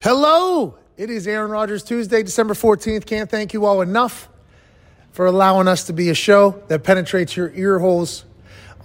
[0.00, 3.04] Hello, it is Aaron Rodgers Tuesday, December 14th.
[3.04, 4.28] Can't thank you all enough
[5.10, 8.24] for allowing us to be a show that penetrates your ear holes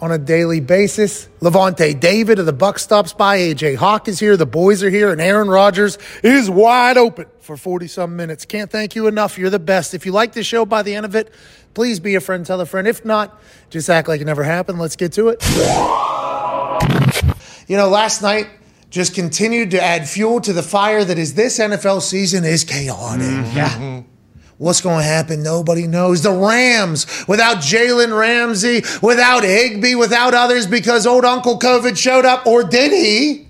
[0.02, 1.30] on a daily basis.
[1.40, 3.38] Lavonte David of the Buck stops by.
[3.38, 4.36] AJ Hawk is here.
[4.36, 8.44] The boys are here, and Aaron Rodgers is wide open for 40 some minutes.
[8.46, 9.38] Can't thank you enough.
[9.38, 9.94] You're the best.
[9.94, 11.32] If you like the show by the end of it,
[11.76, 12.88] please be a friend, tell a friend.
[12.88, 13.40] If not,
[13.70, 14.80] just act like it never happened.
[14.80, 15.46] Let's get to it.
[17.68, 18.48] You know, last night,
[18.94, 23.26] just continued to add fuel to the fire that is this NFL season is chaotic.
[23.26, 23.58] Mm-hmm.
[23.58, 24.04] Yeah.
[24.60, 25.42] What's going to happen?
[25.42, 26.22] Nobody knows.
[26.22, 32.46] The Rams, without Jalen Ramsey, without Higbee, without others, because old Uncle COVID showed up,
[32.46, 33.48] or did he?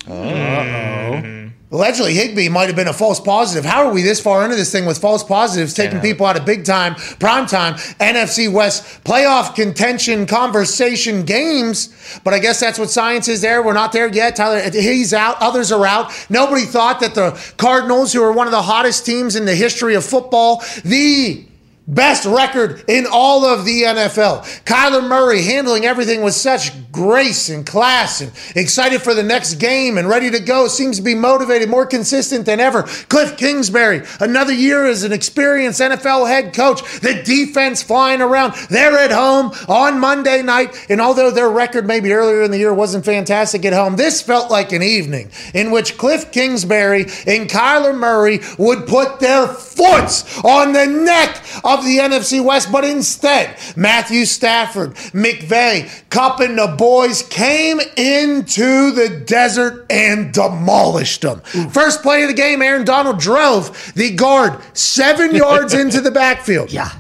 [1.74, 3.66] Allegedly, Higbee might have been a false positive.
[3.66, 6.46] How are we this far into this thing with false positives, taking people out of
[6.46, 12.20] big time, prime time, NFC West playoff contention conversation games?
[12.24, 13.64] But I guess that's what science is there.
[13.64, 14.36] We're not there yet.
[14.36, 15.38] Tyler, he's out.
[15.42, 16.28] Others are out.
[16.30, 19.96] Nobody thought that the Cardinals, who are one of the hottest teams in the history
[19.96, 21.44] of football, the
[21.86, 24.64] Best record in all of the NFL.
[24.64, 29.98] Kyler Murray handling everything with such grace and class and excited for the next game
[29.98, 30.70] and ready to go.
[30.70, 32.84] Seems to be motivated, more consistent than ever.
[32.84, 36.82] Cliff Kingsbury, another year as an experienced NFL head coach.
[37.02, 38.54] The defense flying around.
[38.70, 40.86] They're at home on Monday night.
[40.90, 44.50] And although their record maybe earlier in the year wasn't fantastic at home, this felt
[44.50, 50.72] like an evening in which Cliff Kingsbury and Kyler Murray would put their foots on
[50.72, 51.44] the neck
[51.80, 58.92] of the NFC West, but instead, Matthew Stafford, McVay, Kupp, and the boys came into
[58.92, 61.42] the desert and demolished them.
[61.72, 66.72] First play of the game, Aaron Donald drove the guard seven yards into the backfield.
[66.72, 66.92] Yeah.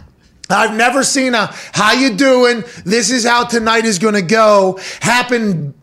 [0.49, 2.63] I've never seen a how you doing?
[2.85, 5.73] This is how tonight is going to go happen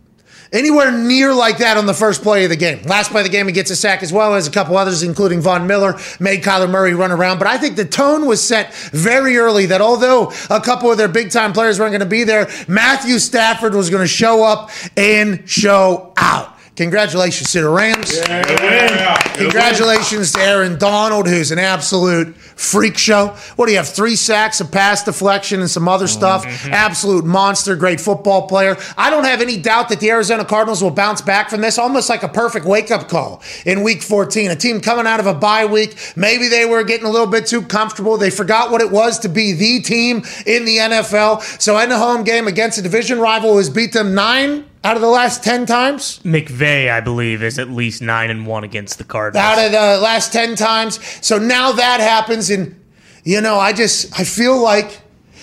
[0.52, 2.82] anywhere near like that on the first play of the game.
[2.82, 5.02] Last play of the game, he gets a sack as well as a couple others,
[5.02, 7.38] including Von Miller, made Kyler Murray run around.
[7.38, 11.08] But I think the tone was set very early that although a couple of their
[11.08, 14.70] big time players weren't going to be there, Matthew Stafford was going to show up
[14.96, 16.56] and show out.
[16.76, 18.18] Congratulations to the Rams.
[19.40, 23.28] Congratulations to Aaron Donald, who's an absolute freak show.
[23.56, 23.88] What do you have?
[23.88, 26.44] Three sacks, a pass deflection, and some other stuff.
[26.44, 26.72] Mm-hmm.
[26.72, 28.76] Absolute monster, great football player.
[28.96, 32.08] I don't have any doubt that the Arizona Cardinals will bounce back from this, almost
[32.08, 34.50] like a perfect wake up call in week 14.
[34.50, 35.96] A team coming out of a bye week.
[36.16, 38.18] Maybe they were getting a little bit too comfortable.
[38.18, 41.60] They forgot what it was to be the team in the NFL.
[41.60, 44.96] So, in a home game against a division rival who has beat them nine out
[44.96, 46.20] of the last 10 times.
[46.20, 49.44] McVay, I believe, is at least nine and one against the Cardinals.
[49.44, 50.98] out of the last 10 times.
[51.24, 52.50] So now that happens.
[52.50, 52.80] And,
[53.24, 55.02] you know, I just, I feel like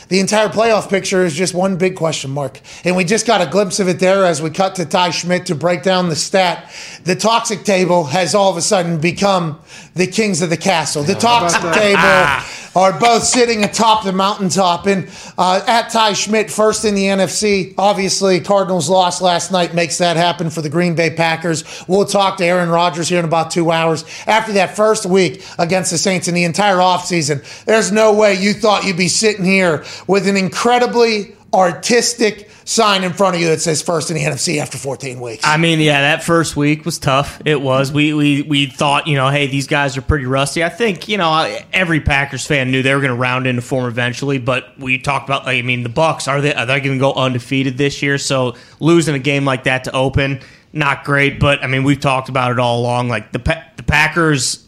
[0.09, 2.61] the entire playoff picture is just one big question mark.
[2.83, 5.45] And we just got a glimpse of it there as we cut to Ty Schmidt
[5.47, 6.71] to break down the stat.
[7.03, 9.59] The toxic table has all of a sudden become
[9.97, 11.03] the kings of the castle.
[11.03, 12.43] The toxic table
[12.77, 14.85] are both sitting atop the mountaintop.
[14.85, 19.97] And uh, at Ty Schmidt, first in the NFC, obviously Cardinals lost last night makes
[19.97, 21.63] that happen for the Green Bay Packers.
[21.87, 24.05] We'll talk to Aaron Rodgers here in about two hours.
[24.27, 28.53] After that first week against the Saints in the entire offseason, there's no way you
[28.53, 33.61] thought you'd be sitting here with an incredibly artistic sign in front of you that
[33.61, 35.45] says first in the NFC after 14 weeks.
[35.45, 37.41] I mean, yeah, that first week was tough.
[37.45, 37.91] It was.
[37.91, 40.63] We we we thought, you know, hey, these guys are pretty rusty.
[40.63, 43.87] I think, you know, every Packers fan knew they were going to round into form
[43.87, 44.37] eventually.
[44.37, 47.13] But we talked about, I mean, the Bucs are they are they going to go
[47.13, 48.17] undefeated this year?
[48.17, 50.41] So losing a game like that to open,
[50.73, 51.39] not great.
[51.39, 53.07] But I mean, we've talked about it all along.
[53.07, 53.39] Like the
[53.77, 54.66] the Packers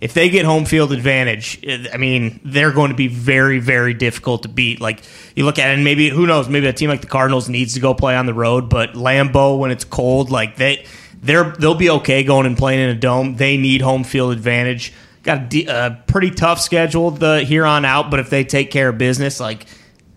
[0.00, 1.60] if they get home field advantage,
[1.92, 4.80] I mean, they're going to be very, very difficult to beat.
[4.80, 5.02] Like
[5.34, 7.74] you look at it, and maybe who knows, maybe a team like the Cardinals needs
[7.74, 10.86] to go play on the road, but Lambeau when it's cold, like they
[11.20, 13.36] they're they'll be okay going and playing in a dome.
[13.36, 14.92] They need home field advantage.
[15.24, 18.88] Got a, a pretty tough schedule the here on out, but if they take care
[18.90, 19.66] of business, like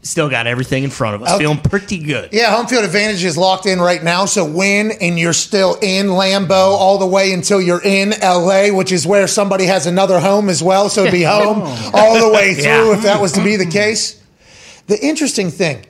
[0.03, 1.39] still got everything in front of us, Okay.
[1.43, 2.29] feeling pretty good.
[2.31, 4.25] Yeah, home field advantage is locked in right now.
[4.25, 8.91] So win, and you're still in Lambeau all the way until you're in LA, which
[8.91, 10.89] is where somebody has another home as well.
[10.89, 11.61] So it'd be home
[11.93, 12.93] all the way through Yeah.
[12.95, 14.15] if that was to be the case.
[14.87, 15.85] The interesting thing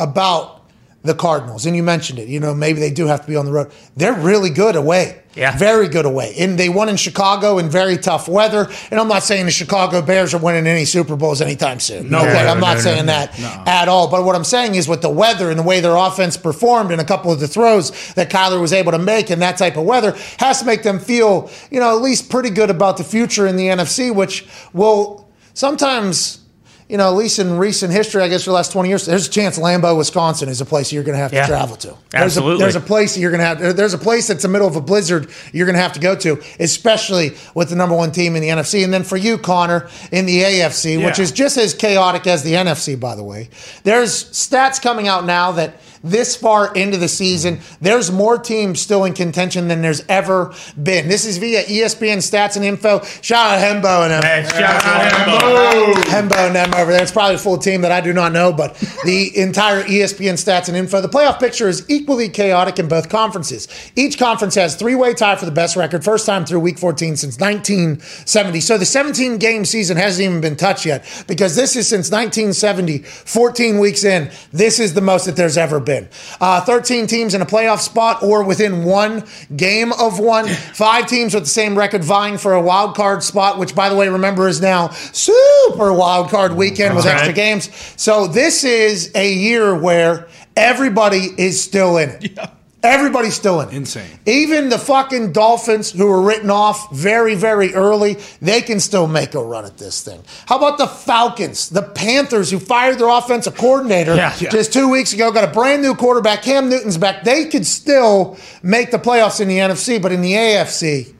[0.00, 0.61] about
[1.02, 3.44] the Cardinals, and you mentioned it, you know, maybe they do have to be on
[3.44, 3.72] the road.
[3.96, 5.22] They're really good away.
[5.34, 5.56] Yeah.
[5.56, 6.34] Very good away.
[6.38, 8.68] And they won in Chicago in very tough weather.
[8.90, 12.10] And I'm not saying the Chicago Bears are winning any Super Bowls anytime soon.
[12.10, 14.08] No, okay, I'm not no, saying no, that at all.
[14.08, 17.00] But what I'm saying is with the weather and the way their offense performed and
[17.00, 19.84] a couple of the throws that Kyler was able to make in that type of
[19.84, 23.46] weather has to make them feel, you know, at least pretty good about the future
[23.46, 26.41] in the NFC, which will sometimes
[26.88, 29.26] you know, at least in recent history, I guess for the last 20 years, there's
[29.26, 31.46] a chance Lambeau, Wisconsin is a place you're going to have to Yeah.
[31.46, 31.88] travel to.
[32.10, 32.54] There's Absolutely.
[32.56, 34.52] A, there's a place that you're going to have, there's a place that's in the
[34.52, 37.94] middle of a blizzard you're going to have to go to, especially with the number
[37.96, 38.84] one team in the NFC.
[38.84, 42.54] And then for you, Connor, in the AFC, which is just as chaotic as the
[42.54, 43.48] NFC, by the way.
[43.84, 49.04] There's stats coming out now that this far into the season, there's more teams still
[49.04, 51.08] in contention than there's ever been.
[51.08, 53.02] This is via ESPN stats and info.
[53.20, 54.22] Shout out Hembo and them.
[54.22, 55.94] Hey, shout out Hembo.
[56.04, 57.02] Hembo and them over there.
[57.02, 60.68] It's probably a full team that I do not know, but the entire ESPN stats
[60.68, 61.00] and info.
[61.00, 63.68] The playoff picture is equally chaotic in both conferences.
[63.96, 67.38] Each conference has three-way tie for the best record, first time through Week 14 since
[67.38, 68.60] 1970.
[68.60, 73.78] So the 17-game season hasn't even been touched yet because this is since 1970, 14
[73.78, 74.30] weeks in.
[74.52, 75.91] This is the most that there's ever been.
[76.40, 79.24] Uh, 13 teams in a playoff spot or within one
[79.54, 80.48] game of one.
[80.48, 83.96] Five teams with the same record vying for a wild card spot, which, by the
[83.96, 87.70] way, remember is now super wild card weekend with That's extra games.
[87.96, 92.38] So this is a year where everybody is still in it.
[92.84, 93.74] Everybody's still in it.
[93.74, 94.18] Insane.
[94.26, 99.34] Even the fucking Dolphins, who were written off very, very early, they can still make
[99.34, 100.20] a run at this thing.
[100.46, 104.34] How about the Falcons, the Panthers, who fired their offensive coordinator Yeah.
[104.40, 104.50] Yeah.
[104.50, 107.22] just two weeks ago, got a brand new quarterback, Cam Newton's back.
[107.22, 111.14] They could still make the playoffs in the NFC, but in the AFC,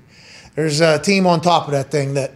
[0.57, 2.33] there's a team on top of that thing that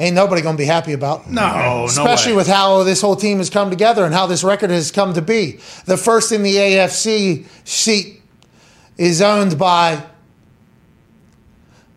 [0.00, 1.30] ain't nobody going to be happy about.
[1.30, 2.38] No, no Especially way.
[2.38, 5.22] with how this whole team has come together and how this record has come to
[5.22, 5.60] be.
[5.86, 8.17] The first in the AFC seat
[8.98, 10.04] is owned by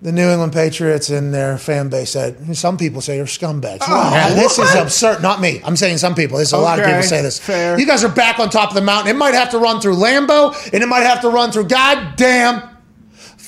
[0.01, 2.13] the New England Patriots and their fan base.
[2.13, 3.79] That some people say are scumbags.
[3.81, 5.21] Oh, wow, this is absurd.
[5.21, 5.61] Not me.
[5.63, 6.37] I'm saying some people.
[6.37, 7.39] There's a lot of people say this.
[7.39, 7.79] fair.
[7.79, 9.15] You guys are back on top of the mountain.
[9.15, 12.67] It might have to run through Lambeau, and it might have to run through goddamn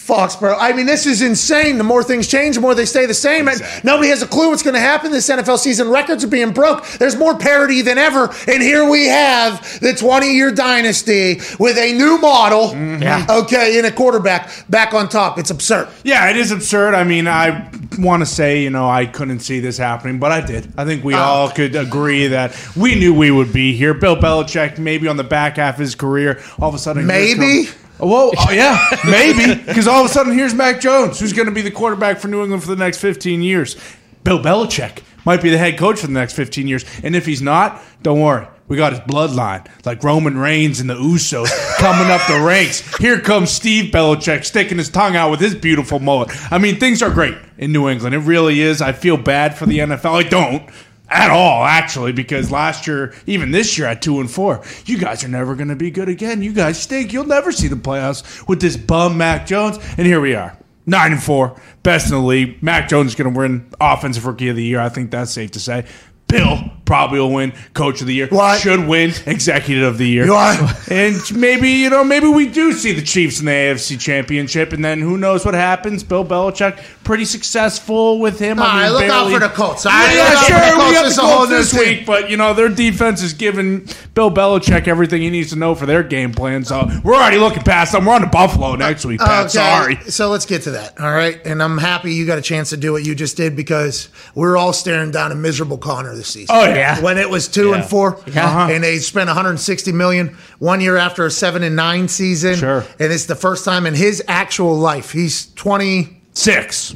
[0.06, 0.58] Foxborough.
[0.60, 1.78] I mean, this is insane.
[1.78, 3.48] The more things change, the more they stay the same.
[3.48, 5.90] And nobody has a clue what's going to happen this NFL season.
[5.90, 6.86] Records are being broke.
[7.00, 8.30] There's more parity than ever.
[8.48, 12.70] And here we have the 20 year dynasty with a new model.
[12.70, 13.02] Mm-hmm.
[13.02, 13.26] Yeah.
[13.30, 15.40] Okay, in a quarterback back on top.
[15.40, 15.88] It's absurd.
[16.04, 16.96] Yeah, it is absurd.
[16.96, 20.42] I mean, I want to say, you know, I couldn't see this happening, but I
[20.42, 20.72] did.
[20.78, 23.94] I think we all could agree that we knew we would be here.
[23.94, 27.08] Bill Belichick, maybe on the back half of his career, all of a sudden.
[27.08, 27.70] here's Maybe?
[28.00, 29.62] Well, oh, yeah, maybe.
[29.66, 32.28] Because all of a sudden, here's Mac Jones, who's going to be the quarterback for
[32.28, 33.76] New England for the next 15 years.
[34.24, 36.86] Bill Belichick might be the head coach for the next 15 years.
[37.04, 38.48] And if he's not, don't worry.
[38.68, 42.98] We got his bloodline, like Roman Reigns and the Usos coming up the ranks.
[42.98, 46.30] Here comes Steve Belichick sticking his tongue out with his beautiful mullet.
[46.52, 48.16] I mean, things are great in New England.
[48.16, 48.82] It really is.
[48.82, 50.26] I feel bad for the NFL.
[50.26, 50.70] I don't
[51.10, 55.24] at all, actually, because last year, even this year at two and four, you guys
[55.24, 56.42] are never going to be good again.
[56.42, 57.14] You guys stink.
[57.14, 59.78] You'll never see the playoffs with this bum Mac Jones.
[59.98, 62.64] And here we are, nine and four, best in the league.
[62.64, 64.80] Mac Jones is going to win Offensive Rookie of the Year.
[64.80, 65.86] I think that's safe to say.
[66.28, 68.28] Bill probably will win Coach of the Year.
[68.28, 68.60] What?
[68.60, 70.30] Should win Executive of the Year.
[70.32, 70.70] Are?
[70.90, 74.84] And maybe, you know, maybe we do see the Chiefs in the AFC Championship, and
[74.84, 76.04] then who knows what happens.
[76.04, 78.60] Bill Belichick, pretty successful with him.
[78.60, 79.86] All right, look out for the Colts.
[79.86, 80.72] All Yeah, right, yeah, look out for sure.
[80.72, 81.80] the We It's the Colts this team.
[81.80, 85.76] week, but you know their defense is giving Bill Belichick everything he needs to know
[85.76, 86.66] for their game plan.
[86.66, 88.06] So we're already looking past them.
[88.06, 89.52] We're on to Buffalo next week, Pat.
[89.52, 89.96] Sorry.
[90.10, 91.00] So let's get to that.
[91.00, 91.40] All right.
[91.46, 94.58] And I'm happy you got a chance to do what you just did because we're
[94.58, 96.56] all staring down a miserable Connor this season.
[96.58, 97.00] Oh yeah.
[97.02, 97.88] When it was two and Yeah.
[97.90, 98.46] four, Yeah.
[98.46, 98.72] Uh-huh.
[98.74, 102.56] and they spent 160 million one year after a seven and nine season.
[102.56, 102.86] Sure.
[103.00, 105.12] And it's the first time in his actual life.
[105.12, 106.96] He's 26.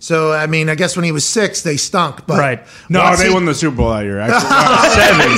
[0.00, 2.26] So I mean, I guess when he was six, they stunk.
[2.26, 2.62] But Right.
[2.90, 4.20] No, they he- won the Super Bowl that year.
[4.20, 4.40] Actually,
[5.02, 5.36] seven.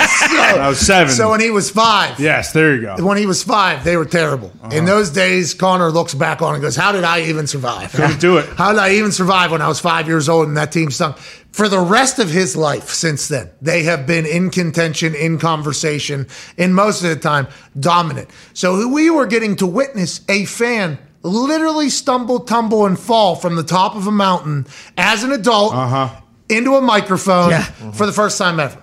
[0.58, 1.14] That was seven.
[1.14, 2.96] So when he was five, yes, there you go.
[3.04, 4.50] when he was five, they were terrible.
[4.64, 4.74] Uh-huh.
[4.76, 7.92] In those days, Connor looks back on and goes, "How did I even survive?
[7.92, 8.46] Couldn't do it.
[8.58, 11.16] How did I even survive when I was five years old and that team stunk?"
[11.56, 16.26] For the rest of his life since then, they have been in contention, in conversation,
[16.58, 17.46] and most of the time
[17.80, 18.28] dominant.
[18.52, 23.62] So we were getting to witness a fan literally stumble, tumble, and fall from the
[23.62, 24.66] top of a mountain
[24.98, 26.20] as an adult uh-huh.
[26.50, 27.62] into a microphone Yeah.
[27.92, 28.82] for the first time ever.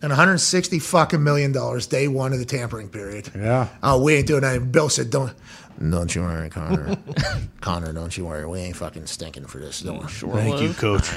[0.00, 3.32] And 160 fucking million dollars day one of the tampering period.
[3.34, 3.66] Yeah.
[3.82, 4.70] Oh, we ain't doing that.
[4.70, 5.32] Bill said, "Don't,
[5.80, 6.96] don't you worry, Connor.
[7.60, 8.46] Connor, don't you worry.
[8.46, 9.80] We ain't fucking stinking for this.
[9.80, 10.42] Don't worry.
[10.42, 11.10] Thank you, Coach.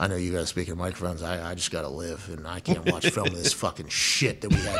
[0.00, 1.22] I know you guys speaking microphones.
[1.22, 4.40] I, I just got to live, and I can't watch film of this fucking shit
[4.40, 4.78] that we had.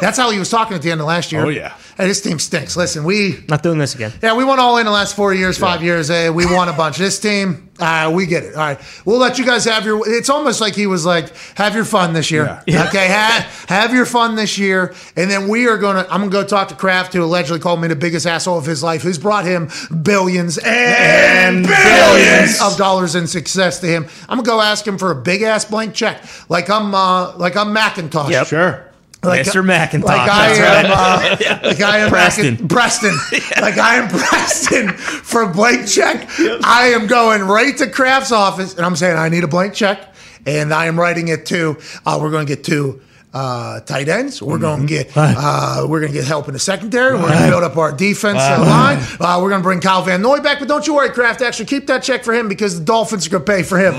[0.00, 1.44] That's how he was talking at the end of last year.
[1.44, 1.76] Oh, yeah.
[1.96, 2.76] Hey, this team stinks.
[2.76, 4.12] Listen, we Not doing this again.
[4.20, 6.10] yeah we won all in the last four years, five years.
[6.10, 6.96] Eh, we won a bunch.
[6.96, 8.54] This team, uh, we get it.
[8.56, 10.02] All right, we'll let you guys have your.
[10.08, 12.88] It's almost like he was like, "Have your fun this year." Yeah.
[12.88, 16.06] Okay, have, have your fun this year, and then we are gonna.
[16.10, 18.82] I'm gonna go talk to Kraft, who allegedly called me the biggest asshole of his
[18.82, 19.68] life, who's brought him
[20.02, 24.06] billions and, billions of dollars in success to him.
[24.28, 27.56] I'm gonna go ask him for a big ass blank check, like I'm uh, like
[27.56, 28.30] I'm Macintosh.
[28.30, 28.46] Yep.
[28.46, 28.82] Sure.
[29.22, 29.64] Like, Mr.
[29.64, 30.04] McIntosh.
[30.04, 32.56] Like I that's am, uh, like I am Preston.
[32.56, 33.18] Macin- Preston.
[33.60, 36.28] Like I am Preston for a blank check.
[36.38, 40.14] I am going right to Kraft's office and I'm saying I need a blank check,
[40.44, 41.78] and I am writing it to.
[42.04, 43.00] Uh, we're going to get two.
[43.36, 44.40] Uh, tight ends.
[44.40, 45.12] We're going to get.
[45.14, 47.12] Uh, we're going to get help in the secondary.
[47.14, 48.96] We're going to build up our defense uh, line.
[49.20, 50.58] Uh, we're going to bring Kyle Van Noy back.
[50.58, 51.42] But don't you worry, Kraft.
[51.42, 53.92] Actually, keep that check for him because the Dolphins are going to pay for him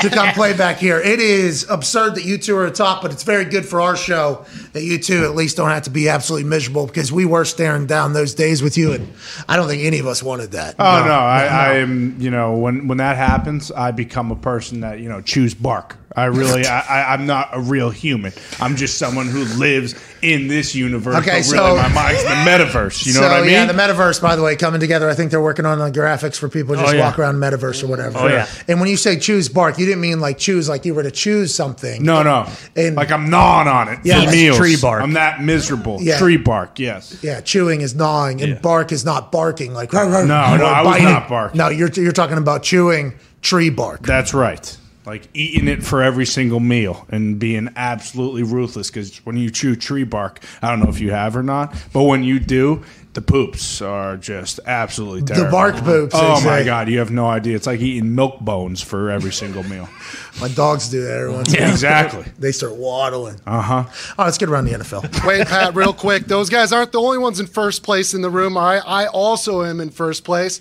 [0.00, 1.00] to come play back here.
[1.00, 4.46] It is absurd that you two are atop, but it's very good for our show
[4.74, 7.86] that you two at least don't have to be absolutely miserable because we were staring
[7.86, 9.12] down those days with you, and
[9.48, 10.76] I don't think any of us wanted that.
[10.78, 12.14] Oh no, I, I am.
[12.20, 15.96] You know, when when that happens, I become a person that you know choose bark.
[16.16, 18.32] I really, I, I, I'm not a real human.
[18.60, 21.16] I'm just someone who lives in this universe.
[21.16, 23.04] Okay, but so- really, my mind's in the metaverse.
[23.04, 23.50] You know so, what I mean?
[23.50, 25.10] Yeah, the metaverse, by the way, coming together.
[25.10, 27.04] I think they're working on the graphics for people to oh, just Oh, yeah.
[27.06, 28.18] walk around metaverse or whatever.
[28.18, 28.46] Oh, yeah.
[28.68, 31.10] And when you say choose bark, you didn't mean like choose like you were to
[31.10, 32.04] choose something.
[32.04, 32.46] no, no.
[32.76, 34.56] And- like I'm gnawing on it Yeah, for like meals.
[34.56, 35.02] tree bark.
[35.02, 35.98] I'm that miserable.
[36.00, 36.18] Yeah.
[36.18, 36.78] Tree bark.
[36.78, 37.18] Yes.
[37.24, 38.58] Yeah, chewing is gnawing, and Yeah.
[38.60, 39.74] bark is not barking.
[39.74, 41.58] Like no, no, I was not barking.
[41.58, 44.02] No, you're you're talking about chewing tree bark.
[44.02, 44.76] That's right.
[45.06, 48.90] Like eating it for every single meal and being absolutely ruthless.
[48.90, 52.04] Because when you chew tree bark, I don't know if you have or not, but
[52.04, 52.82] when you do,
[53.12, 55.44] the poops are just absolutely terrible.
[55.46, 56.14] The bark poops.
[56.16, 56.64] Oh they my say.
[56.64, 57.54] god, you have no idea.
[57.54, 59.88] It's like eating milk bones for every single meal.
[60.40, 61.70] My dogs do that every once in a while.
[61.70, 62.24] Exactly.
[62.38, 63.36] They start waddling.
[63.46, 63.84] Uh huh.
[64.18, 65.24] Oh, let's get around the NFL.
[65.26, 66.24] Wait, Pat, real quick.
[66.24, 68.56] Those guys aren't the only ones in first place in the room.
[68.56, 70.60] I I also am in first place.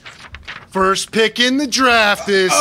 [0.69, 2.51] First pick in the draft is.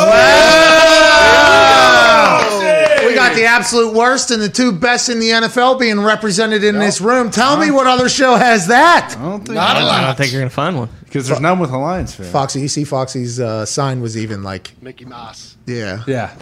[3.06, 6.78] We got the absolute worst and the two best in the NFL being represented in
[6.78, 7.30] this room.
[7.30, 9.14] Tell me what other show has that?
[9.18, 10.00] I don't think Not a I lot.
[10.06, 10.88] don't think you're gonna find one.
[11.04, 12.26] because there's none with a Lions fan.
[12.26, 15.56] Foxy, you see Foxy's uh, sign was even like, Mickey Mouse.
[15.66, 16.02] yeah.
[16.06, 16.34] Yeah,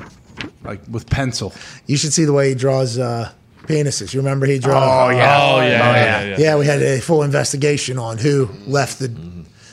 [0.62, 1.54] like with pencil.
[1.86, 4.12] You should see the way he draws uh, penises.
[4.14, 4.82] You remember he draws?
[4.82, 5.38] Oh yeah.
[5.40, 6.36] Oh, yeah, yeah, yeah, yeah.
[6.38, 9.08] Yeah, we had a full investigation on who left the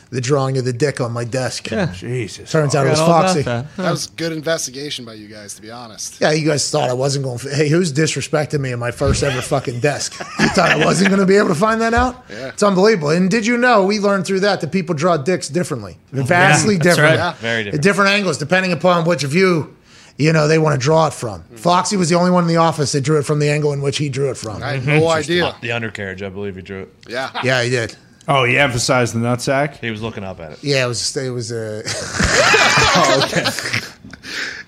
[0.10, 1.70] the drawing of the dick on my desk.
[1.70, 1.92] Yeah.
[1.94, 2.52] Jesus.
[2.52, 3.42] Turns out it was Forgot all about Foxy.
[3.44, 3.76] that.
[3.78, 6.20] That was good investigation by you guys, to be honest.
[6.22, 7.50] Yeah, you guys thought I wasn't going to.
[7.54, 10.18] Hey, who's disrespecting me in my first ever fucking desk?
[10.40, 12.26] You thought I wasn't going to be able to find that out?
[12.30, 12.50] Yeah.
[12.50, 13.10] It's unbelievable.
[13.10, 16.76] And did you know we learned through that that people draw dicks differently, oh, vastly
[16.76, 17.16] Yeah, different, right.
[17.16, 17.34] Yeah.
[17.34, 17.76] Very different.
[17.80, 19.76] At different angles depending upon which view
[20.18, 21.42] you know they want to draw it from.
[21.42, 21.56] Hmm.
[21.58, 23.82] Foxy was the only one in the office that drew it from the angle in
[23.82, 24.64] which he drew it from.
[24.64, 25.56] I had no idea.
[25.62, 26.94] The undercarriage, I believe he drew it.
[27.08, 27.30] Yeah.
[27.44, 27.96] Yeah, he did.
[28.30, 29.78] Oh, he emphasized the nutsack.
[29.78, 30.64] He was looking up at it.
[30.64, 31.16] Yeah, it was.
[31.16, 31.82] It was uh,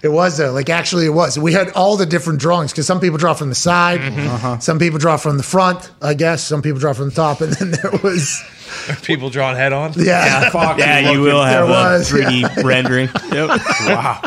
[0.01, 0.53] It was though.
[0.53, 1.37] Like actually, it was.
[1.37, 4.59] We had all the different drawings because some people draw from the side, Uh-huh.
[4.59, 5.91] some people draw from the front.
[6.01, 8.41] I guess some people draw from the top, and then there was
[9.03, 9.91] People drawing head on.
[9.97, 10.49] yeah.
[10.51, 13.09] Foxy Yeah, you will have There a was, 3D rendering.
[13.33, 13.59] Yep.
[13.87, 14.21] Wow.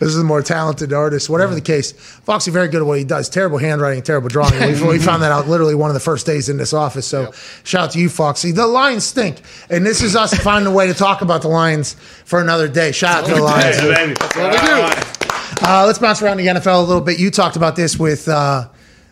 [0.00, 1.28] This is a more talented artist.
[1.28, 3.28] Whatever the case, Foxy very good at what he does.
[3.28, 4.58] Terrible handwriting, terrible drawing.
[4.58, 7.06] We, we found that out literally one of the first days in this office.
[7.06, 7.32] So
[7.64, 8.50] shout out to you, Foxy.
[8.50, 11.94] The Lions stink, and this is us finding a way to talk about the Lions
[12.24, 12.92] for another day.
[12.92, 13.76] Shout out to the Lions.
[13.76, 14.14] Hey, baby.
[14.34, 15.20] What we do?
[15.62, 17.20] Uh, let's bounce around the NFL a little bit.
[17.20, 18.68] You talked about this with uh,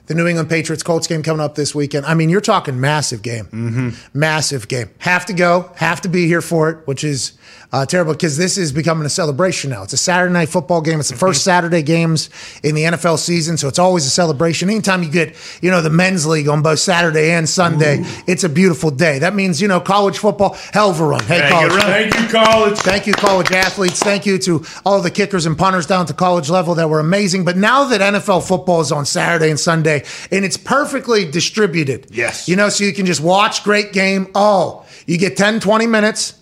[0.08, 2.06] the New England Patriots Colts game coming up this weekend.
[2.06, 4.18] I mean, you're talking massive game, mm-hmm.
[4.18, 4.90] massive game.
[4.98, 7.38] Have to go, have to be here for it, which is
[7.70, 9.82] uh, terrible because this is becoming a celebration now.
[9.82, 10.98] It's a Saturday night football game.
[11.00, 12.30] It's the first Saturday games
[12.62, 14.70] in the NFL season, so it's always a celebration.
[14.70, 18.48] Anytime you get, you know, the men's league on both Saturday and Sunday, it's a
[18.48, 19.18] beautiful day.
[19.18, 21.22] That means, you know, college football, hell of a run.
[21.24, 21.72] Hey, college.
[21.72, 22.78] Thank you, college.
[22.78, 24.00] Thank you, college athletes.
[24.00, 27.44] Thank you to all the kickers and punters down to college level that were amazing.
[27.44, 29.97] But now that NFL football is on Saturday and Sunday,
[30.30, 32.06] and it's perfectly distributed.
[32.10, 32.48] Yes.
[32.48, 34.28] You know, so you can just watch great game.
[34.34, 36.34] Oh, you get 10, 20 minutes.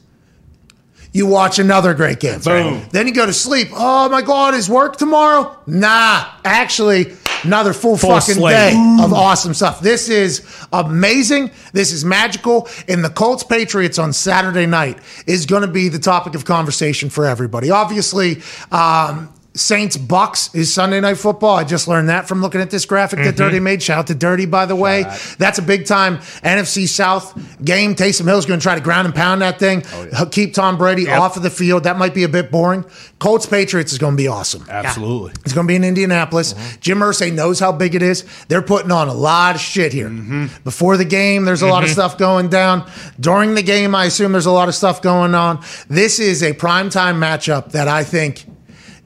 [1.12, 2.40] You watch another great game.
[2.40, 2.82] Boom.
[2.92, 3.68] Then you go to sleep.
[3.72, 5.56] Oh my God, is work tomorrow?
[5.66, 8.54] Nah, actually, another full, Full fucking slate.
[8.54, 9.80] day of awesome stuff.
[9.80, 10.44] This is
[10.74, 11.52] amazing.
[11.72, 12.68] This is magical.
[12.86, 17.08] And the Colts Patriots on Saturday night is going to be the topic of conversation
[17.08, 17.70] for everybody.
[17.70, 21.56] Obviously, um, Saints Bucs is Sunday night football.
[21.56, 23.36] I just learned that from looking at this graphic that mm-hmm.
[23.36, 23.82] Dirty made.
[23.82, 25.04] Shout out to Dirty, by the way.
[25.38, 27.34] That's a big time NFC South
[27.64, 27.94] game.
[27.94, 29.82] Taysom Hill's going to try to ground and pound that thing,
[30.18, 31.84] oh, keep Tom Brady off of the field.
[31.84, 32.84] That might be a bit boring.
[33.18, 34.66] Colts Patriots is going to be awesome.
[34.68, 35.32] Absolutely.
[35.44, 36.52] It's going to be in Indianapolis.
[36.52, 36.80] Mm-hmm.
[36.80, 38.24] Jim Irsay knows how big it is.
[38.48, 40.08] They're putting on a lot of shit here.
[40.08, 40.62] Mm-hmm.
[40.64, 42.88] Before the game, there's a lot of stuff going down.
[43.18, 45.62] During the game, I assume there's a lot of stuff going on.
[45.88, 48.44] This is a primetime matchup that I think,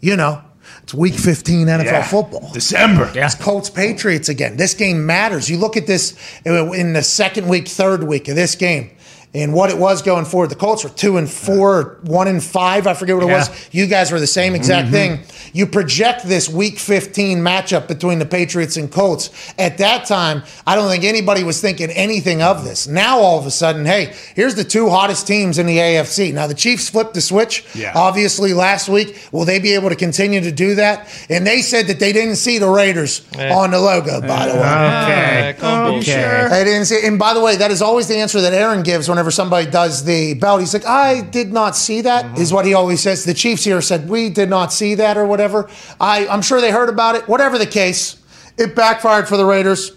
[0.00, 0.40] you know,
[0.82, 2.02] it's week 15 NFL Yeah.
[2.02, 2.50] football.
[2.52, 3.10] December.
[3.14, 3.28] Yeah.
[3.40, 4.56] Colts Patriots again.
[4.56, 5.48] This game matters.
[5.48, 6.14] You look at this
[6.44, 8.90] in the second week, third week of this game.
[9.32, 12.88] And what it was going forward, the Colts were two and four, one and five.
[12.88, 13.68] I forget what it was.
[13.70, 15.22] You guys were the same exact mm-hmm.
[15.22, 15.50] thing.
[15.52, 19.30] You project this Week 15 matchup between the Patriots and Colts.
[19.56, 22.88] At that time, I don't think anybody was thinking anything of this.
[22.88, 26.34] Now all of a sudden, hey, here's the two hottest teams in the AFC.
[26.34, 27.64] Now the Chiefs flipped the switch.
[27.72, 27.92] Yeah.
[27.94, 31.08] Obviously, last week, will they be able to continue to do that?
[31.28, 34.20] And they said that they didn't see the Raiders on the logo.
[34.20, 34.60] By the way.
[34.60, 35.56] Okay.
[35.60, 36.18] call bullshit.
[36.18, 36.60] Okay.
[36.60, 37.06] I didn't see.
[37.06, 40.04] And by the way, that is always the answer that Aaron gives whenever somebody does
[40.04, 40.60] the belt.
[40.60, 42.40] He's like, "I did not see that." Mm-hmm.
[42.40, 43.24] Is what he always says.
[43.26, 45.68] The Chiefs here said, "We did not see that," or whatever.
[46.00, 47.28] I, I'm sure they heard about it.
[47.28, 48.18] Whatever the case,
[48.56, 49.92] it backfired for the Raiders.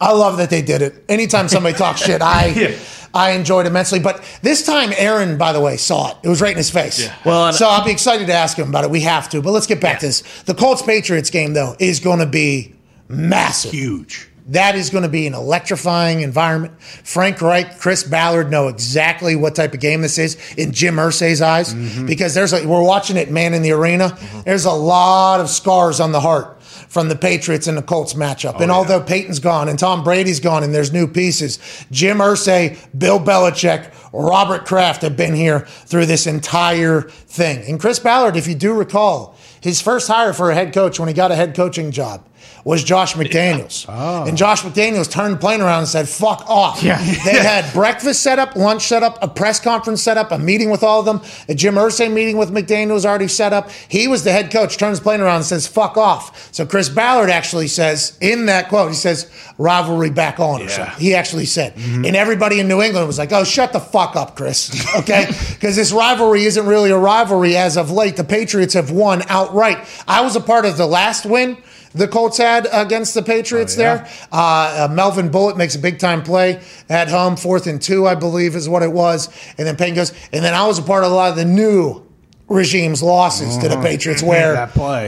[0.00, 1.04] I love that they did it.
[1.10, 2.78] Anytime somebody talks shit, I.
[3.14, 6.16] I enjoyed immensely, but this time Aaron, by the way, saw it.
[6.22, 7.10] It was right in his face.
[7.26, 8.90] Well, so I'll be excited to ask him about it.
[8.90, 10.22] We have to, but let's get back to this.
[10.44, 12.74] The Colts Patriots game, though, is going to be
[13.08, 13.72] massive.
[13.72, 14.31] Huge.
[14.48, 16.80] That is going to be an electrifying environment.
[16.82, 21.40] Frank Reich, Chris Ballard know exactly what type of game this is in Jim Irsay's
[21.40, 22.06] eyes mm-hmm.
[22.06, 24.08] because there's a, we're watching it, man, in the arena.
[24.08, 24.40] Mm-hmm.
[24.42, 28.60] There's a lot of scars on the heart from the Patriots and the Colts matchup.
[28.60, 31.58] and oh, although Peyton's gone and Tom Brady's gone and there's new pieces,
[31.90, 37.64] Jim Irsay, Bill Belichick, Robert Kraft have been here through this entire thing.
[37.66, 41.08] And Chris Ballard, if you do recall, his first hire for a head coach when
[41.08, 42.28] he got a head coaching job
[42.64, 43.86] was Josh McDaniels.
[43.88, 44.24] Oh.
[44.26, 46.82] And Josh McDaniels turned the plane around and said, fuck off.
[46.82, 46.96] Yeah.
[46.98, 50.70] They had breakfast set up, lunch set up, a press conference set up, a meeting
[50.70, 51.20] with all of them.
[51.48, 53.70] A Jim Irsay meeting with McDaniels already set up.
[53.88, 56.52] He was the head coach, turns the plane around and says, fuck off.
[56.54, 60.68] So Chris Ballard actually says, in that quote, he says, rivalry back on or Yeah.
[60.70, 60.94] something.
[61.00, 61.74] He actually said.
[61.74, 62.04] Mm-hmm.
[62.04, 64.70] And everybody in New England was like, oh, shut the fuck up, Chris.
[65.02, 65.26] Okay?
[65.26, 68.16] Because this rivalry isn't really a rivalry as of late.
[68.16, 69.78] The Patriots have won outright.
[70.06, 71.56] I was a part of the last win
[71.94, 73.94] the Colts had against the Patriots Oh, yeah.
[73.96, 74.08] there.
[74.32, 78.14] Uh, uh, Melvin Bullitt makes a big time play at home, fourth and two, I
[78.14, 79.28] believe, is what it was.
[79.58, 81.44] And then Peyton goes, and then I was a part of a lot of the
[81.44, 82.02] new
[82.48, 84.54] regime's losses to the Patriots where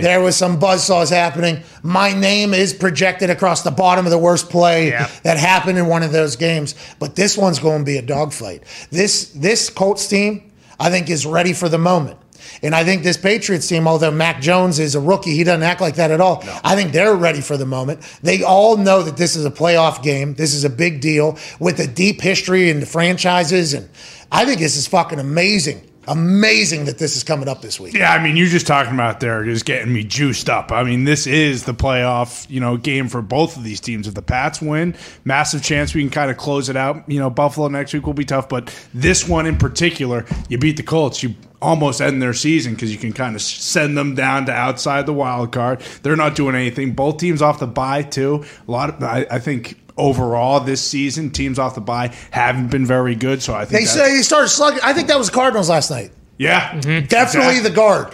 [0.03, 1.63] there was some buzzsaws happening.
[1.83, 4.91] My name is projected across the bottom of the worst play
[5.25, 6.75] that happened in one of those games.
[6.99, 8.63] But this one's going to be a dogfight.
[8.91, 12.19] This this Colts team, I think, is ready for the moment.
[12.63, 15.81] And I think this Patriots team, although Mac Jones is a rookie, he doesn't act
[15.81, 16.45] like that at all.
[16.63, 18.01] I think they're ready for the moment.
[18.23, 20.35] They all know that this is a playoff game.
[20.35, 23.75] This is a big deal with a deep history in the franchises.
[23.75, 23.89] And
[24.31, 25.91] I think this is fucking amazing.
[26.09, 27.95] Amazing that this is coming up this week.
[27.95, 30.73] Yeah, I mean, you're just talking about there is getting me juiced up.
[30.73, 34.07] I mean, this is the playoff, you know, game for both of these teams.
[34.07, 37.09] If the Pats win, massive chance we can kind of close it out.
[37.09, 40.77] You know, Buffalo next week will be tough, but this one in particular, you beat
[40.77, 44.47] the Colts, you almost end their season because you can kind of send them down
[44.47, 45.81] to outside the wild card.
[46.03, 46.93] They're not doing anything.
[46.93, 48.45] Both teams off the bye too.
[48.69, 49.81] A lot of, I, I think.
[49.97, 53.43] Overall, this season, teams off the bye haven't been very good.
[53.43, 54.81] So I think They say he started slugging.
[54.83, 56.11] I think that was Cardinals last night.
[56.37, 58.13] yeah, Definitely the guard.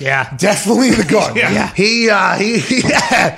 [0.00, 0.36] Yeah.
[0.36, 1.36] Definitely the guard.
[1.40, 1.52] Yeah.
[1.52, 1.72] Yeah.
[1.74, 3.36] He uh, he, he uh,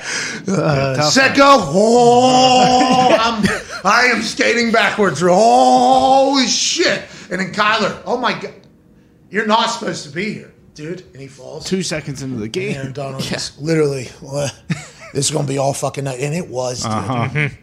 [0.96, 1.58] tough set go.
[1.60, 3.44] Oh, I'm,
[3.84, 5.20] I am skating backwards.
[5.20, 7.02] Holy shit!
[7.30, 8.00] And then Kyler.
[8.06, 8.54] Oh my god,
[9.30, 11.02] you're not supposed to be here, dude.
[11.12, 11.66] And he falls.
[11.66, 12.74] two seconds into the game.
[12.76, 14.08] Aaron Donald just literally.
[14.22, 14.50] well,
[15.12, 16.84] this is gonna be all fucking night, and it was.
[16.84, 17.58] Dude.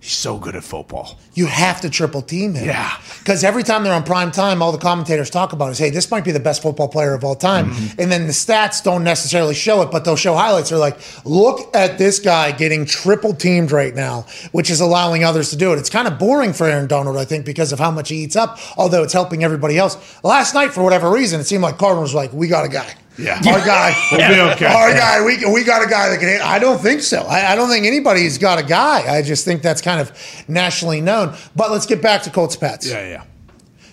[0.00, 1.18] He's so good at football.
[1.34, 2.66] You have to triple team him.
[2.66, 2.96] Yeah.
[3.18, 6.08] Because every time they're on prime time, all the commentators talk about is, hey, this
[6.08, 7.70] might be the best football player of all time.
[7.70, 8.00] Mm-hmm.
[8.00, 10.70] And then the stats don't necessarily show it, but they'll show highlights.
[10.70, 15.50] They're like, look at this guy getting triple teamed right now, which is allowing others
[15.50, 15.80] to do it.
[15.80, 18.36] It's kind of boring for Aaron Donald, I think, because of how much he eats
[18.36, 19.96] up, although it's helping everybody else.
[20.22, 22.94] Last night, for whatever reason, it seemed like Cardinals were like, we got a guy.
[23.18, 23.36] Yeah.
[23.46, 23.92] Our guy.
[24.12, 24.66] We'll be okay.
[24.66, 25.24] Our guy.
[25.24, 26.40] We, we got a guy that can hit.
[26.40, 27.22] I don't think so.
[27.22, 29.12] I, I don't think anybody's got a guy.
[29.12, 30.12] I just think that's kind of
[30.48, 31.34] nationally known.
[31.56, 32.88] But let's get back to Colts Pets.
[32.88, 33.24] Yeah, yeah.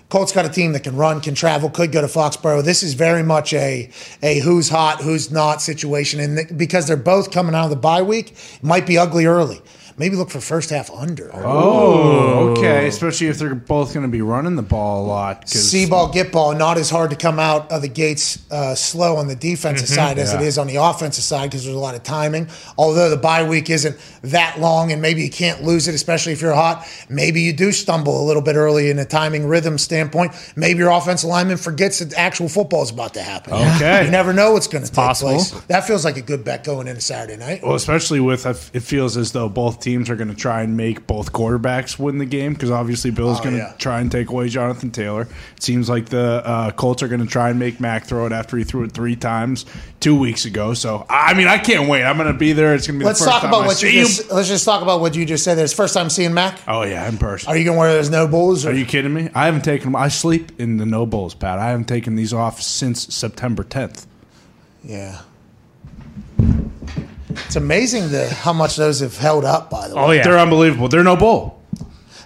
[0.10, 2.64] Colts got a team that can run, can travel, could go to Foxborough.
[2.64, 3.90] This is very much a
[4.22, 7.76] a who's hot, who's not situation, and th- because they're both coming out of the
[7.76, 9.62] bye week, it might be ugly early.
[9.98, 11.30] Maybe look for first half under.
[11.34, 12.88] Oh, okay.
[12.88, 15.48] Especially if they're both going to be running the ball a lot.
[15.50, 19.18] See ball, get ball, not as hard to come out of the gates uh, slow
[19.18, 20.48] on the defensive side as it Yeah.
[20.48, 22.48] is on the offensive side because there's a lot of timing.
[22.78, 26.42] Although the bye week isn't that long and maybe you can't lose it, especially if
[26.42, 30.34] you're hot, maybe you do stumble a little bit early in a timing rhythm standpoint.
[30.56, 33.54] Maybe your offensive lineman forgets that actual football is about to happen.
[33.54, 34.06] Okay.
[34.06, 35.32] You never know what's going to take possible.
[35.32, 35.52] place.
[35.68, 37.64] That feels like a good bet going into Saturday night.
[37.64, 41.08] Well, especially with it feels as though both teams are going to try and make
[41.08, 43.74] both quarterbacks win the game because obviously Bill's Oh, going to yeah.
[43.78, 45.22] try and take away Jonathan Taylor.
[45.56, 48.34] It seems like the uh, Colts are going to try and make Mac throw it
[48.34, 49.66] after he threw it three times
[50.02, 50.74] two weeks ago.
[50.74, 52.04] So I mean, I can't wait.
[52.04, 52.76] I'm going to be there.
[52.76, 54.06] It's going to be Let's the first talk about I what you him.
[54.06, 54.32] just.
[54.32, 55.58] Let's just talk about what you just said.
[55.60, 56.60] It's first time seeing Mac.
[56.68, 57.48] Oh yeah, in person.
[57.50, 58.66] Are you going to wear those no bulls?
[58.66, 58.72] Or?
[58.72, 59.30] Are you kidding me?
[59.34, 59.96] I haven't taken them.
[59.96, 61.60] I sleep in the no bowls, Pat.
[61.60, 64.06] I haven't taken these off since September 10th.
[64.84, 65.22] Yeah.
[67.46, 69.70] It's amazing the how much those have held up.
[69.70, 70.04] By the oh, way.
[70.04, 70.24] Oh yeah.
[70.24, 70.88] They're unbelievable.
[70.88, 71.62] They're no bull.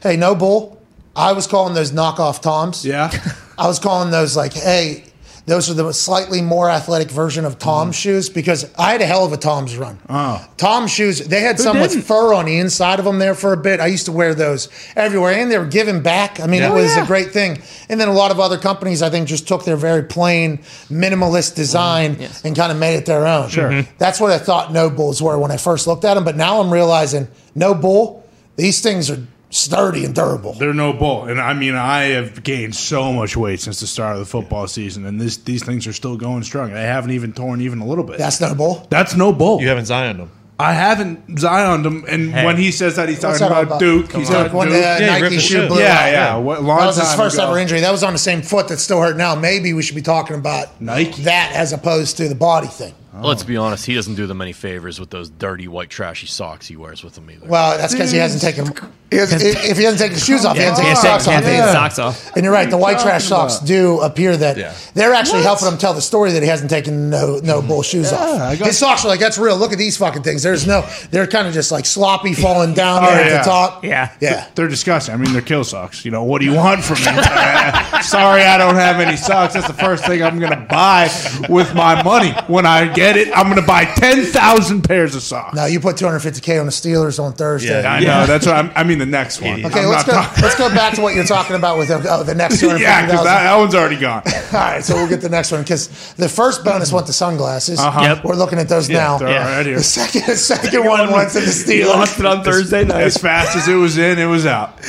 [0.02, 0.82] Hey, no bull.
[1.16, 2.86] I was calling those knockoff toms.
[2.86, 3.12] Yeah.
[3.58, 5.04] I was calling those like, hey,
[5.50, 8.02] those are the slightly more athletic version of Tom's mm.
[8.02, 9.98] shoes because I had a hell of a Tom's run.
[10.08, 10.48] Oh.
[10.58, 12.06] Tom's shoes, they had some with didn't?
[12.06, 13.80] fur on the inside of them there for a bit.
[13.80, 16.40] I used to wear those everywhere and they were given back.
[16.40, 16.74] I mean, it Yeah.
[16.74, 17.04] was oh, yeah.
[17.04, 17.62] a great thing.
[17.90, 20.60] And then a lot of other companies, I think, just took their very plain
[20.90, 22.42] minimalist design mm, Yes.
[22.46, 23.50] and kind of made it their own.
[23.50, 23.70] Sure.
[23.70, 23.92] Mm-hmm.
[23.98, 26.24] That's what I thought no bulls were when I first looked at them.
[26.24, 28.24] But now I'm realizing no bull,
[28.56, 30.54] these things are sturdy and durable.
[30.54, 34.14] They're no bull, and I mean I have gained so much weight since the start
[34.14, 36.72] of the football season, and this these things are still going strong.
[36.74, 38.18] They haven't even torn even a little bit.
[38.18, 38.88] That's no bull.
[38.90, 39.62] That's no bull.
[39.62, 40.32] You haven't Zioned them.
[40.62, 42.46] I haven't Zioned him, and Hey.
[42.46, 44.68] when he says that he's What's talking that about all Duke, he's Duke, talking when
[44.68, 44.76] Duke.
[44.78, 45.68] the Yeah, he Nike ripped the shoe shoe.
[45.70, 46.12] blew yeah, out.
[46.12, 46.36] yeah.
[46.36, 47.48] What, long That was his time first ago.
[47.48, 47.80] ever injury.
[47.80, 49.36] That was on the same foot that's still hurt now.
[49.36, 51.22] Maybe we should be talking about Nike.
[51.24, 52.94] that as opposed to the body thing.
[53.14, 56.68] Let's be honest, he doesn't do them any favors with those dirty white trashy socks
[56.68, 57.48] he wears with him either.
[57.48, 58.68] Well, that's because he hasn't taken.
[59.10, 61.26] He hasn't, if he hasn't taken the shoes off, he hasn't taken take, the socks
[61.26, 61.52] can't off.
[61.52, 61.72] Yeah.
[61.74, 62.36] socks off.
[62.36, 62.70] And you're right.
[62.70, 64.76] The white trash talking socks do appear that Yeah.
[64.94, 67.68] they're actually helping him tell the story that he hasn't taken no no mm.
[67.68, 68.60] bull shoes I off.
[68.60, 69.58] got- His socks are like that's real.
[69.58, 70.44] Look at these fucking things.
[70.44, 70.88] There's no.
[71.10, 73.38] They're kind of just like sloppy falling down Oh, there at yeah.
[73.40, 73.84] the top.
[73.84, 74.16] Yeah.
[74.22, 74.48] yeah.
[74.54, 75.16] They're disgusting.
[75.16, 76.06] I mean, they're kill socks.
[76.06, 77.06] You know, what do you want from me?
[78.04, 79.56] Sorry, I don't have any socks.
[79.56, 81.10] That's the first thing I'm going to buy
[81.50, 82.32] with my money.
[82.48, 85.56] When I get it, I'm going to buy 10,000 pairs of socks.
[85.56, 87.82] Now you put 250k on the Steelers on Thursday.
[87.82, 88.26] Yeah, I know.
[88.26, 89.66] That's what I'm, I mean, the next one.
[89.66, 90.14] Okay, I'm let's go.
[90.14, 92.68] talking- Let's go back to what you're talking about with the, oh, the next two
[92.70, 94.24] hundred Yeah, because that, that one's already gone.
[94.28, 97.80] All right, so we'll get the next one because the first bonus went to sunglasses.
[97.80, 98.02] Uh-huh.
[98.02, 98.24] Yep.
[98.24, 99.18] We're looking at those now.
[99.18, 99.58] They're Yeah.
[99.58, 99.78] right here.
[99.78, 103.02] The second, the second one went to the He lost it on Thursday night.
[103.04, 104.80] As fast as it was in, it was out.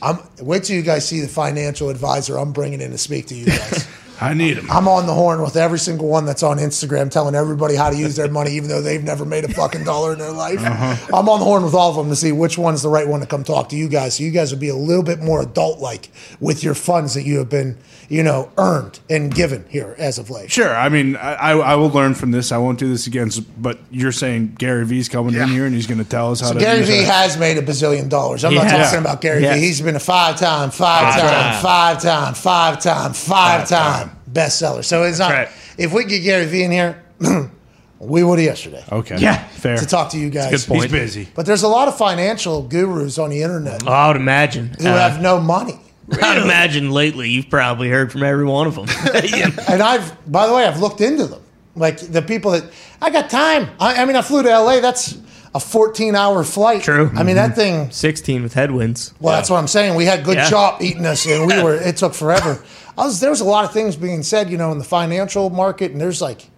[0.00, 3.34] I'm, wait till you guys see the financial advisor I'm bringing in to speak to
[3.36, 3.86] you guys.
[4.22, 4.70] I need them.
[4.70, 7.96] I'm on the horn with every single one that's on Instagram telling everybody how to
[7.96, 10.60] use their money, even though they've never made a fucking dollar in their life.
[10.60, 11.16] Uh-huh.
[11.16, 13.18] I'm on the horn with all of them to see which one's the right one
[13.20, 14.16] to come talk to you guys.
[14.16, 16.08] So you guys will be a little bit more adult like
[16.38, 17.76] with your funds that you have been,
[18.12, 20.50] you know, earned and given here as of late.
[20.50, 20.76] Sure.
[20.76, 22.52] I mean, I, I I will learn from this.
[22.52, 23.30] I won't do this again.
[23.56, 26.48] But you're saying Gary V's coming in here and he's going to tell us how
[26.48, 26.62] to do it.
[26.62, 28.44] Gary use V has made a bazillion dollars.
[28.44, 28.82] I'm not Yeah.
[28.84, 29.54] talking about Gary Yeah.
[29.54, 29.60] V.
[29.60, 34.84] He's been a five time, five time, five time, five time, five time bestseller.
[34.84, 35.30] So it's not.
[35.32, 35.48] right.
[35.78, 37.02] If we get Gary V in here,
[37.98, 39.16] we would have yesterday Okay.
[39.18, 39.38] Yeah.
[39.48, 39.78] Fair.
[39.78, 40.50] to talk to you guys.
[40.50, 40.82] good point.
[40.82, 41.28] He's busy.
[41.34, 44.74] But there's a lot of financial gurus on the internet I would imagine.
[44.78, 45.78] who Uh, have no money.
[46.20, 48.86] I would imagine lately you've probably heard from every one of them.
[49.68, 51.42] And I've, by the way, I've looked into them.
[51.74, 52.64] Like the people that
[53.00, 53.70] I got time.
[53.80, 54.80] I, I mean, I flew to LA.
[54.80, 55.16] That's
[55.54, 56.82] a 14 hour flight.
[56.82, 57.10] True.
[57.14, 57.86] I mean, that mm-hmm.
[57.86, 57.90] thing.
[57.90, 59.14] 16 with headwinds.
[59.20, 59.94] Well, that's what I'm saying.
[59.94, 60.50] We had good Yeah.
[60.50, 61.74] chop eating us, and we were.
[61.74, 62.62] It took forever.
[62.96, 65.48] I was there was a lot of things being said, you know, in the financial
[65.50, 66.48] market, and there's like,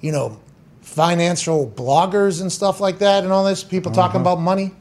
[0.00, 0.40] you know,
[0.82, 3.62] financial bloggers and stuff like that, and all this.
[3.62, 4.32] People talking uh-huh.
[4.32, 4.72] about money.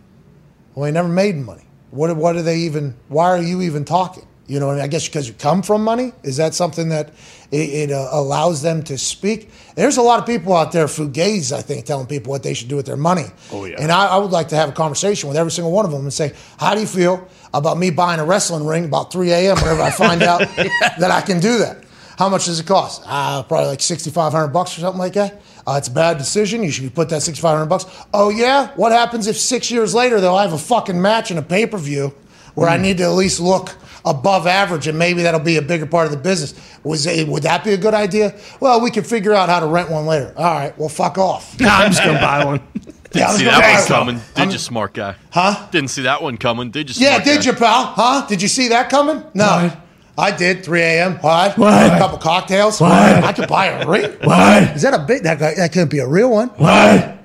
[0.73, 1.63] Well, they never made money.
[1.93, 2.15] What?
[2.17, 2.95] What are they even?
[3.07, 4.27] Why are you even talking?
[4.47, 6.11] You know, and I guess because you come from money.
[6.23, 7.13] Is that something that
[7.51, 9.49] it, it uh, allows them to speak?
[9.75, 12.67] There's a lot of people out there, fugazi, I think, telling people what they should
[12.67, 13.25] do with their money.
[13.51, 13.77] Oh, yeah.
[13.79, 16.01] And I, I would like to have a conversation with every single one of them
[16.01, 19.55] and say, how do you feel about me buying a wrestling ring about 3 a.m.
[19.57, 21.83] whenever I find out that I can do that?
[22.17, 23.03] How much does it cost?
[23.05, 25.41] Uh, probably like 6,500 bucks or something like that.
[25.65, 26.61] Uh, it's a bad decision.
[26.63, 27.85] You should be put that 6,500 bucks.
[28.13, 28.69] Oh yeah.
[28.75, 31.65] What happens if six years later though I have a fucking match in a pay
[31.65, 32.13] per view
[32.55, 35.85] where I need to at least look above average and maybe that'll be a bigger
[35.85, 36.53] part of the business?
[36.83, 38.35] Was it, would that be a good idea?
[38.59, 40.33] Well, we can figure out how to rent one later.
[40.35, 40.77] All right.
[40.77, 41.57] Well, fuck off.
[41.61, 42.61] Nah, I'm just going to buy one.
[43.15, 45.15] Yeah, I was see that one coming, did I'm- you, smart guy?
[45.29, 45.67] Huh?
[45.69, 47.05] Didn't see that one coming, did you?
[47.05, 47.45] Yeah, did guy?
[47.51, 47.85] you, pal?
[47.95, 48.25] Huh?
[48.27, 49.23] Did you see that coming?
[49.35, 49.45] No.
[49.45, 49.77] What?
[50.17, 50.63] I did.
[50.63, 51.13] 3 a.m.
[51.19, 51.57] What?
[51.57, 51.93] What?
[51.93, 52.79] A couple cocktails.
[52.79, 52.91] What?
[52.91, 54.11] I could buy a ring.
[54.23, 54.63] What?
[54.75, 55.23] Is that a big?
[55.23, 56.49] That guy, that couldn't be a real one.
[56.49, 57.17] What?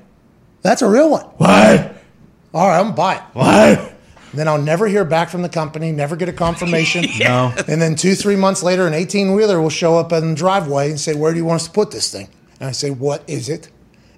[0.62, 1.24] That's a real one.
[1.36, 1.94] What?
[2.54, 3.22] All right, I'm gonna buy it.
[3.34, 3.94] What?
[4.34, 7.04] Then I'll never hear back from the company, never get a confirmation.
[7.18, 7.52] No.
[7.66, 10.90] And then two, three months later, an 18 wheeler will show up in the driveway
[10.90, 12.28] and say, Where do you want us to put this thing?
[12.60, 13.70] And I say, What is it?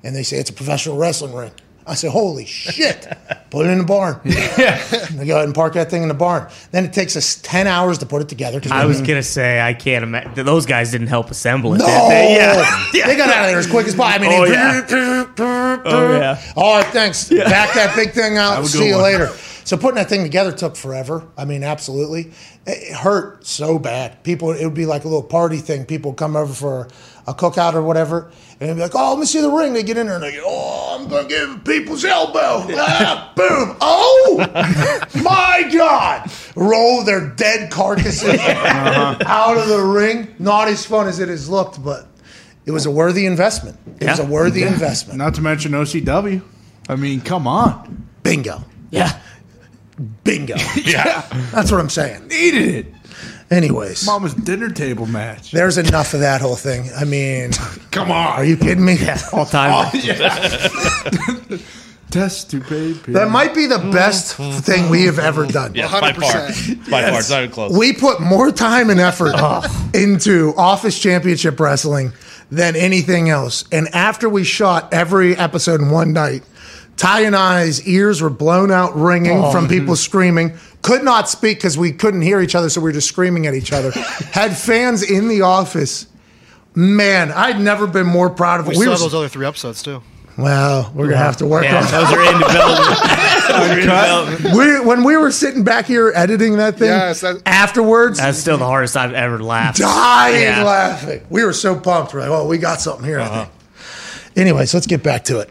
[0.04, 1.52] And they say, It's a professional wrestling ring.
[1.90, 3.06] I said, Holy shit.
[3.50, 4.20] Put it in the barn.
[4.24, 4.76] Yeah.
[5.10, 6.48] They go ahead and park that thing in the barn.
[6.70, 8.60] Then it takes us 10 hours to put it together.
[8.60, 11.78] 'cause I was gonna say I can't imagine those guys didn't help assemble it.
[11.78, 12.34] No, did they?
[12.36, 13.06] Yeah.
[13.06, 14.26] they got out of there as quick as possible.
[14.26, 15.26] I mean, Oh, yeah.
[15.84, 16.52] Oh, yeah.
[16.56, 17.28] All right, thanks.
[17.28, 18.50] Back that big thing out.
[18.56, 19.04] Have a good See you one.
[19.04, 19.30] later.
[19.64, 21.26] So putting that thing together took forever.
[21.36, 22.32] I mean, absolutely.
[22.66, 24.22] It hurt so bad.
[24.24, 25.84] People, it would be like a little party thing.
[25.84, 26.88] People would come over for
[27.26, 29.82] a cookout or whatever, and they'd be like, "Oh, let me see the ring." They
[29.82, 33.76] get in there and they go, "Oh, I'm gonna give people's elbow." Ah, boom!
[33.80, 34.44] Oh
[35.22, 36.30] my God!
[36.56, 40.34] Roll their dead carcasses out of the ring.
[40.38, 42.08] Not as fun as it has looked, but
[42.66, 43.78] it was a worthy investment.
[44.00, 44.28] It was a Yeah.
[44.28, 45.18] worthy investment.
[45.18, 46.42] Not to mention OCW.
[46.88, 48.06] I mean, come on.
[48.22, 48.64] Bingo.
[48.90, 49.18] Yeah.
[50.24, 50.56] Bingo.
[50.84, 51.26] Yeah.
[51.52, 52.28] That's what I'm saying.
[52.28, 52.86] Needed it.
[53.50, 55.50] Anyways, Mama's dinner table match.
[55.50, 56.88] there's enough of that whole thing.
[56.96, 57.50] I mean,
[57.90, 58.28] Come on.
[58.28, 58.96] are you kidding me?
[59.32, 59.90] All time.
[59.92, 61.58] Oh,
[62.10, 63.12] Test to baby.
[63.12, 65.74] That might be the best thing we have ever done.
[65.74, 66.32] Yeah, by far.
[66.32, 66.90] 100%.
[66.90, 67.18] By far.
[67.18, 67.76] It's not even close.
[67.76, 69.90] We put more time and effort oh.
[69.94, 72.12] into Office Championship Wrestling
[72.50, 73.64] than anything else.
[73.70, 76.42] And after we shot every episode in one night,
[77.00, 80.52] Ty and I's ears were blown out ringing from people screaming.
[80.82, 83.54] Could not speak because we couldn't hear each other, so we were just screaming at
[83.54, 83.90] each other.
[84.32, 86.06] Had fans in the office.
[86.74, 88.70] Man, I'd never been more proud of it.
[88.70, 90.02] We still were- those other three episodes too.
[90.36, 93.00] well, we're gonna have to work Yeah, on those are in development.
[93.50, 94.54] Those are in development.
[94.54, 98.58] we, when we were sitting back here editing that thing Yes, that- afterwards, That's still
[98.58, 99.78] the hardest I've ever laughed.
[99.78, 100.62] dying Yeah.
[100.64, 101.26] laughing.
[101.30, 102.12] We were so pumped.
[102.14, 103.18] We're like, oh, we got something here.
[103.20, 103.44] I Uh-huh.
[103.46, 104.36] think.
[104.36, 105.50] Anyways, let's get back to it.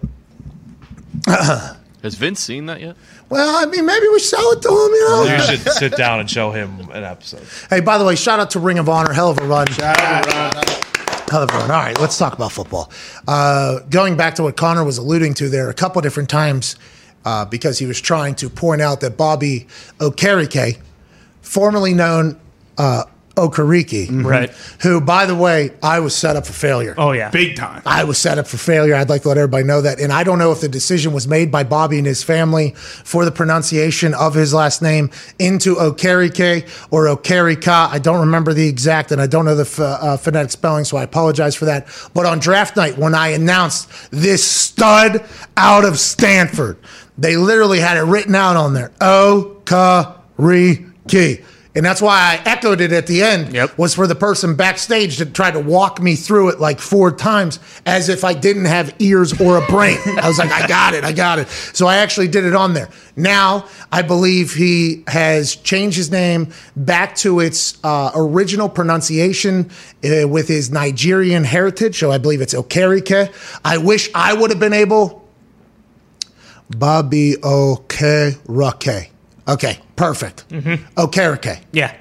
[2.02, 2.96] Has Vince seen that yet?
[3.30, 5.24] Well, I mean, maybe we sell it to him, you know?
[5.24, 7.46] You should sit down and show him an episode.
[7.70, 9.12] Hey, by the way, shout out to Ring of Honor.
[9.12, 9.68] Hell of a run.
[9.68, 11.72] Hell of a run.
[11.72, 12.90] All right, let's talk about football.
[13.28, 16.78] Uh, going back to what Connor was alluding to there a couple different times
[17.26, 19.68] uh, because he was trying to point out that Bobby
[20.00, 20.80] Okereke,
[21.42, 22.40] formerly known
[22.78, 23.04] uh,
[23.40, 24.52] Okariki, Right.
[24.82, 26.94] who, by the way, I was set up for failure.
[26.98, 27.30] Oh yeah.
[27.30, 27.82] Big time.
[27.86, 28.96] I was set up for failure.
[28.96, 30.00] I'd like to let everybody know that.
[30.00, 33.26] And I don't know if the decision was made by Bobby and his family for
[33.26, 37.90] the pronunciation of his last name into Okereke or Okarika.
[37.90, 40.98] I don't remember the exact, and I don't know the ph- uh, phonetic spelling, so
[40.98, 41.88] I apologize for that.
[42.14, 45.24] But on draft night, when I announced this stud
[45.58, 46.78] out of Stanford,
[47.18, 50.04] they literally had it written out on there Okereke.
[51.76, 53.78] And that's why I echoed it at the end Yep.
[53.78, 57.60] was for the person backstage to try to walk me through it like four times
[57.86, 60.00] as if I didn't have ears or a brain.
[60.20, 61.48] I was like, I got it, I got it.
[61.48, 62.90] So I actually did it on there.
[63.16, 69.70] Now I believe he has changed his name back to its uh, original pronunciation
[70.04, 72.00] uh, with his Nigerian heritage.
[72.00, 73.32] So I believe it's Okerike.
[73.64, 75.30] I wish I would have been able.
[76.72, 79.10] Bobby Okereke.
[79.50, 80.48] Okay, perfect.
[80.50, 81.60] Okereke.
[81.72, 81.96] Yeah.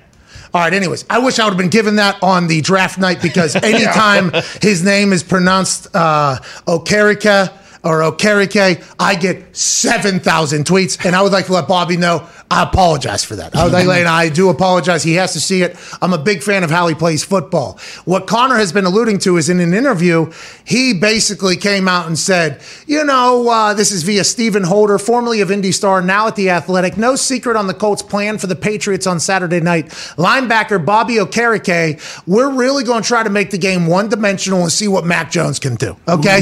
[0.55, 3.21] All right, anyways, I wish I would have been given that on the draft night
[3.21, 4.33] because anytime
[4.63, 7.53] his name is pronounced uh, Okereke
[7.85, 11.05] or Okereke, I get 7,000 tweets.
[11.05, 13.55] And I would like to let Bobby know I apologize for that.
[13.55, 15.03] I like I do apologize.
[15.03, 15.77] He has to see it.
[16.01, 17.79] I'm a big fan of how he plays football.
[18.07, 20.33] What Connor has been alluding to is in an interview,
[20.65, 25.43] he basically came out and said, you know, uh, this is via Stephen Holder, formerly
[25.43, 26.97] of Indy Star, now at The Athletic.
[26.97, 29.89] No secret on the Colts' plan for the Patriots on Saturday night.
[30.17, 34.73] Linebacker Bobby Okereke, we're really going to try to make the game one dimensional and
[34.73, 35.97] see what Mac Jones can do.
[36.09, 36.41] Okay?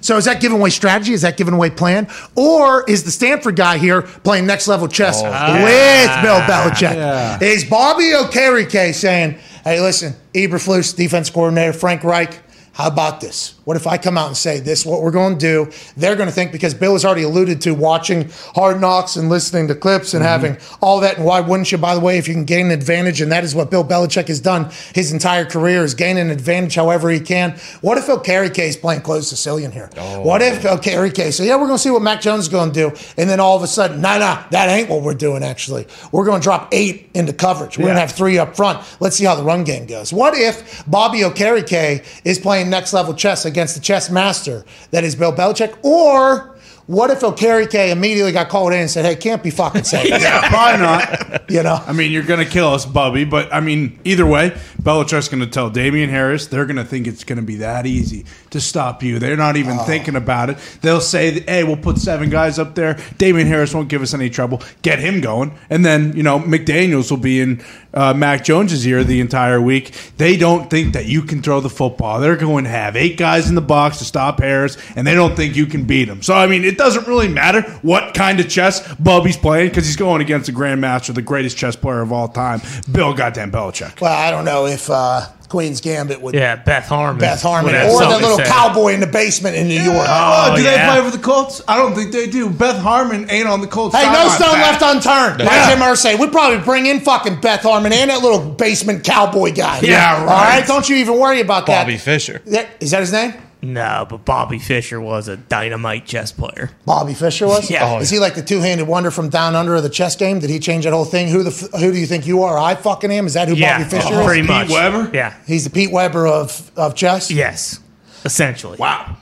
[0.00, 1.12] So is that giving away strategy?
[1.12, 2.08] Is that giving away plan?
[2.34, 6.94] Or is the Stanford guy here playing next level chess Oh, with Bill Belichick?
[6.94, 7.38] Yeah.
[7.42, 12.38] Is Bobby Okereke saying, hey, listen, Eberflus, defense coordinator, Frank Reich,
[12.72, 13.56] how about this?
[13.64, 14.80] What if I come out and say this?
[14.80, 15.70] is What we're going to do?
[15.96, 19.68] They're going to think because Bill has already alluded to watching Hard Knocks and listening
[19.68, 20.28] to clips and mm-hmm.
[20.28, 21.16] having all that.
[21.16, 21.78] And why wouldn't you?
[21.78, 24.28] By the way, if you can gain an advantage, and that is what Bill Belichick
[24.28, 27.52] has done his entire career is gain an advantage however he can.
[27.80, 29.90] What if Okereke is playing close to Sicilian here?
[29.96, 30.22] Oh.
[30.22, 31.32] What if Okereke?
[31.32, 33.40] So yeah, we're going to see what Mac Jones is going to do, and then
[33.40, 35.42] all of a sudden, nah, nah, that ain't what we're doing.
[35.42, 37.78] Actually, we're going to drop eight into coverage.
[37.78, 38.84] We're going to have three up front.
[39.00, 40.12] Let's see how the run game goes.
[40.12, 45.14] What if Bobby Okereke is playing next level chess against the chess master that is
[45.14, 45.76] Bill Belichick?
[45.82, 46.56] Or
[46.90, 50.48] what if Okereke immediately got called in and said, "Hey, can't be fucking safe," Yeah,
[50.48, 51.42] probably not.
[51.50, 51.80] you know?
[51.86, 53.24] I mean, you're going to kill us, Bubby.
[53.24, 54.50] But I mean, either way,
[54.82, 57.86] Belichick's going to tell Damien Harris they're going to think it's going to be that
[57.86, 59.20] easy to stop you.
[59.20, 60.58] They're not even thinking about it.
[60.80, 62.98] They'll say, "Hey, we'll put seven guys up there.
[63.18, 64.60] Damien Harris won't give us any trouble.
[64.82, 67.62] Get him going." And then you know McDaniels will be in
[67.94, 69.94] uh, Mac Jones's ear the entire week.
[70.16, 72.18] They don't think that you can throw the football.
[72.18, 75.36] They're going to have eight guys in the box to stop Harris, and they don't
[75.36, 76.20] think you can beat him.
[76.22, 79.96] So I mean, it doesn't really matter what kind of chess Bubby's playing because he's
[79.96, 84.00] going against the grandmaster, the greatest chess player of all time, Bill Goddamn Belichick.
[84.00, 87.20] Well, I don't know if uh, Queen's Gambit would Yeah, Beth Harmon.
[87.20, 88.44] Beth Harmon or the little say.
[88.44, 90.06] cowboy in the basement in New York.
[90.08, 90.92] Oh, do yeah.
[90.94, 91.60] they play for the Colts?
[91.68, 92.48] I don't think they do.
[92.48, 93.94] Beth Harmon ain't on the Colts.
[93.96, 94.80] Hey, no stone Pat.
[94.80, 95.40] left unturned.
[95.40, 95.70] Like Yeah.
[95.70, 96.18] Jim Irsay.
[96.18, 99.80] We'd probably bring in fucking Beth Harmon and that little basement cowboy guy.
[99.82, 100.58] Yeah, All right.
[100.60, 101.82] right, don't you even worry about that.
[101.82, 102.40] Bobby Fischer.
[102.46, 103.34] Is that his name?
[103.62, 106.70] No, but Bobby Fischer was a dynamite chess player.
[106.86, 107.70] Bobby Fischer was.
[107.70, 107.94] Yeah.
[107.94, 110.38] Oh, Is he like the two-handed wonder from down under of the chess game?
[110.38, 111.28] Did he change that whole thing?
[111.28, 112.58] Who the f- who do you think you are?
[112.58, 113.26] I fucking am.
[113.26, 114.26] Is that who Yeah, Bobby Fischer oh, is?
[114.26, 114.70] pretty Pete much.
[114.70, 115.10] Weber?
[115.12, 115.34] Yeah.
[115.46, 117.30] He's the Pete Weber of of chess.
[117.30, 117.80] Yes.
[118.24, 118.78] Essentially.
[118.78, 119.16] Wow.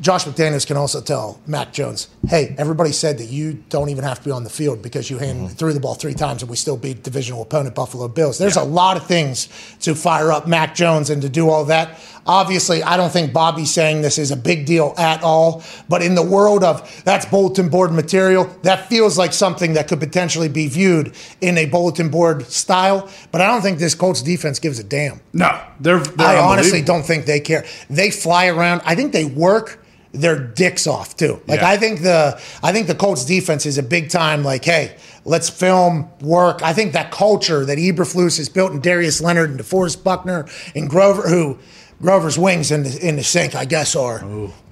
[0.00, 4.18] Josh McDaniels can also tell Mac Jones, hey, everybody said that you don't even have
[4.18, 5.54] to be on the field because you hand, mm-hmm.
[5.54, 8.36] threw the ball three times and we still beat divisional opponent Buffalo Bills.
[8.36, 9.48] There's a lot of things
[9.80, 11.98] to fire up Mac Jones and to do all that.
[12.26, 16.14] Obviously, I don't think Bobby's saying this is a big deal at all, but in
[16.14, 20.68] the world of that's bulletin board material, that feels like something that could potentially be
[20.68, 23.10] viewed in a bulletin board style.
[23.30, 25.20] But I don't think this Colts defense gives a damn.
[25.32, 26.00] No, they're.
[26.00, 27.64] they're I honestly don't think they care.
[27.90, 28.80] They fly around.
[28.84, 29.84] I think they work
[30.14, 31.42] their dicks off too.
[31.46, 31.68] Like Yeah.
[31.68, 34.44] I think the I think the Colts defense is a big time.
[34.44, 36.62] Like hey, let's film work.
[36.62, 40.88] I think that culture that Eberflus has built in Darius Leonard and DeForest Buckner and
[40.88, 41.58] Grover, who
[42.04, 44.22] Grover's wings in the in the sink, I guess, are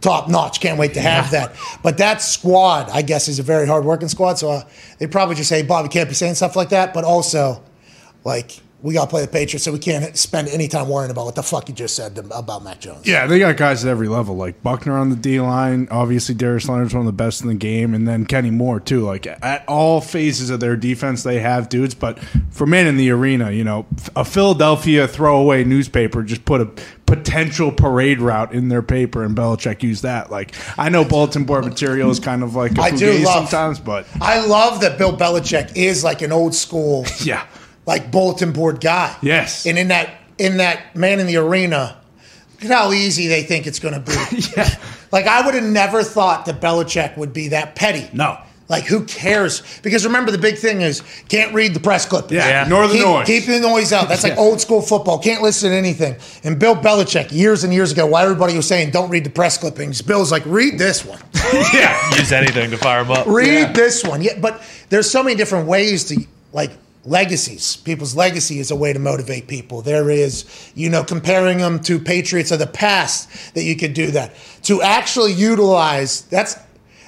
[0.03, 0.61] top notch.
[0.61, 1.57] Can't wait to have that.
[1.83, 4.35] But that squad, I guess, is a very hard working squad.
[4.35, 4.65] So uh,
[4.99, 6.93] they probably just say, Bob, you can't be saying stuff like that.
[6.93, 7.63] But also,
[8.25, 8.62] like.
[8.83, 11.37] We got to play the Patriots, so we can't spend any time worrying about what
[11.37, 13.07] the fuck you just said about Mac Jones.
[13.07, 15.87] Yeah, they got guys at every level, like Buckner on the D line.
[15.91, 19.03] Obviously, Darius Leonard's one of the best in the game, and then Kenny Moore too.
[19.03, 21.95] Like at all phases of their defense, they have dudes.
[21.95, 22.19] But
[22.51, 26.69] for men in the arena, you know, a Philadelphia throwaway newspaper just put a
[27.07, 30.31] potential parade route in their paper, and Belichick used that.
[30.31, 33.79] Like I know bulletin board material is kind of like a I do love- sometimes,
[33.79, 37.47] but I love that Bill Belichick is like an old school, yeah,
[37.87, 39.17] like bulletin board guy.
[39.23, 39.67] Yes.
[39.67, 41.97] And in that in that man in the arena,
[42.55, 44.39] look at how easy they think it's going to be.
[44.57, 44.69] yeah,
[45.11, 48.09] Like I would have never thought that Belichick would be that petty.
[48.13, 49.63] no, Like who cares?
[49.83, 52.33] Because remember the big thing is can't read the press clippings.
[52.33, 52.63] yeah, Yeah.
[52.65, 53.27] ignore the keep, noise.
[53.27, 54.09] keep the noise out.
[54.09, 55.19] That's like old school football.
[55.19, 56.17] Can't listen to anything.
[56.45, 59.59] And Bill Belichick, years and years ago, while everybody was saying don't read the press
[59.59, 61.21] clippings, Bill's like, read this one.
[61.75, 63.27] yeah, Use anything to fire him up.
[63.27, 63.73] Read Yeah.
[63.73, 64.23] this one.
[64.23, 66.71] Yeah, but there's so many different ways to like
[67.05, 67.77] legacies.
[67.77, 69.83] People's legacy is a way to motivate people.
[69.83, 74.11] There is, you know, comparing them to patriots of the past that you could do
[74.13, 74.35] that.
[74.65, 76.57] To actually utilize that's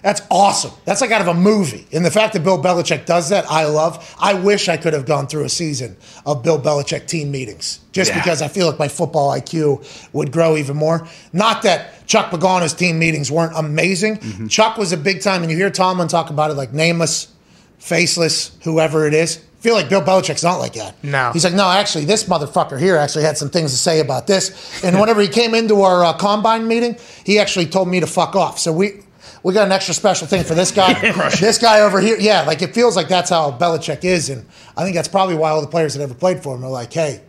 [0.03, 0.71] that's awesome.
[0.85, 1.87] That's like out of a movie.
[1.91, 4.15] And the fact that Bill Belichick does that, I love.
[4.21, 8.11] I wish I could have gone through a season of Bill Belichick team meetings just
[8.11, 8.19] Yeah.
[8.19, 11.09] because I feel like my football IQ would grow even more.
[11.33, 14.19] Not that Chuck Pagano's team meetings weren't amazing.
[14.19, 14.49] Mm-hmm.
[14.49, 17.29] Chuck was a big time, and you hear Tomlin talk about it like nameless,
[17.85, 19.37] faceless, whoever it is.
[19.37, 21.03] I feel like Bill Belichick's not like that.
[21.05, 21.33] No.
[21.33, 24.83] He's like, no, actually, this motherfucker here actually had some things to say about this.
[24.83, 28.37] And whenever he came into our uh, combine meeting, he actually told me to fuck
[28.37, 28.59] off.
[28.59, 29.03] So we
[29.42, 30.94] we got an extra special thing for this guy.
[31.40, 34.85] this guy over here, yeah, like it feels like that's how Belichick is, and I
[34.85, 37.20] think that's probably why all the players that ever played for him are like, hey,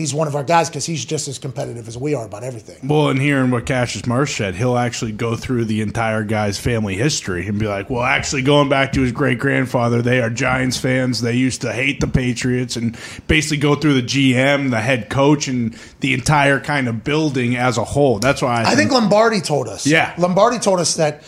[0.00, 2.88] he's one of our guys because he's just as competitive as we are about everything.
[2.88, 6.96] Well, and hearing what Cassius Marsh said, he'll actually go through the entire guy's family
[6.96, 10.78] history and be like, well, actually, going back to his great grandfather, they are Giants
[10.78, 11.20] fans.
[11.20, 12.96] They used to hate the Patriots and
[13.28, 17.78] basically go through the GM, the head coach, and the entire kind of building as
[17.78, 18.18] a whole.
[18.18, 19.86] That's why I, I think Lombardi told us.
[19.86, 20.14] Yeah.
[20.18, 21.22] Lombardi told us that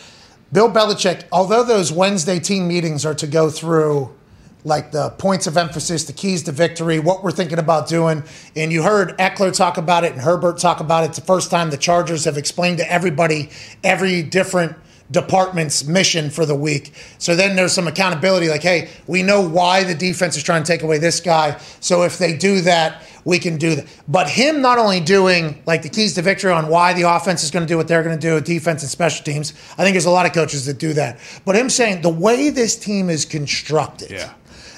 [0.51, 4.13] Bill Belichick, although those Wednesday team meetings are to go through
[4.65, 8.23] like the points of emphasis, the keys to victory, what we're thinking about doing,
[8.55, 11.07] and you heard Ekeler talk about it and Herbert talk about it.
[11.07, 13.49] It's the first time the Chargers have explained to everybody
[13.83, 14.75] every different
[15.11, 16.93] department's mission for the week.
[17.19, 20.67] So then there's some accountability like, hey, we know why the defense is trying to
[20.67, 21.57] take away this guy.
[21.79, 23.85] So if they do that, we can do that.
[24.07, 27.51] But him not only doing like the keys to victory on why the offense is
[27.51, 29.53] going to do what they're going to do, defense and special teams.
[29.77, 31.19] I think there's a lot of coaches that do that.
[31.45, 34.33] But him saying the way this team is constructed, Yeah.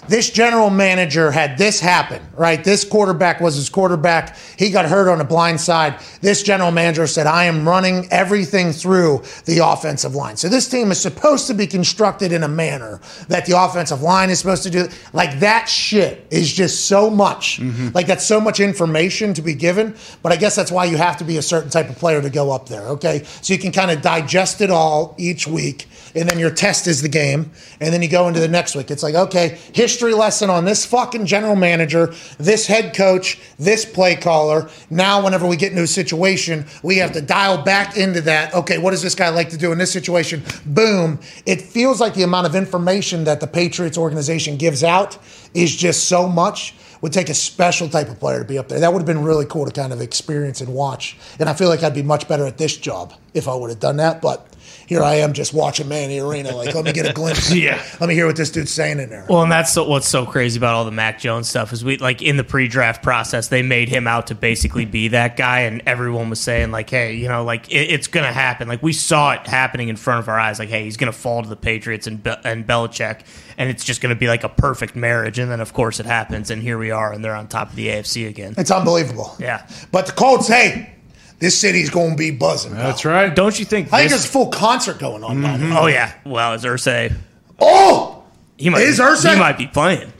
[0.07, 2.63] This general manager had this happen, right?
[2.63, 4.37] This quarterback was his quarterback.
[4.57, 5.99] He got hurt on the blind side.
[6.21, 10.37] This general manager said, I am running everything through the offensive line.
[10.37, 14.29] So this team is supposed to be constructed in a manner that the offensive line
[14.29, 14.87] is supposed to do.
[15.13, 17.59] Like that shit is just so much.
[17.59, 17.89] Mm-hmm.
[17.93, 19.95] Like that's so much information to be given.
[20.21, 22.29] But I guess that's why you have to be a certain type of player to
[22.29, 23.23] go up there, okay?
[23.41, 25.87] So you can kind of digest it all each week.
[26.15, 27.51] And then your test is the game.
[27.81, 28.89] And then you go into the next week.
[28.89, 34.15] It's like, okay, history lesson on this fucking general manager, this head coach, this play
[34.15, 34.69] caller.
[34.89, 38.53] Now, whenever we get into a situation, we have to dial back into that.
[38.53, 40.43] Okay, what does this guy like to do in this situation?
[40.65, 41.19] Boom.
[41.45, 45.17] It feels like the amount of information that the Patriots organization gives out
[45.53, 46.75] is just so much.
[47.01, 48.79] Would take a special type of player to be up there.
[48.79, 51.17] That would have been really cool to kind of experience and watch.
[51.39, 53.79] And I feel like I'd be much better at this job if I would have
[53.79, 54.23] done that.
[54.23, 54.47] But
[54.87, 56.55] here I am just watching Man in the Arena.
[56.55, 57.53] Like, let me get a glimpse.
[57.65, 57.81] Yeah.
[57.99, 59.25] Let me hear what this dude's saying in there.
[59.29, 61.97] Well, and that's so, what's so crazy about all the Mac Jones stuff is we
[61.97, 65.81] like in the pre-draft process they made him out to basically be that guy, and
[65.85, 68.67] everyone was saying like, hey, you know, like it, it's gonna happen.
[68.67, 70.59] Like we saw it happening in front of our eyes.
[70.59, 73.21] Like, hey, he's gonna fall to the Patriots and Be- and Belichick,
[73.57, 75.39] and it's just gonna be like a perfect marriage.
[75.39, 77.75] And then of course it happens, and here we are, and they're on top of
[77.75, 78.53] the AFC again.
[78.57, 79.35] It's unbelievable.
[79.39, 79.67] Yeah.
[79.91, 80.94] But the Colts, hey,
[81.39, 82.73] this city's going to be buzzing.
[82.73, 82.83] pal.
[82.83, 83.33] That's right.
[83.35, 83.87] Don't you think?
[83.93, 85.41] I think this- there's a full concert going on.
[85.41, 85.71] by the way.
[85.77, 86.13] oh yeah.
[86.25, 87.13] Well, as Ursay,
[87.59, 88.23] Oh!
[88.57, 88.81] he might.
[88.81, 90.11] Is be, He might be playing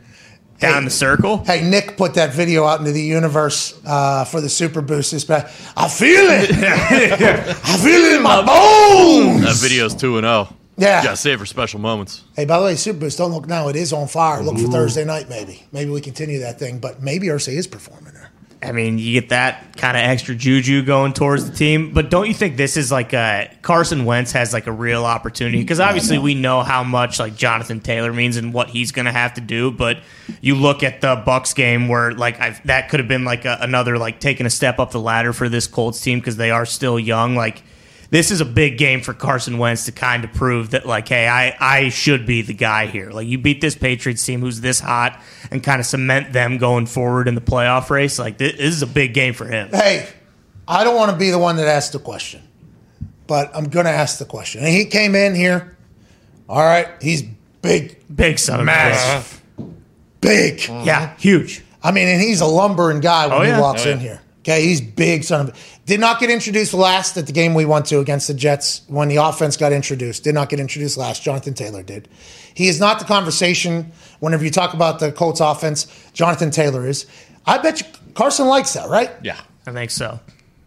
[0.60, 0.86] down Hey.
[0.86, 1.44] the circle.
[1.46, 5.26] Hey, Nick put that video out into the universe uh, for the Super Boost this
[5.26, 5.54] past.
[5.78, 6.50] I feel it.
[7.66, 9.42] I feel it in my bones.
[9.44, 10.48] That video's 2 and 0.
[10.78, 11.04] Yeah.
[11.04, 12.24] Gotta save for special moments.
[12.36, 13.70] Hey, by the way, Super Boost, don't look now.
[13.70, 14.44] It is on fire.
[14.44, 15.64] Look for Thursday night, maybe.
[15.72, 18.25] Maybe we continue that thing, but maybe Ursay is performing there.
[18.66, 22.28] I mean, you get that kind of extra juju going towards the team, but don't
[22.28, 25.60] you think this is like a Carson Wentz has like a real opportunity?
[25.60, 29.12] Because obviously we know how much like Jonathan Taylor means and what he's going to
[29.12, 30.00] have to do, but
[30.42, 33.58] you look at the Bucs game where like I've, that could have been like a,
[33.62, 36.66] another like taking a step up the ladder for this Colts team because they are
[36.66, 37.36] still young.
[37.36, 37.62] Like
[38.12, 41.28] this is a big game for Carson Wentz to kind of prove that, like, hey,
[41.28, 43.10] I, I should be the guy here.
[43.12, 46.86] Like, you beat this Patriots team who's this hot and kind of cement them going
[46.86, 48.20] forward in the playoff race.
[48.20, 49.70] Like, this, this is a big game for him.
[49.72, 50.08] Hey,
[50.68, 52.42] I don't want to be the one that asks the question,
[53.28, 54.62] but I'm going to ask the question.
[54.64, 55.76] And he came in here.
[56.48, 57.24] All right, he's
[57.62, 59.42] big, Big son of a massive,
[60.22, 60.62] big.
[60.68, 61.64] Yeah, huge.
[61.84, 64.22] I mean, and he's a lumbering guy when Oh, he walks Oh, in here.
[64.46, 65.80] Okay, he's big son of.
[65.88, 69.08] Did not get introduced last at the game we went to against the Jets when
[69.08, 70.24] the offense got introduced.
[70.24, 71.24] Did not get introduced last.
[71.24, 72.08] Jonathan Taylor did.
[72.54, 75.88] He is not the conversation whenever you talk about the Colts offense.
[76.14, 77.08] Jonathan Taylor is.
[77.48, 79.10] I bet you Carson likes that, right?
[79.24, 79.40] Yeah.
[79.66, 80.20] I think so.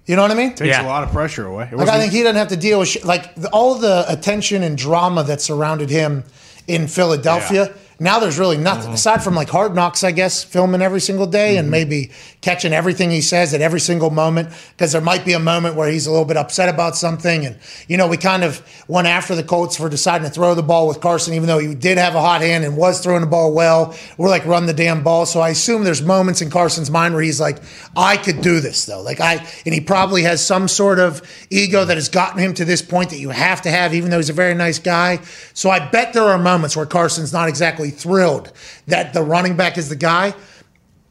[0.06, 0.54] You know what I mean?
[0.54, 0.84] Takes Yeah.
[0.84, 1.68] a lot of pressure away.
[1.70, 3.04] It Like I think he doesn't have to deal with shit.
[3.04, 6.24] like the, all the attention and drama that surrounded him
[6.66, 7.72] in Philadelphia.
[8.00, 8.94] Now there's really nothing mm-hmm.
[8.94, 11.72] aside from like Hard Knocks, I guess, filming every single day and mm-hmm.
[11.72, 15.74] maybe catching everything he says at every single moment because there might be a moment
[15.74, 17.44] where he's a little bit upset about something.
[17.44, 20.62] And you know, we kind of went after the Colts for deciding to throw the
[20.62, 23.26] ball with Carson, even though he did have a hot hand and was throwing the
[23.26, 23.96] ball well.
[24.16, 25.26] We're like, run the damn ball.
[25.26, 27.58] So I assume there's moments in Carson's mind where he's like,
[27.96, 29.02] I could do this though.
[29.02, 31.20] Like I, and he probably has some sort of
[31.50, 34.18] ego that has gotten him to this point that you have to have, even though
[34.18, 35.18] he's a very nice guy.
[35.52, 38.52] So I bet there are moments where Carson's not exactly thrilled
[38.86, 40.34] that the running back is the guy.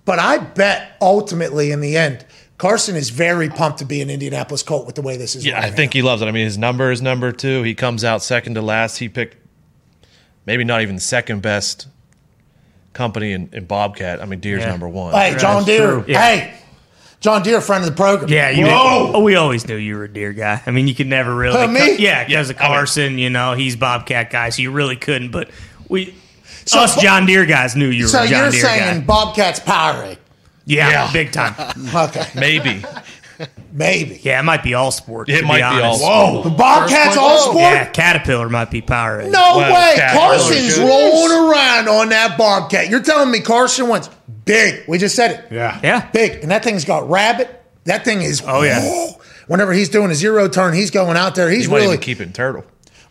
[0.06, 2.26] But I bet ultimately in the end,
[2.58, 5.46] Carson is very pumped to be an Indianapolis Colt with the way this is.
[5.46, 6.28] Yeah, I running think he loves it.
[6.28, 7.62] I mean, his number is number two.
[7.64, 8.98] He comes out second to last.
[8.98, 9.36] He picked
[10.46, 11.88] maybe not even the second best
[12.94, 14.22] company in, in Bobcat.
[14.22, 14.70] I mean, Deere's Yeah.
[14.72, 15.14] number one.
[15.14, 16.04] Hey, John That's Deere.
[16.08, 16.20] Yeah.
[16.22, 16.54] Hey,
[17.20, 18.30] John Deere, friend of the program.
[18.32, 18.66] Yeah, you.
[18.66, 19.12] Whoa.
[19.16, 20.62] Oh, we always knew you were a Deere guy.
[20.66, 21.60] I mean, you could never really.
[21.60, 21.98] Who, me?
[21.98, 25.32] Yeah, because of I mean- Carson, you know, he's Bobcat guy, so you really couldn't.
[25.32, 25.50] But
[25.90, 26.16] we,
[26.68, 29.06] So- us John Deere guys, knew you were So a John you're Deere saying guy.
[29.06, 30.18] Bobcat's Powerade?
[30.66, 31.12] Yeah, Yeah.
[31.14, 31.54] big time.
[31.96, 32.84] Okay, Maybe.
[33.72, 34.20] maybe.
[34.24, 35.30] Yeah, it might be all sport.
[35.30, 36.04] It to might be be honest.
[36.04, 36.42] all.
[36.44, 37.42] The Bobcats First all point.
[37.44, 37.62] sport?
[37.74, 39.22] Yeah, Caterpillar might be power.
[39.24, 39.94] No Well, way.
[39.96, 40.90] Cat- Carson's Really?
[40.90, 42.90] rolling around on that Bobcat.
[42.90, 44.10] You're telling me Carson wants
[44.46, 44.84] big.
[44.88, 45.46] We just said it.
[45.52, 45.80] yeah.
[45.84, 46.06] Yeah.
[46.12, 46.42] Big.
[46.42, 47.54] And that thing's got rabbit.
[47.86, 48.42] That thing is.
[48.46, 49.12] Oh, yeah.
[49.48, 51.50] Whenever he's doing a zero turn, he's going out there.
[51.50, 51.88] He's He might really.
[51.94, 52.66] even keep it in turtle.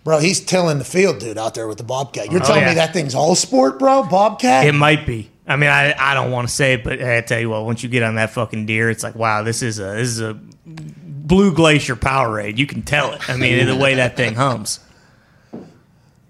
[0.06, 2.30] Bro, he's tilling the field, dude, out there with the Bobcat.
[2.30, 2.70] You're oh, telling Oh, yeah.
[2.70, 4.04] me that thing's all sport, bro?
[4.04, 4.64] Bobcat?
[4.64, 5.32] It might be.
[5.48, 7.82] I mean, I, I don't want to say it, but I tell you what, once
[7.82, 10.34] you get on that fucking Deere, it's like, wow, this is a this is a
[10.64, 12.56] blue glacier Powerade.
[12.56, 13.28] You can tell it.
[13.28, 14.78] I mean, the way that thing hums.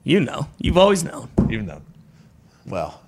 [0.04, 1.28] You know, you've always known.
[1.50, 1.82] Even though.
[2.64, 3.02] Well,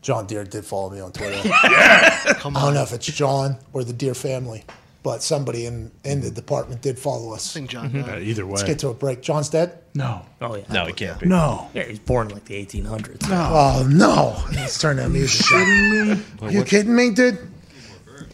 [0.00, 1.42] John Deere did follow me on Twitter.
[1.44, 4.64] I don't know if it's John or the Deere family,
[5.06, 7.54] but somebody in, in the department did follow us.
[7.54, 7.94] I think John.
[7.96, 8.54] Uh, either way.
[8.54, 9.22] Let's get to a break.
[9.22, 9.78] John's dead?
[9.94, 10.26] no.
[10.40, 10.64] Oh yeah.
[10.68, 11.26] No, he can't be.
[11.26, 11.70] No.
[11.74, 13.30] Yeah, he's born in like the 1800s.
[13.30, 13.48] No.
[13.52, 14.44] Oh, no.
[14.52, 16.24] Let's turn that music down.
[16.42, 17.38] Are you kidding me, dude?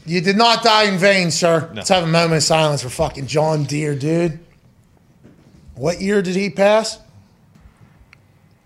[0.06, 1.70] You did not die in vain, sir.
[1.74, 4.38] Let's have a moment of silence for fucking John Deere, dude.
[5.74, 6.96] What year did he pass?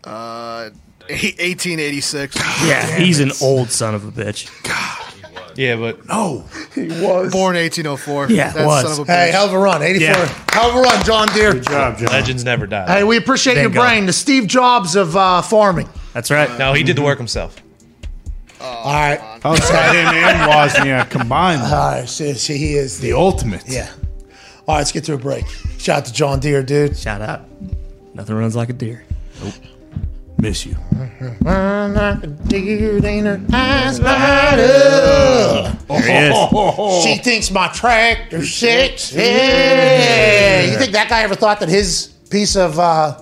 [0.04, 0.70] Uh,
[1.08, 2.36] 1886.
[2.36, 4.48] Yeah, he's an old son of a bitch.
[5.56, 6.44] Yeah, but No.
[6.74, 7.32] He was.
[7.32, 8.30] Born 1804.
[8.30, 8.82] Yeah, that was.
[8.84, 9.82] son of a Hey, hell of a run.
[9.82, 10.00] 84.
[10.06, 10.26] Yeah.
[10.52, 11.54] Hell of a run, John Deere.
[11.54, 12.08] Good job, John.
[12.08, 12.86] legends never die.
[12.98, 13.80] Hey, we appreciate your Bingo.
[13.82, 14.06] brain.
[14.06, 15.88] The Steve Jobs of uh, farming.
[16.12, 16.58] That's right.
[16.58, 17.56] no, he did the work himself.
[18.60, 19.20] All right.
[19.44, 21.62] Outside him and Wozniak combined.
[21.62, 22.08] All right.
[22.08, 23.16] See, see, he is the the.
[23.16, 23.62] ultimate.
[23.66, 23.90] Yeah.
[24.66, 25.44] All right, let's get to a break.
[25.78, 26.96] Shout out to John Deere, dude.
[26.96, 27.42] Shout out.
[28.14, 29.04] Nothing runs like a Deere.
[30.38, 30.76] Miss you.
[31.40, 35.78] Run like a deer, ain't her eyes light up.
[35.88, 36.36] There he is.
[37.04, 39.16] She thinks my tractor's sexy.
[39.18, 40.62] Yeah.
[40.72, 43.18] You think that guy ever thought that his piece of uh,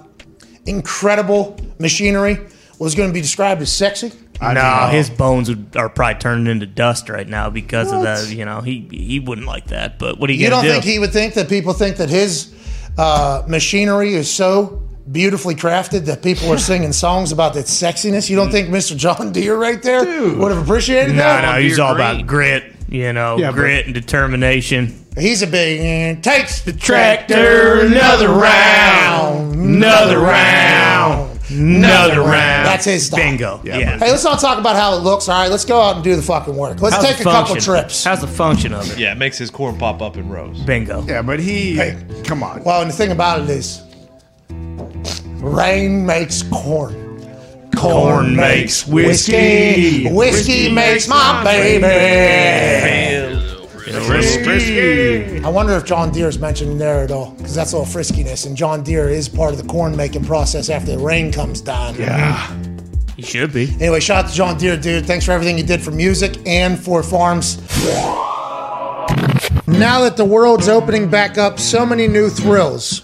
[0.67, 2.39] incredible machinery
[2.79, 4.13] was going to be described as sexy?
[4.41, 8.07] I no, his bones would, are probably turning into dust right now because What?
[8.07, 8.35] of the.
[8.35, 9.99] You know, he he wouldn't like that.
[10.01, 10.73] But what are you, You gonna don't do?
[10.73, 12.53] think he would think that people think that his
[12.99, 18.29] uh, machinery is so beautifully crafted that people are singing songs about its sexiness?
[18.31, 18.97] You don't think Mr.
[18.97, 20.05] John Deere right there
[20.37, 21.43] would have appreciated no, that?
[21.43, 22.07] no, no, he's all green.
[22.07, 22.65] about grit.
[22.89, 25.01] You know, Yeah, but- grit and determination.
[25.17, 32.67] He's a big eh, takes the Tractor, another round, another round, another round.
[32.67, 33.21] That's his style.
[33.21, 33.61] Bingo.
[33.63, 33.97] Yeah.
[33.99, 35.29] Hey, let's not talk about how it looks.
[35.29, 36.81] All right, let's go out and do the fucking work.
[36.83, 38.03] Let's How's take the a couple trips.
[38.03, 38.99] How's the function of it?
[38.99, 40.59] Yeah, it makes his corn pop up in rows.
[40.63, 41.03] Bingo.
[41.07, 41.77] Yeah, but he.
[41.77, 41.97] Hey.
[42.25, 42.65] Come on.
[42.65, 43.83] Well, and the thing about it is,
[44.51, 47.01] rain makes corn.
[47.77, 50.05] Corn, makes whiskey.
[50.05, 50.13] whiskey.
[50.13, 53.41] Whiskey makes my baby.
[54.07, 55.43] Frisky.
[55.45, 57.93] I wonder if John Deere is mentioned in there at all, because that's a little
[57.93, 61.61] friskiness, and John Deere is part of the corn making process after the rain comes
[61.61, 61.95] down.
[61.97, 62.55] Yeah.
[63.17, 63.75] He should be.
[63.81, 65.07] Anyway, shout out to John Deere, dude.
[65.07, 67.59] Thanks for everything you did for music and for farms.
[69.67, 73.04] Now that the world's opening back up, so many new thrills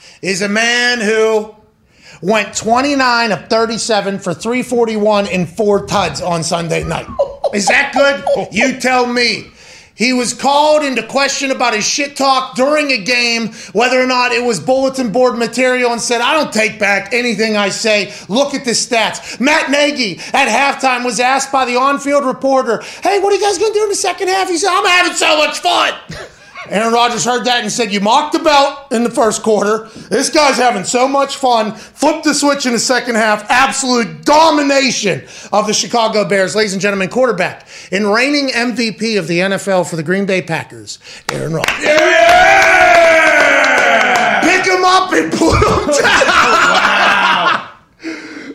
[0.21, 1.55] is a man who
[2.21, 7.07] went 29 of 37 for 341 and four tuds on Sunday night.
[7.53, 8.47] Is that good?
[8.53, 9.51] You tell me.
[9.93, 14.31] He was called into question about his shit talk during a game, whether or not
[14.31, 18.11] it was bulletin board material, and said, I don't take back anything I say.
[18.27, 19.39] Look at the stats.
[19.39, 23.41] Matt Nagy at halftime was asked by the on field reporter, Hey, what are you
[23.41, 24.47] guys going to do in the second half?
[24.47, 25.93] He said, I'm having so much fun.
[26.69, 29.89] Aaron Rodgers heard that and said, You mocked the belt in the first quarter.
[30.09, 31.73] This guy's having so much fun.
[31.75, 33.49] Flip the switch in the second half.
[33.49, 36.55] Absolute domination of the Chicago Bears.
[36.55, 40.99] Ladies and gentlemen, quarterback and reigning MVP of the NFL for the Green Bay Packers,
[41.29, 41.83] Aaron Rodgers.
[41.83, 42.81] Yeah!
[44.41, 47.67] Pick him up and put him down.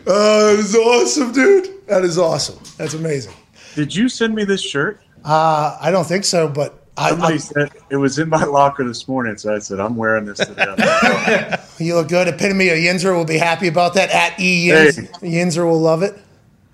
[0.09, 1.85] Oh, that is awesome, dude.
[1.87, 2.57] That is awesome.
[2.77, 3.33] That's amazing.
[3.75, 5.01] Did you send me this shirt?
[5.25, 9.07] Uh, I don't think so, but Somebody I, said it was in my locker this
[9.07, 11.55] morning, so I said I'm wearing this today.
[11.79, 12.27] you look good.
[12.27, 14.09] Epitome of Yinzer will be happy about that.
[14.09, 16.17] At E Yinz, Yinzer will love it.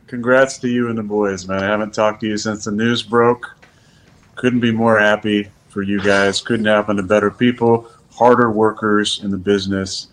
[0.08, 1.62] Congrats to you and the boys, man.
[1.62, 3.54] I haven't talked to you since the news broke.
[4.36, 6.40] Couldn't be more happy for you guys.
[6.40, 10.08] Couldn't happen to better people, harder workers in the business.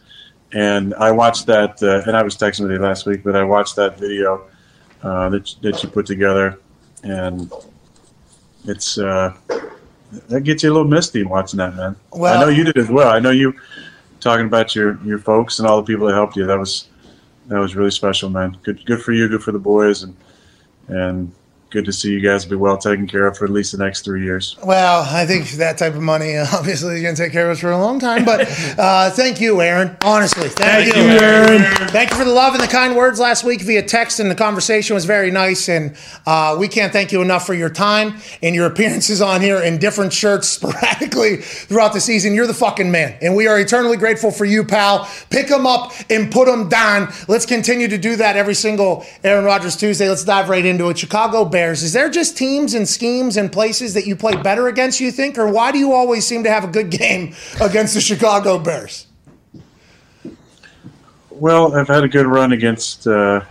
[0.53, 3.45] And I watched that, uh, and I was texting with you last week, but I
[3.45, 4.49] watched that video
[5.05, 6.59] uh, that that you put together,
[7.05, 7.53] and
[8.65, 9.35] it's uh,
[10.29, 11.97] that gets you a little misty watching that, man.
[12.13, 13.11] Well- I know you did as well.
[13.11, 13.55] I know you
[14.21, 16.47] talking about your your folks and all the people that helped you.
[16.47, 16.89] That was
[17.47, 18.57] that was really special, man.
[18.63, 20.17] Good good for you, good for the boys, and
[20.89, 21.33] and
[21.71, 24.05] good to see you guys be well taken care of for at least the next
[24.05, 24.57] three years.
[24.65, 27.61] Well, I think that type of money obviously is going to take care of us
[27.61, 28.25] for a long time.
[28.25, 28.41] But
[28.79, 29.97] uh, thank you, Aaron.
[30.03, 31.63] Honestly, thank, you, Aaron.
[31.89, 34.35] Thank you for the love and the kind words last week via text, and the
[34.35, 35.69] conversation was very nice.
[35.69, 35.97] And
[36.27, 39.79] uh, we can't thank you enough for your time and your appearances on here in
[39.79, 42.35] different shirts sporadically throughout the season.
[42.35, 45.09] You're the fucking man, and we are eternally grateful for you, pal.
[45.31, 47.13] Pick them up and put them down.
[47.29, 50.09] Let's continue to do that every single Aaron Rodgers Tuesday.
[50.09, 50.99] Let's dive right into it.
[50.99, 51.60] Chicago Bears.
[51.69, 55.01] Is there just teams and schemes and places that you play better against?
[55.01, 58.01] You think, or why do you always seem to have a good game against the
[58.01, 59.07] Chicago Bears?
[61.31, 63.43] Well, I've had a good run against uh,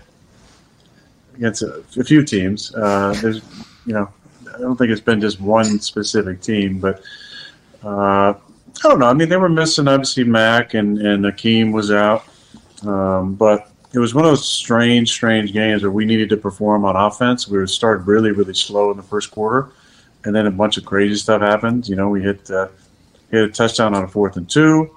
[1.36, 2.74] against a, a few teams.
[2.76, 3.42] Uh, there's,
[3.86, 4.10] you know,
[4.54, 7.02] I don't think it's been just one specific team, but
[7.84, 9.08] uh, I don't know.
[9.08, 12.26] I mean, they were missing obviously Mack and and Akiem was out,
[12.86, 16.86] um, but it was one of those strange, strange games where we needed to perform
[16.86, 17.48] on offense.
[17.48, 19.70] We started really, really slow in the first quarter,
[20.26, 21.90] and then a bunch of crazy stuff happened.
[21.90, 22.68] You know, we hit uh,
[23.32, 24.96] hit a touchdown on a fourth and two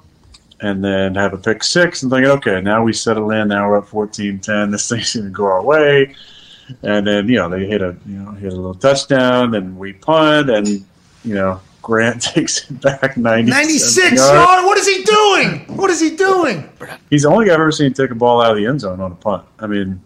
[0.63, 3.49] and then have a pick six and thinking, okay, now we settle in.
[3.49, 4.71] Now we're up 14-10.
[4.71, 6.15] This thing's going to go our way.
[6.83, 9.93] And then, you know, they hit a, you know, hit a little touchdown and we
[9.93, 14.21] punt and, you know, Grant takes it back 96, 96 yards.
[14.21, 14.65] yard.
[14.65, 15.77] What is he doing?
[15.77, 16.69] What is he doing?
[17.11, 19.01] He's the only guy I've ever seen take a ball out of the end zone
[19.01, 19.45] on a punt.
[19.59, 20.01] I mean,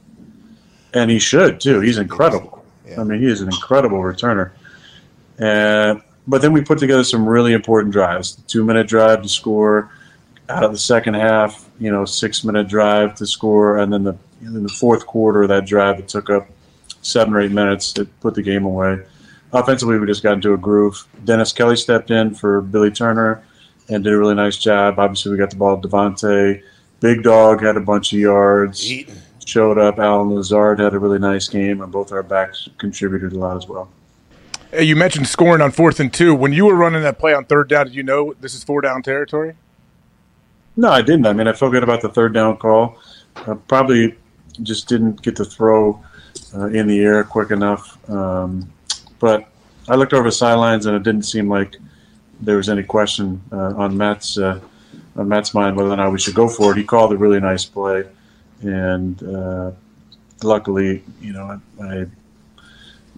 [0.94, 1.80] and he should too.
[1.80, 2.64] He's incredible.
[2.98, 4.52] I mean, he is an incredible returner.
[5.38, 8.36] And but then we put together some really important drives.
[8.48, 9.90] Two minute drive to score
[10.48, 11.68] out of the second half.
[11.78, 15.66] You know, six minute drive to score, and then the in the fourth quarter that
[15.66, 16.48] drive that took up
[17.02, 19.02] seven or eight minutes to put the game away.
[19.52, 21.06] Offensively, we just got into a groove.
[21.24, 23.44] Dennis Kelly stepped in for Billy Turner
[23.88, 24.98] and did a really nice job.
[24.98, 26.62] Obviously, we got the ball to Davante.
[27.00, 28.90] Big Dog had a bunch of yards.
[29.44, 29.98] Showed up.
[29.98, 33.68] Allen Lazard had a really nice game, and both our backs contributed a lot as
[33.68, 33.88] well.
[34.72, 36.34] Hey, You mentioned scoring on fourth and two.
[36.34, 38.80] When you were running that play on third down, did you know this is four
[38.80, 39.54] down territory?
[40.76, 41.26] No, I didn't.
[41.26, 42.98] I mean, I felt good about the third down call.
[43.36, 44.16] Uh, probably
[44.62, 46.02] just didn't get to throw
[46.54, 47.98] uh, in the air quick enough.
[48.10, 48.72] Um,
[49.18, 49.48] but
[49.88, 51.76] I looked over the sidelines, and it didn't seem like
[52.40, 54.60] there was any question uh, on Matt's uh,
[55.16, 56.76] on Matt's mind whether or not we should go for it.
[56.76, 58.04] He called a really nice play,
[58.60, 59.70] and uh,
[60.42, 62.06] luckily, you know, I, I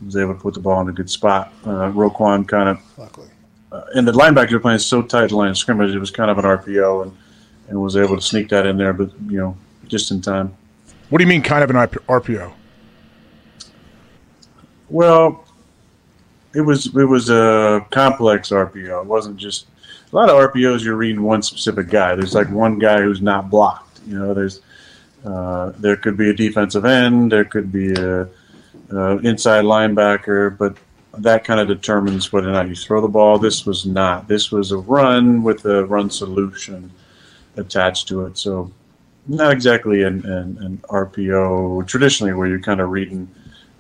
[0.05, 1.53] was able to put the ball in a good spot.
[1.65, 3.29] Uh, Roquan kind of Luckily.
[3.73, 6.31] uh, and the linebacker were playing so tight the line of scrimmage, it was kind
[6.31, 7.17] of an RPO, and,
[7.69, 9.57] and was able to sneak that in there, but you know,
[9.89, 10.55] just in time.
[11.11, 12.53] What do you mean, kind of an RPO?
[14.91, 15.45] Well,
[16.59, 19.03] it was it was a complex RPO.
[19.03, 19.67] It wasn't just
[20.13, 20.83] a lot of RPOs.
[20.83, 22.17] You're reading one specific guy.
[22.17, 24.01] There's like one guy who's not blocked.
[24.09, 24.61] You know, there's
[25.25, 27.31] uh, there could be a defensive end.
[27.31, 28.23] There could be a,
[28.91, 30.77] a inside linebacker, but
[31.19, 33.39] that kind of determines whether or not you throw the ball.
[33.39, 34.27] This was not.
[34.27, 36.91] This was a run with a run solution
[37.57, 38.37] attached to it.
[38.37, 38.73] So
[39.29, 43.29] not exactly an, an, an RPO traditionally where you're kind of reading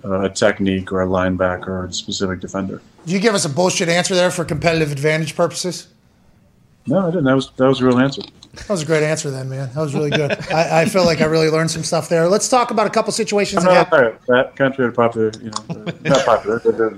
[0.04, 2.80] a technique or a linebacker or a specific defender.
[3.04, 5.88] Did you give us a bullshit answer there for competitive advantage purposes?
[6.86, 7.24] No, I didn't.
[7.24, 8.22] That was that was a real answer.
[8.54, 9.70] That was a great answer, then, man.
[9.74, 10.32] That was really good.
[10.52, 12.28] I, I feel like I really learned some stuff there.
[12.28, 13.64] Let's talk about a couple situations.
[13.64, 16.90] I'm that not that, that contrary to popular, you know, uh, not popular, but uh,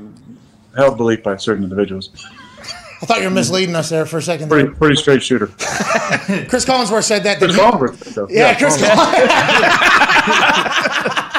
[0.76, 2.10] held belief by certain individuals.
[3.02, 4.48] I thought you were misleading us there for a second.
[4.48, 5.46] Pretty pretty straight shooter.
[5.46, 7.38] Chris Collinsworth said that.
[7.38, 8.28] Chris Collinsworth, though.
[8.28, 8.76] Yeah, Chris.
[8.76, 11.24] Collinsworth.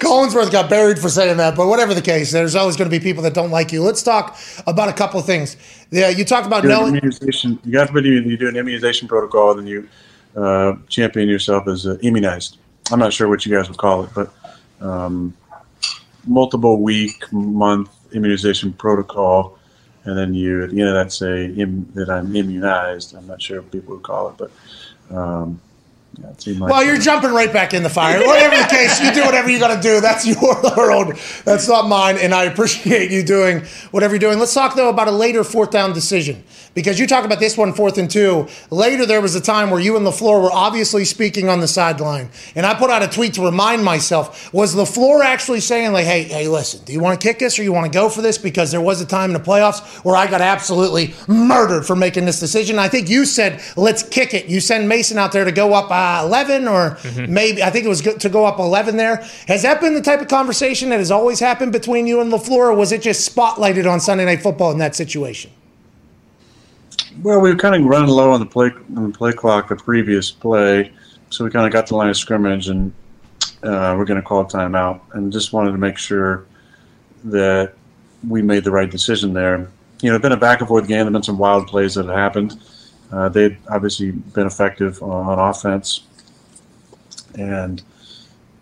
[0.00, 0.50] Collinsworth.
[0.50, 3.22] Got buried for saying that, but whatever the case, there's always going to be people
[3.22, 3.82] that don't like you.
[3.82, 5.56] Let's talk about a couple of things.
[5.90, 6.96] Yeah, you talked about knowing.
[6.96, 7.58] immunization.
[7.64, 9.88] You got to you do an immunization protocol, then you
[10.36, 12.58] uh, champion yourself as uh, immunized.
[12.90, 14.32] I'm not sure what you guys would call it, but
[14.80, 15.36] um,
[16.26, 19.58] multiple week, month immunization protocol,
[20.04, 23.14] and then you at the end of that say Im- that I'm immunized.
[23.14, 24.50] I'm not sure what people would call it, but
[25.16, 25.60] um,
[26.18, 28.18] yeah, it seemed like Well, you're jumping right back in the fire.
[28.26, 30.00] Whatever the case, you do whatever you got to do.
[30.00, 30.40] That's your
[30.76, 31.14] world.
[31.44, 32.18] That's not mine.
[32.18, 34.38] And I appreciate you doing whatever you're doing.
[34.38, 36.42] Let's talk, though, about a later fourth down decision.
[36.72, 38.46] Because you talk about this one, fourth and two.
[38.70, 42.28] Later, there was a time where you and LaFleur were obviously speaking on the sideline.
[42.54, 46.24] And I put out a tweet to remind myself was LaFleur actually saying, like, hey,
[46.24, 48.38] hey, listen, do you want to kick this or you want to go for this?
[48.38, 52.24] Because there was a time in the playoffs where I got absolutely murdered for making
[52.24, 52.78] this decision.
[52.78, 54.46] I think you said, let's kick it.
[54.46, 56.96] You send Mason out there to go up uh, 11 or
[57.28, 59.16] maybe, I think it was go- to go up 11 there.
[59.48, 62.70] Has that been the type of conversation that has always happened between you and LaFleur,
[62.70, 65.50] or was it just spotlighted on Sunday Night Football in that situation?
[67.22, 69.76] Well, we were kind of running low on the play on the play clock the
[69.76, 70.92] previous play,
[71.28, 72.92] so we kind of got to the line of scrimmage and
[73.62, 76.46] uh, we're going to call a timeout, and just wanted to make sure
[77.24, 77.74] that
[78.26, 79.68] we made the right decision there.
[80.00, 81.00] You know, it's been a back and forth game.
[81.00, 82.58] There've been some wild plays that have happened.
[83.12, 86.02] Uh, they've obviously been effective on, on offense
[87.36, 87.82] and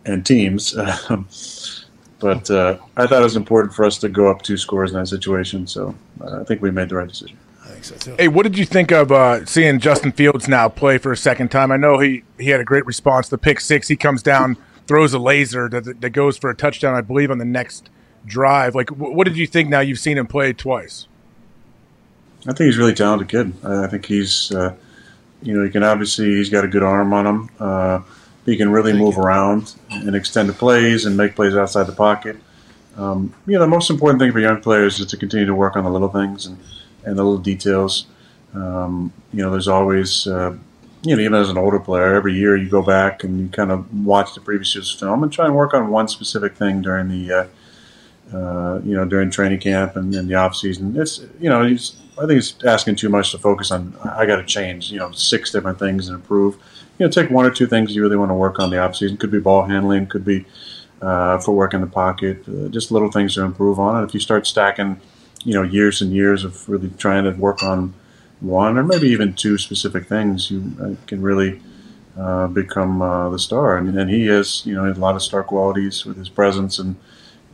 [0.05, 0.73] and teams,
[2.19, 4.99] but uh, I thought it was important for us to go up two scores in
[4.99, 5.67] that situation.
[5.67, 7.37] So uh, I think we made the right decision.
[7.69, 8.17] I think so too.
[8.19, 11.51] Hey, what did you think of uh, seeing Justin Fields now play for a second
[11.51, 11.71] time?
[11.71, 13.29] I know he, he had a great response.
[13.29, 16.95] The pick six, he comes down, throws a laser that, that goes for a touchdown,
[16.95, 17.91] I believe, on the next
[18.25, 18.75] drive.
[18.75, 21.08] Like, what did you think now you've seen him play twice?
[22.49, 23.53] I think he's really talented kid.
[23.63, 24.75] I think he's, uh,
[25.43, 27.51] you know, he can obviously he's got a good arm on him.
[27.61, 28.01] Uh,
[28.47, 32.37] he can really move around and extend the plays and make plays outside the pocket.
[32.97, 35.77] Um, you know, the most important thing for young players is to continue to work
[35.77, 36.59] on the little things and,
[37.05, 38.07] and the little details.
[38.55, 40.57] Um, you know, there's always, uh,
[41.03, 43.71] you know, even as an older player, every year you go back and you kind
[43.71, 47.09] of watch the previous year's film and try and work on one specific thing during
[47.09, 50.99] the, uh, uh, you know, during training camp and in the off season.
[50.99, 53.97] It's, you know, he's, I think he's asking too much to focus on.
[54.05, 56.57] I got to change, you know, six different things and improve.
[56.99, 58.97] You know, take one or two things you really want to work on the off
[58.97, 59.17] season.
[59.17, 60.45] Could be ball handling, could be
[61.01, 63.97] uh, footwork in the pocket, uh, just little things to improve on.
[63.97, 65.01] And if you start stacking,
[65.45, 67.95] you know, years and years of really trying to work on
[68.41, 71.61] one or maybe even two specific things, you uh, can really
[72.19, 73.77] uh, become uh, the star.
[73.77, 76.97] And, and he has, you know, a lot of star qualities with his presence and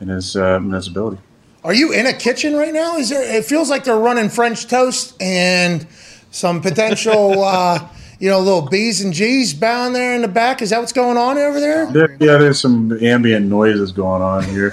[0.01, 1.19] and his uh, and his ability.
[1.65, 2.97] Are you in a kitchen right now?
[2.99, 3.37] Is there?
[3.39, 5.87] It feels like they're running French toast and
[6.31, 7.89] some potential, uh,
[8.21, 10.61] you know, little B's and G's bound there in the back.
[10.61, 11.91] Is that what's going on over there?
[11.91, 14.73] There, yeah, there's some ambient noises going on here.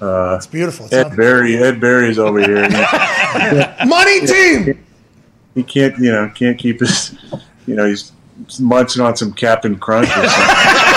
[0.00, 0.84] Uh, It's beautiful.
[0.86, 2.68] It's Ed un- Barry, Ed Barry's over here.
[3.86, 4.84] Money team.
[5.56, 7.16] he can't, you know, can't keep his,
[7.66, 8.12] you know, he's
[8.60, 10.87] munching on some Captain Crunch or something.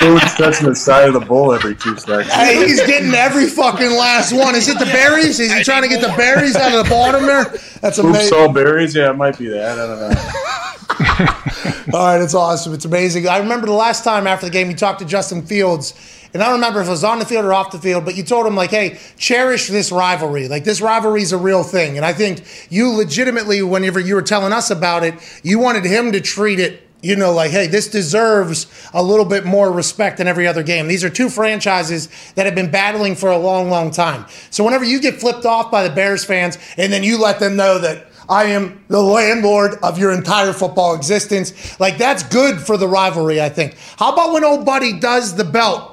[0.00, 2.32] Food's touching the side of the bowl every two seconds.
[2.32, 4.54] Hey, he's getting every fucking last one.
[4.54, 5.38] Is it the berries?
[5.38, 7.44] Is he trying to get the berries out of the bottom there?
[7.82, 8.38] That's amazing.
[8.38, 8.94] all berries.
[8.94, 9.78] Yeah, it might be that.
[9.78, 10.50] I don't know.
[11.92, 12.72] All right, it's awesome.
[12.72, 13.28] It's amazing.
[13.28, 15.94] I remember the last time after the game you talked to Justin Fields,
[16.32, 18.16] and I don't remember if it was on the field or off the field, but
[18.16, 20.48] you told him like, "Hey, cherish this rivalry.
[20.48, 24.22] Like this rivalry is a real thing." And I think you legitimately, whenever you were
[24.22, 26.86] telling us about it, you wanted him to treat it.
[27.02, 30.86] You know, like, hey, this deserves a little bit more respect than every other game.
[30.86, 34.26] These are two franchises that have been battling for a long, long time.
[34.50, 37.56] So whenever you get flipped off by the Bears fans, and then you let them
[37.56, 41.80] know that I am the landlord of your entire football existence.
[41.80, 43.76] Like that's good for the rivalry, I think.
[43.98, 45.89] How about when old buddy does the belt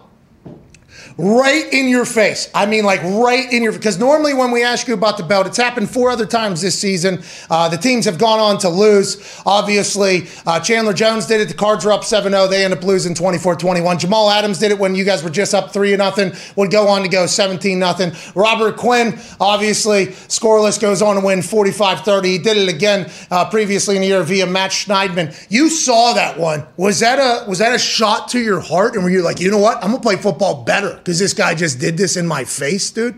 [1.17, 2.49] right in your face?
[2.53, 5.47] I mean, like right in your because normally when we ask you about the belt,
[5.47, 7.23] it's happened four other times this season.
[7.49, 9.41] Uh, the teams have gone on to lose.
[9.45, 11.47] Obviously, uh, Chandler Jones did it.
[11.47, 12.49] The Cards were up 7-0.
[12.49, 13.99] They end up losing 24-21.
[13.99, 16.33] Jamal Adams did it when you guys were just up three nothing.
[16.55, 18.11] Would go on to go 17 nothing.
[18.35, 22.25] Robert Quinn, obviously, scoreless goes on to win 45-30.
[22.25, 25.35] He did it again uh, previously in the year via Matt Schneidman.
[25.49, 26.65] You saw that one.
[26.77, 28.95] Was that a was that a shot to your heart?
[28.95, 29.77] And were you like, you know what?
[29.77, 33.17] I'm gonna play football better because this guy just did this in my face, dude.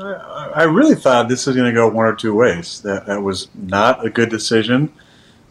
[0.00, 2.80] I really thought this was going to go one or two ways.
[2.80, 4.90] That that was not a good decision,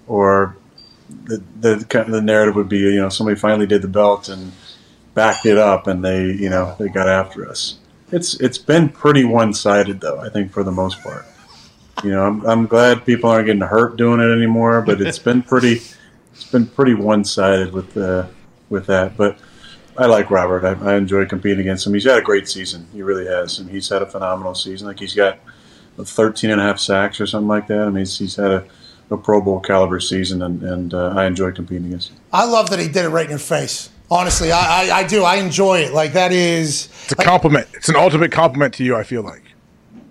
[0.07, 0.57] or
[1.25, 4.51] the the the narrative would be, you know, somebody finally did the belt and
[5.13, 7.77] backed it up, and they, you know, they got after us.
[8.11, 10.19] It's it's been pretty one sided though.
[10.19, 11.27] I think for the most part.
[12.03, 15.43] You know, I'm I'm glad people aren't getting hurt doing it anymore, but it's been
[15.43, 15.83] pretty
[16.31, 18.27] it's been pretty one sided with the
[18.69, 19.15] with that.
[19.15, 19.37] But
[19.97, 20.65] I like Robert.
[20.65, 21.93] I, I enjoy competing against him.
[21.93, 22.87] He's had a great season.
[22.93, 23.59] He really has.
[23.59, 24.87] And he's had a phenomenal season.
[24.87, 25.39] Like he's got
[25.97, 27.81] 13 and a half sacks or something like that.
[27.81, 28.65] I mean, he's, he's had a,
[29.11, 32.17] a Pro Bowl caliber season, and, and uh, I enjoy competing against him.
[32.31, 33.89] I love that he did it right in your face.
[34.09, 35.23] Honestly, I, I, I do.
[35.23, 35.93] I enjoy it.
[35.93, 36.89] Like that is.
[37.03, 37.67] It's a compliment.
[37.73, 38.95] It's an ultimate compliment to you.
[38.95, 39.43] I feel like.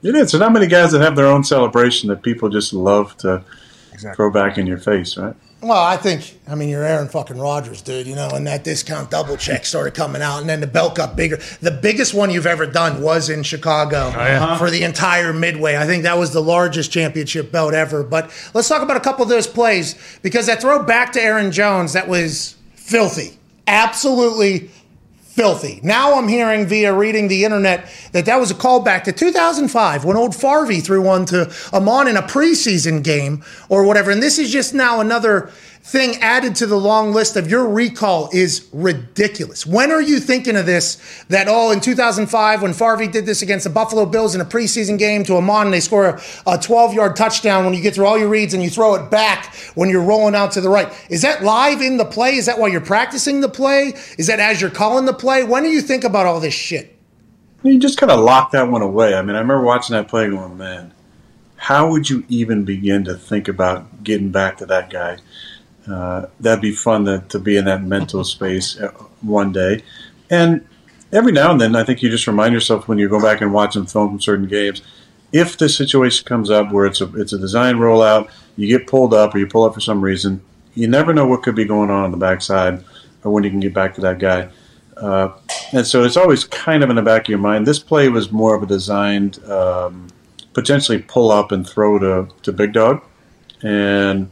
[0.02, 0.32] It is.
[0.32, 3.44] There's not many guys that have their own celebration that people just love to
[3.92, 4.16] exactly.
[4.16, 5.34] throw back in your face, right?
[5.62, 9.12] Well, I think, I mean, you're Aaron fucking Rodgers, dude, you know, and that discount
[9.12, 11.38] double check started coming out, and then the belt got bigger.
[11.60, 14.42] The biggest one you've ever done was in Chicago oh, yeah.
[14.42, 14.58] Uh-huh.
[14.58, 15.76] for the entire Midway.
[15.76, 18.02] I think that was the largest championship belt ever.
[18.02, 21.52] But let's talk about a couple of those plays because that throw back to Aaron
[21.52, 23.38] Jones, that was filthy.
[23.68, 24.68] Absolutely
[25.32, 25.80] filthy.
[25.82, 30.14] Now I'm hearing via reading the internet that that was a callback to 2005 when
[30.14, 34.10] old Farvey threw one to Ahman in a preseason game or whatever.
[34.10, 35.50] And this is just now another
[35.84, 39.66] thing added to the long list of your recall is ridiculous.
[39.66, 41.24] When are you thinking of this?
[41.28, 44.96] That oh, in 2005 when Farvey did this against the Buffalo Bills in a preseason
[44.96, 48.16] game to Ahman and they score a 12 yard touchdown when you get through all
[48.16, 50.92] your reads and you throw it back when you're rolling out to the right.
[51.10, 52.36] Is that live in the play?
[52.36, 53.94] Is that while you're practicing the play?
[54.18, 55.42] Is that as you're calling the play?
[55.42, 56.96] When do you think about all this shit?
[57.64, 59.14] You just kind of lock that one away.
[59.14, 60.92] I mean, I remember watching that play going, man,
[61.56, 65.18] how would you even begin to think about getting back to that guy?
[65.88, 69.82] Uh, that'd be fun to, to be in that mental space uh, one day.
[70.30, 70.66] And
[71.12, 73.52] every now and then, I think you just remind yourself when you go back and
[73.52, 74.82] watch some film from certain games,
[75.32, 79.14] if this situation comes up where it's a it's a design rollout, you get pulled
[79.14, 80.42] up or you pull up for some reason,
[80.74, 82.84] you never know what could be going on on the backside
[83.24, 84.48] or when you can get back to that guy.
[84.96, 85.32] Uh,
[85.72, 87.66] and so it's always kind of in the back of your mind.
[87.66, 90.08] This play was more of a designed, um,
[90.52, 93.02] potentially pull up and throw to, to Big Dog.
[93.62, 94.30] And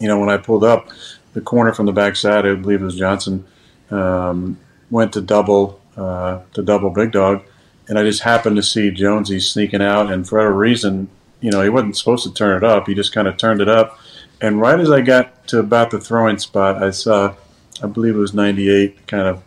[0.00, 0.88] you know, when I pulled up,
[1.34, 3.44] the corner from the backside, I believe it was Johnson,
[3.90, 4.58] um,
[4.90, 7.42] went to double uh, to double Big Dog,
[7.88, 11.08] and I just happened to see Jonesy sneaking out, and for whatever reason,
[11.40, 12.86] you know, he wasn't supposed to turn it up.
[12.86, 13.98] He just kind of turned it up,
[14.40, 17.34] and right as I got to about the throwing spot, I saw,
[17.82, 19.42] I believe it was 98, kind of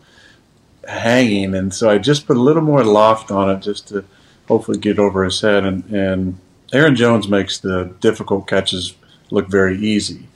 [0.88, 4.06] hanging, and so I just put a little more loft on it just to
[4.48, 6.39] hopefully get over his head, and and
[6.74, 8.93] Aaron Jones makes the difficult catches
[9.32, 10.27] look very easy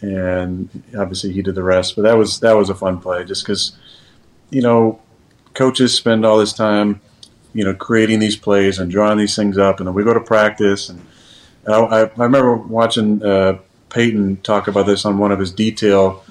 [0.00, 1.96] and obviously he did the rest.
[1.96, 3.76] But that was that was a fun play, just because
[4.50, 5.00] you know
[5.54, 7.00] coaches spend all this time,
[7.52, 10.20] you know, creating these plays and drawing these things up, and then we go to
[10.20, 10.88] practice.
[10.88, 11.04] And,
[11.66, 13.58] I, I, remember watching uh,
[13.90, 16.24] Peyton talk about this on one of his detail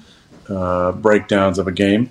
[0.48, 2.10] uh, breakdowns of a game.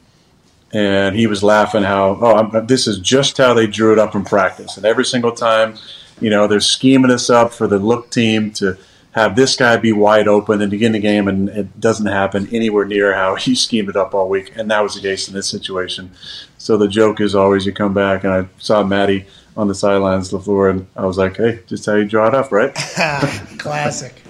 [0.71, 4.15] And he was laughing how, oh, I'm, this is just how they drew it up
[4.15, 4.77] in practice.
[4.77, 5.75] And every single time,
[6.21, 8.77] you know, they're scheming us up for the look team to
[9.17, 12.85] have this guy be wide open and begin the game, and it doesn't happen anywhere
[12.85, 14.55] near how he schemed it up all week.
[14.55, 16.11] And that was the case in this situation.
[16.59, 20.29] So the joke is always you come back, and I saw Maddie on the sidelines,
[20.29, 22.75] the floor, and I was like, hey, just how you draw it up, right?
[23.57, 24.21] Classic.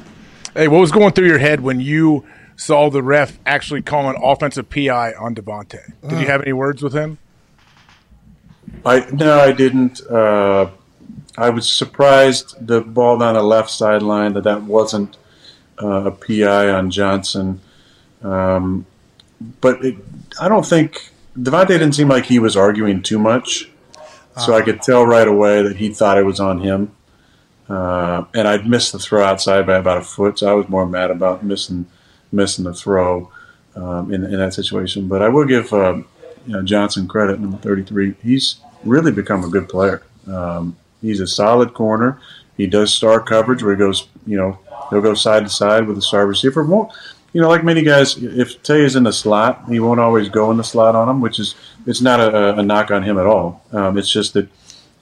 [0.53, 2.25] hey, what was going through your head when you
[2.55, 5.91] saw the ref actually call an offensive PI on Davante?
[6.01, 6.21] Did mm.
[6.21, 7.17] you have any words with him?
[8.85, 9.99] I no, I didn't.
[10.07, 10.69] Uh,
[11.37, 15.17] I was surprised the ball down the left sideline that that wasn't
[15.81, 17.61] uh, a PI on Johnson.
[18.23, 18.85] Um,
[19.61, 19.95] but it,
[20.41, 23.69] I don't think Davante didn't seem like he was arguing too much,
[24.43, 26.91] so I could tell right away that he thought it was on him.
[27.69, 30.87] Uh, and I'd missed the throw outside by about a foot, so I was more
[30.87, 31.85] mad about missing
[32.31, 33.31] missing the throw
[33.75, 35.07] um, in, in that situation.
[35.07, 36.01] But I will give uh,
[36.45, 38.15] you know, Johnson credit, number 33.
[38.23, 40.01] He's really become a good player.
[40.27, 42.19] Um, He's a solid corner.
[42.55, 45.97] He does star coverage where he goes, you know, he'll go side to side with
[45.97, 46.63] a star receiver.
[46.63, 46.91] Won't,
[47.33, 50.49] you know, like many guys, if Tay is in the slot, he won't always go
[50.49, 53.27] in the slot on him, which is it's not a, a knock on him at
[53.27, 53.63] all.
[53.71, 54.49] Um, it's just that,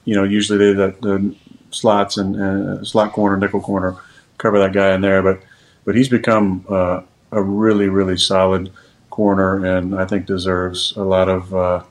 [0.04, 1.34] you know, usually they the, the
[1.70, 3.96] slots and uh, slot corner, nickel corner
[4.38, 5.40] cover that guy in there, but
[5.84, 7.00] but he's become uh,
[7.32, 8.70] a really really solid
[9.08, 11.54] corner, and I think deserves a lot of.
[11.54, 11.82] Uh,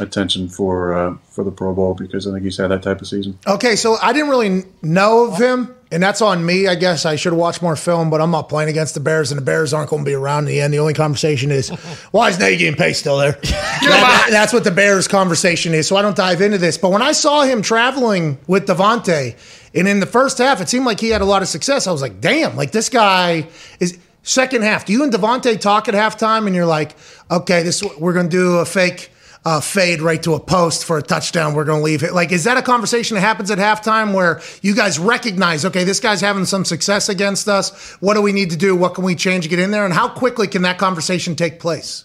[0.00, 3.08] attention for uh, for the Pro Bowl because I think he's had that type of
[3.08, 3.38] season.
[3.46, 6.66] Okay, so I didn't really know of him, and that's on me.
[6.66, 9.30] I guess I should have watched more film, but I'm not playing against the Bears,
[9.30, 10.72] and the Bears aren't going to be around in the end.
[10.72, 11.68] The only conversation is
[12.10, 13.32] why is Nagy and Pace still there?
[13.42, 15.86] that, that's what the Bears conversation is.
[15.86, 16.78] So I don't dive into this.
[16.78, 19.36] But when I saw him traveling with Davante,
[19.74, 21.86] and in the first half, it seemed like he had a lot of success.
[21.86, 23.48] I was like, damn, like this guy
[23.80, 23.98] is.
[24.24, 26.94] Second half, do you and Davante talk at halftime, and you're like,
[27.28, 29.11] okay, this we're going to do a fake
[29.44, 31.54] uh, fade right to a post for a touchdown.
[31.54, 32.12] We're going to leave it.
[32.12, 36.00] Like, is that a conversation that happens at halftime where you guys recognize, okay, this
[36.00, 37.92] guy's having some success against us.
[38.00, 38.76] What do we need to do?
[38.76, 39.84] What can we change to get in there?
[39.84, 42.04] And how quickly can that conversation take place?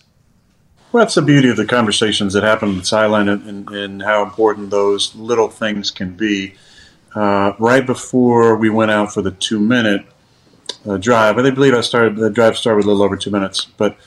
[0.91, 4.01] Well, that's the beauty of the conversations that happen on the sideline and, and, and
[4.01, 6.55] how important those little things can be.
[7.13, 10.05] Uh, right before we went out for the two minute
[10.87, 13.65] uh, drive, I believe I started the drive started with a little over two minutes,
[13.65, 13.97] but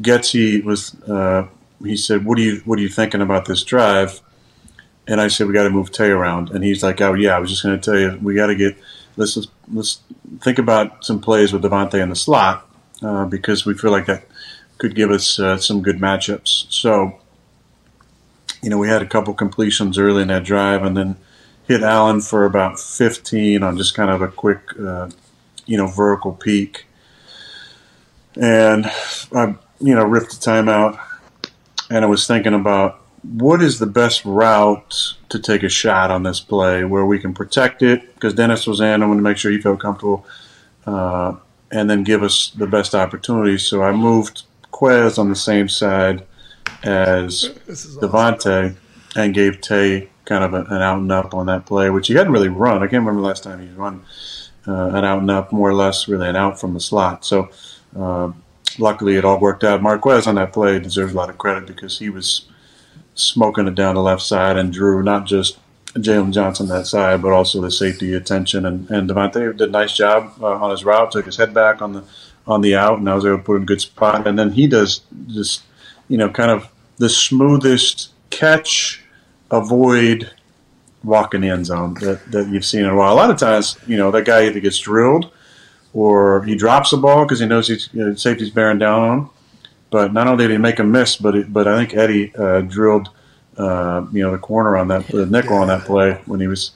[0.00, 1.46] Getsy was uh,
[1.82, 4.20] he said, "What are you What are you thinking about this drive?"
[5.06, 7.38] And I said, "We got to move Tay around." And he's like, "Oh yeah, I
[7.38, 8.76] was just going to tell you, we got to get
[9.16, 9.38] let's
[9.72, 10.00] let's,
[10.40, 12.68] think about some plays with Davante in the slot
[13.02, 14.26] uh, because we feel like that
[14.78, 17.18] could give us uh, some good matchups." So,
[18.62, 21.16] you know, we had a couple completions early in that drive, and then
[21.66, 25.10] hit Allen for about 15 on just kind of a quick, uh,
[25.66, 26.86] you know, vertical peak.
[28.36, 28.86] And
[29.34, 31.00] I, you know, ripped the timeout
[31.90, 36.22] and I was thinking about what is the best route to take a shot on
[36.22, 39.02] this play where we can protect it because Dennis was in.
[39.02, 40.26] I want to make sure he felt comfortable
[40.86, 41.34] uh,
[41.70, 43.58] and then give us the best opportunity.
[43.58, 46.24] So I moved Quez on the same side
[46.82, 47.50] as
[48.00, 48.76] Davante
[49.16, 52.14] and gave Tay kind of a, an out and up on that play, which he
[52.14, 52.78] hadn't really run.
[52.78, 54.04] I can't remember the last time he's run
[54.68, 57.24] uh, an out and up, more or less, really an out from the slot.
[57.24, 57.48] So
[57.98, 58.32] uh,
[58.78, 59.82] luckily, it all worked out.
[59.82, 62.46] Marquez on that play deserves a lot of credit because he was
[63.14, 65.58] smoking it down the left side and drew not just
[65.94, 68.66] Jaylon Johnson that side, but also the safety attention.
[68.66, 71.80] And, and Davante did a nice job uh, on his route, took his head back
[71.80, 72.04] on the
[72.46, 74.26] on the out, and I was able to put in a good spot.
[74.26, 75.64] And then he does just,
[76.08, 76.68] you know, kind of
[76.98, 79.02] the smoothest catch
[79.50, 80.30] avoid
[81.02, 83.12] walking the end zone that, that you've seen in a while.
[83.12, 85.32] A lot of times, you know, that guy either gets drilled
[85.96, 89.18] or he drops the ball because he knows he's, you know, safety's bearing down on
[89.18, 89.30] him.
[89.90, 92.60] But not only did he make a miss, but it, but I think Eddie uh,
[92.60, 93.08] drilled,
[93.56, 96.72] uh, you know, the corner on that, the nickel on that play when he was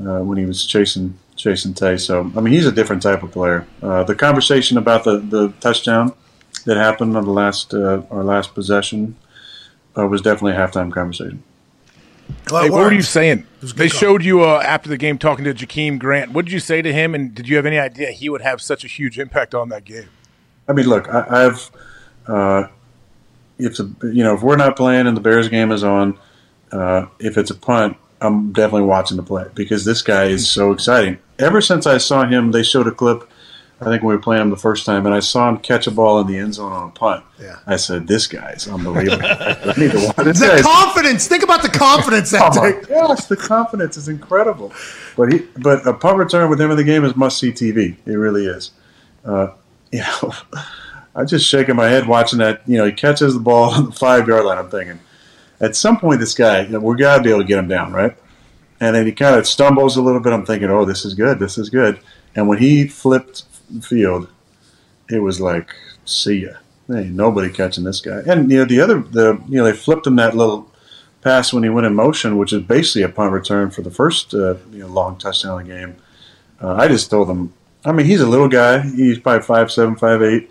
[0.00, 1.98] uh, when he was chasing chasing Tay.
[1.98, 3.64] So I mean, he's a different type of player.
[3.80, 6.12] Uh, the conversation about the, the touchdown
[6.64, 9.14] that happened on the last uh, our last possession
[9.96, 11.44] uh, was definitely a halftime conversation.
[12.50, 13.46] Well, hey, what were you saying?
[13.60, 13.98] They call.
[13.98, 16.32] showed you uh, after the game talking to Jakeem Grant.
[16.32, 18.60] What did you say to him, and did you have any idea he would have
[18.60, 20.08] such a huge impact on that game?
[20.68, 21.70] I mean, look, I, have
[22.26, 22.68] uh,
[23.58, 26.18] if a, you know if we're not playing and the Bears game is on,
[26.72, 30.72] uh, if it's a punt, I'm definitely watching the play because this guy is so
[30.72, 31.18] exciting.
[31.38, 33.28] Ever since I saw him, they showed a clip
[33.80, 35.86] I think when we were playing him the first time, and I saw him catch
[35.86, 37.24] a ball in the end zone on a punt.
[37.40, 37.58] Yeah.
[37.64, 40.40] I said, "This guy's unbelievable." I need to watch this.
[40.40, 41.28] The confidence.
[41.28, 44.72] Think about the confidence that oh my gosh, the confidence is incredible.
[45.16, 47.96] But he, but a punt return with him in the game is must see TV.
[48.04, 48.72] It really is.
[49.24, 49.52] Uh,
[49.92, 50.32] you know,
[51.14, 52.62] I'm just shaking my head watching that.
[52.66, 54.58] You know, he catches the ball on the five yard line.
[54.58, 54.98] I'm thinking,
[55.60, 57.92] at some point, this guy, you know, we're gotta be able to get him down,
[57.92, 58.16] right?
[58.80, 60.32] And then he kind of stumbles a little bit.
[60.32, 61.38] I'm thinking, oh, this is good.
[61.38, 62.00] This is good.
[62.34, 63.44] And when he flipped
[63.82, 64.28] field,
[65.08, 66.52] it was like, see ya.
[66.86, 68.22] Hey, nobody catching this guy.
[68.26, 70.72] And you know the other, the you know they flipped him that little
[71.20, 74.32] pass when he went in motion, which is basically a punt return for the first
[74.32, 75.96] uh, you know, long touchdown of the game.
[76.62, 77.52] Uh, I just told him.
[77.84, 78.80] I mean, he's a little guy.
[78.80, 80.50] He's probably five seven, five eight.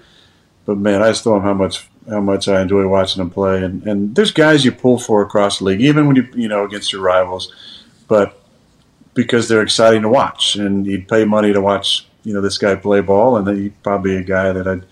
[0.66, 3.64] But man, I just told him how much how much I enjoy watching him play.
[3.64, 6.64] And and there's guys you pull for across the league, even when you you know
[6.64, 7.52] against your rivals,
[8.08, 8.42] but
[9.14, 12.76] because they're exciting to watch, and you'd pay money to watch you know this guy
[12.76, 14.84] play ball, and he's probably a guy that I'd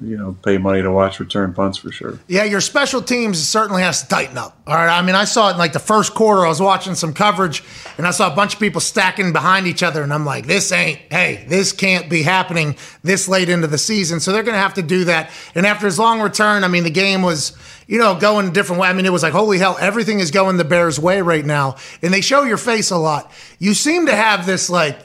[0.00, 2.18] you know pay money to watch return punts for sure.
[2.28, 4.60] Yeah, your special teams certainly has to tighten up.
[4.66, 6.44] All right, I mean I saw it in like the first quarter.
[6.44, 7.64] I was watching some coverage,
[7.96, 10.72] and I saw a bunch of people stacking behind each other, and I'm like, this
[10.72, 14.20] ain't hey, this can't be happening this late into the season.
[14.20, 15.30] So they're going to have to do that.
[15.54, 17.56] And after his long return, I mean the game was
[17.86, 18.88] you know, going a different way.
[18.88, 21.76] I mean, it was like, holy hell, everything is going the Bears' way right now.
[22.00, 23.30] And they show your face a lot.
[23.58, 24.98] You seem to have this, like,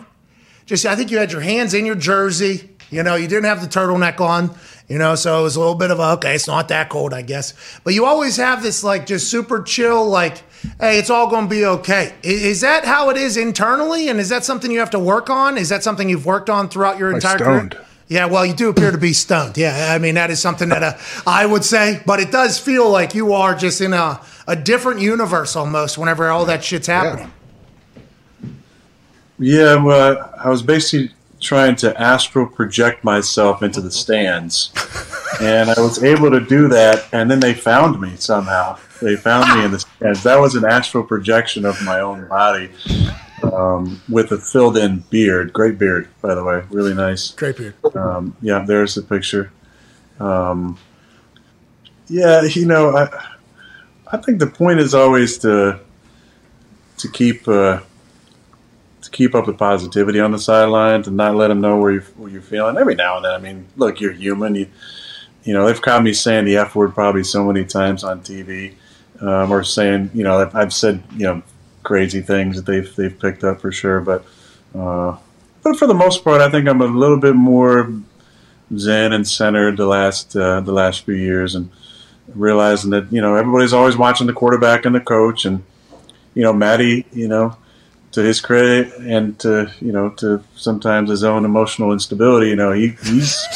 [0.70, 2.70] just I think you had your hands in your jersey.
[2.91, 4.55] You know, you didn't have the turtleneck on.
[4.88, 6.36] You know, so it was a little bit of a okay.
[6.36, 7.53] It's not that cold, I guess.
[7.84, 10.43] But you always have this like just super chill, like,
[10.80, 12.13] hey, it's all going to be okay.
[12.24, 15.57] Is, that how it is internally, and is that something you have to work on?
[15.57, 17.72] Is that something you've worked on throughout your entire stoned.
[17.72, 17.86] career?
[18.07, 19.57] Yeah, well, you do appear to be stoned.
[19.57, 20.97] Yeah, I mean that is something that uh,
[21.28, 25.01] I would say, but it does feel like you are just in a, a different
[25.01, 27.26] universe almost whenever all that shit's happening.
[27.26, 27.34] Yeah.
[29.39, 34.73] Yeah, well, I was basically trying to astral project myself into the stands,
[35.41, 37.07] and I was able to do that.
[37.13, 38.77] And then they found me somehow.
[39.01, 40.23] They found me in the stands.
[40.23, 42.69] That was an astral projection of my own body
[43.43, 45.53] um, with a filled-in beard.
[45.53, 47.31] Great beard, by the way, really nice.
[47.31, 47.75] Great beard.
[47.95, 49.53] Um, yeah, there's the picture.
[50.19, 50.77] Um,
[52.09, 53.07] yeah, you know, I
[54.11, 55.79] I think the point is always to
[56.97, 57.47] to keep.
[57.47, 57.79] Uh,
[59.02, 62.02] to keep up the positivity on the sideline, to not let them know where you're,
[62.18, 62.78] where you're feeling.
[62.78, 64.56] Every now and then, I mean, look, you're human.
[64.56, 64.68] You
[65.45, 68.74] you know, they've caught me saying the F word probably so many times on TV,
[69.22, 71.41] um, or saying, you know, I've- I've said, you know,
[71.84, 74.02] crazy things that they've they've picked up for sure.
[74.02, 74.26] But
[74.78, 75.16] uh,
[75.64, 77.89] but for the most part, I think I'm a little bit more
[78.78, 81.70] zen and centered the last uh, the last few years, and
[82.36, 85.64] realizing that you know everybody's always watching the quarterback and the coach, and
[86.36, 87.56] you know, Maddie, you know,
[88.12, 92.72] to his credit and to you know to sometimes his own emotional instability, you know,
[92.72, 92.95] he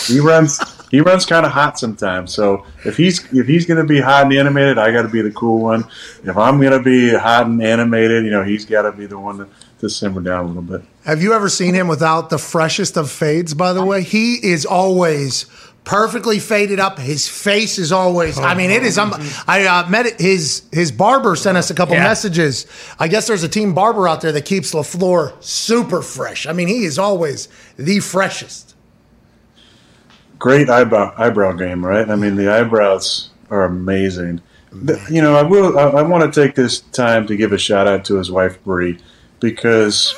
[0.07, 0.59] he runs
[0.93, 2.33] he runs kind of hot sometimes.
[2.33, 5.21] So if he's if he's going to be hot and animated, I got to be
[5.21, 5.85] the cool one.
[6.23, 9.17] If I'm going to be hot and animated, you know, he's got to be the
[9.17, 9.47] one to,
[9.79, 10.83] to simmer down a little bit.
[11.05, 14.03] Have you ever seen him without the freshest of fades, by the way?
[14.03, 15.47] He is always
[15.85, 16.97] perfectly faded up.
[16.97, 18.97] His face is always, I mean, it is.
[18.97, 19.13] Um,
[19.47, 22.03] I uh, met it- his his barber sent us a couple Yeah.
[22.03, 22.65] messages.
[22.99, 26.47] I guess there's a team barber out there that keeps LaFleur super fresh.
[26.47, 28.75] I mean, he is always the freshest.
[30.39, 32.09] great eyebrow eyebrow game, right?
[32.09, 34.41] I mean, the eyebrows are amazing.
[35.09, 35.77] You know, I will.
[35.77, 38.61] I, I want to take this time to give a shout out to his wife
[38.63, 38.97] Bree,
[39.39, 40.15] because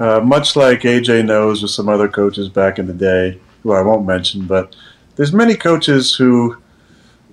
[0.00, 3.82] uh, much like AJ knows with some other coaches back in the day, who I
[3.82, 4.74] won't mention, but
[5.16, 6.56] there's many coaches who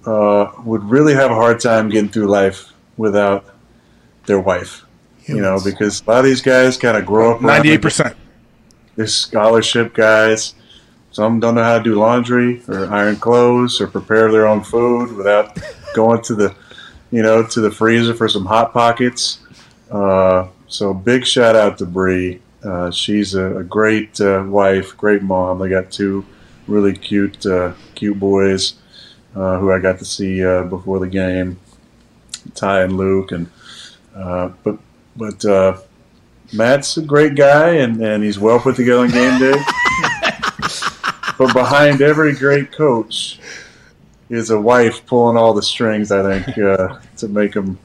[0.05, 3.45] uh, would really have a hard time getting through life without
[4.25, 4.85] their wife.
[5.25, 8.17] You know, because a lot of these guys kind of grow up Ninety-eight percent.
[8.95, 10.55] they're scholarship guys.
[11.11, 15.11] Some don't know how to do laundry or iron clothes or prepare their own food
[15.11, 15.55] without
[15.93, 16.55] going to the,
[17.11, 19.39] you know, to the freezer for some hot pockets.
[19.91, 22.41] Uh, so big shout out to Bree.
[22.63, 25.59] Uh, she's a, a great uh, wife, great mom.
[25.59, 26.25] They got two
[26.69, 28.75] really cute, uh, cute boys
[29.35, 31.59] uh, who I got to see uh, before the game,
[32.55, 33.49] Ty and Luke, and
[34.15, 34.77] uh, but
[35.15, 35.77] but uh,
[36.53, 39.51] Matt's a great guy and, and he's well put together on game day.
[41.37, 43.39] but behind every great coach
[44.29, 46.11] is a wife pulling all the strings.
[46.11, 47.77] I think uh, to make him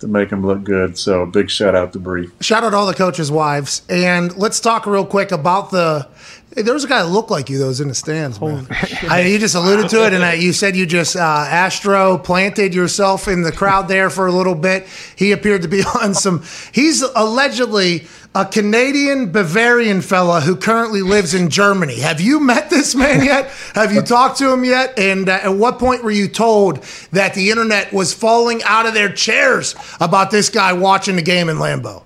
[0.00, 0.98] to make him look good.
[0.98, 2.28] So a big shout out to Bree.
[2.40, 3.82] Shout out to all the coaches' wives.
[3.88, 6.08] And let's talk real quick about the.
[6.56, 8.66] Hey, there was a guy that looked like you that was in the stands, man.
[9.10, 12.74] I, you just alluded to it, and I, you said you just uh, Astro planted
[12.74, 14.86] yourself in the crowd there for a little bit.
[15.16, 16.42] He appeared to be on some.
[16.72, 22.00] He's allegedly a Canadian Bavarian fella who currently lives in Germany.
[22.00, 23.50] Have you met this man yet?
[23.74, 24.98] Have you talked to him yet?
[24.98, 26.82] And uh, at what point were you told
[27.12, 31.50] that the internet was falling out of their chairs about this guy watching the game
[31.50, 32.05] in Lambeau?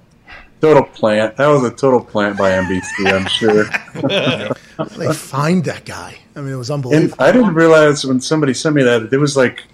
[0.60, 1.36] Total plant.
[1.36, 3.12] That was a total plant by NBC.
[3.12, 3.64] I'm sure.
[4.98, 6.18] they find that guy.
[6.36, 7.14] I mean, it was And unbelievable.
[7.24, 9.64] I didn't realize when somebody sent me that it was like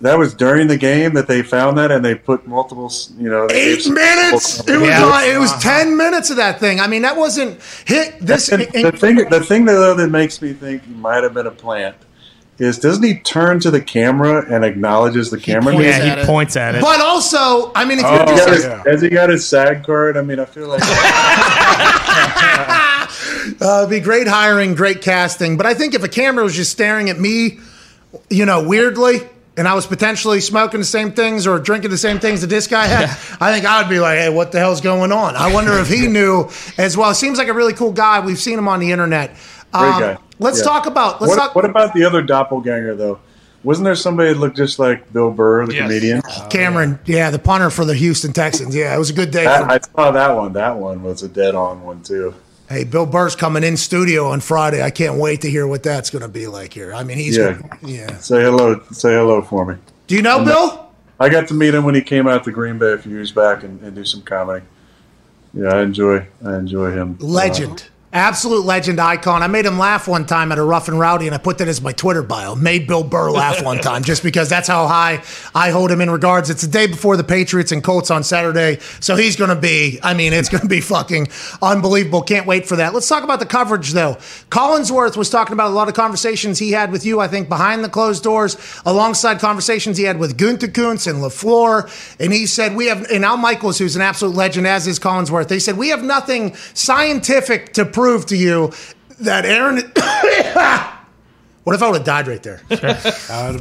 [0.00, 2.90] that was during the game that they found that and they put multiple.
[3.18, 4.66] You know, Eight minutes.
[4.68, 5.04] It was Yeah.
[5.04, 6.80] on, it was ten minutes of that thing.
[6.80, 8.18] I mean, that wasn't hit.
[8.20, 11.34] This And the thing, the thing that though that makes me think he might have
[11.34, 11.96] been a plant
[12.62, 15.72] is doesn't he turn to the camera and acknowledges the camera?
[15.74, 16.26] points Yeah, he it.
[16.26, 16.80] points at it.
[16.80, 18.82] but also, I mean, if Oh, you Has he got his- yeah.
[18.86, 20.16] Has he got his SAG card?
[20.16, 20.80] I mean, I feel like
[23.60, 25.56] uh, it'd be great hiring, great casting.
[25.56, 27.58] But I think if a camera was just staring at me,
[28.30, 29.20] you know, weirdly,
[29.56, 32.66] and I was potentially smoking the same things or drinking the same things that this
[32.66, 33.10] guy had,
[33.40, 35.36] I think I would be like, hey, what the hell's going on?
[35.36, 36.48] I wonder if he knew
[36.78, 37.12] as well.
[37.14, 38.20] Seems like a really cool guy.
[38.20, 39.36] We've seen him on the internet.
[39.72, 40.16] Great Um, guy.
[40.38, 40.64] Let's Yeah.
[40.64, 41.20] talk about.
[41.20, 41.54] Let's what, talk.
[41.54, 43.18] what about the other doppelganger though?
[43.64, 45.82] Wasn't there somebody that looked just like Bill Burr, the Yes.
[45.82, 46.22] comedian?
[46.50, 48.74] Cameron, yeah, the punter for the Houston Texans.
[48.74, 49.44] Yeah, it was a good day.
[49.44, 50.52] That, For, I saw that one.
[50.54, 52.34] That one was a dead on one too.
[52.68, 54.82] hey, Bill Burr's coming in studio on Friday.
[54.82, 56.92] I can't wait to hear what that's going to be like here.
[56.94, 57.58] I mean, he's Yeah.
[57.82, 58.16] yeah.
[58.18, 58.80] Say hello.
[58.92, 59.74] Say hello for me.
[60.06, 60.86] Do you know Bill?
[61.20, 63.30] I got to meet him when he came out to Green Bay a few years
[63.30, 64.64] back and, and do some comedy.
[65.54, 66.26] Yeah, I enjoy.
[66.44, 67.16] I enjoy him.
[67.20, 67.84] Legend.
[68.14, 69.42] Absolute legend icon.
[69.42, 71.68] I made him laugh one time at a rough and rowdy, and I put that
[71.68, 72.54] as my Twitter bio.
[72.54, 75.22] Made Bill Burr laugh one time just because that's how high
[75.54, 76.50] I hold him in regards.
[76.50, 79.98] It's the day before the Patriots and Colts on Saturday, so he's going to be.
[80.02, 81.28] I mean, it's going to be fucking
[81.62, 82.20] unbelievable.
[82.20, 82.92] Can't wait for that.
[82.92, 84.16] Let's talk about the coverage though.
[84.50, 87.18] Collinsworth was talking about a lot of conversations he had with you.
[87.18, 92.30] I think behind the closed doors, alongside conversations he had with Gutekunst and LaFleur, and
[92.30, 93.06] he said we have.
[93.10, 95.48] And Al Michaels, who's an absolute legend, as is Collinsworth.
[95.48, 98.72] They said we have nothing scientific to prove to you
[99.20, 100.88] that Aaron.
[101.64, 102.60] What if I would have died right there?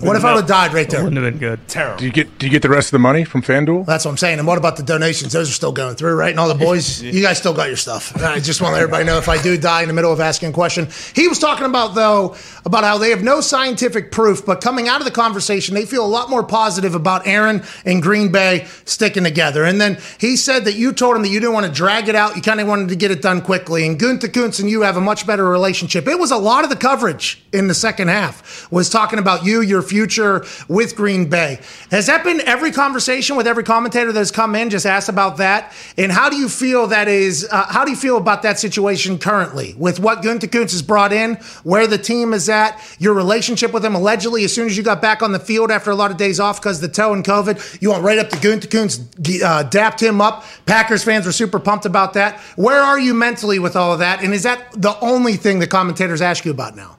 [0.01, 1.03] What if I would have died right there?
[1.03, 1.67] Wouldn't have been good.
[1.67, 1.99] Terrible.
[1.99, 3.85] Do you get do you get the rest of the money from FanDuel?
[3.85, 4.39] That's what I'm saying.
[4.39, 5.33] And what about the donations?
[5.33, 6.31] Those are still going through, right?
[6.31, 8.15] And all the boys, you guys still got your stuff.
[8.17, 10.19] I just want to let everybody know if I do die in the middle of
[10.19, 10.87] asking a question.
[11.13, 12.35] He was talking about, though,
[12.65, 16.03] about how they have no scientific proof, but coming out of the conversation, they feel
[16.03, 19.63] a lot more positive about Aaron and Green Bay sticking together.
[19.63, 22.15] And then he said that you told him that you didn't want to drag it
[22.15, 22.35] out.
[22.35, 23.85] You kind of wanted to get it done quickly.
[23.85, 26.07] And Gutekunst and you have a much better relationship.
[26.07, 29.43] It was a lot of the coverage in the second second half was talking about
[29.43, 31.59] you, your future with Green Bay.
[31.89, 34.69] Has that been every conversation with every commentator that has come in?
[34.69, 35.73] Just asked about that.
[35.97, 37.45] And how do you feel that is?
[37.51, 41.35] Uh, how do you feel about that situation currently with what Gutekunst has brought in,
[41.63, 43.93] where the team is at, your relationship with him?
[43.93, 46.39] Allegedly, as soon as you got back on the field after a lot of days
[46.39, 50.21] off because the toe and COVID, you went right up to Gutekunst, uh, dapped him
[50.21, 50.45] up.
[50.65, 52.39] Packers fans were super pumped about that.
[52.55, 54.23] Where are you mentally with all of that?
[54.23, 56.95] And is that the only thing the commentators ask you about now?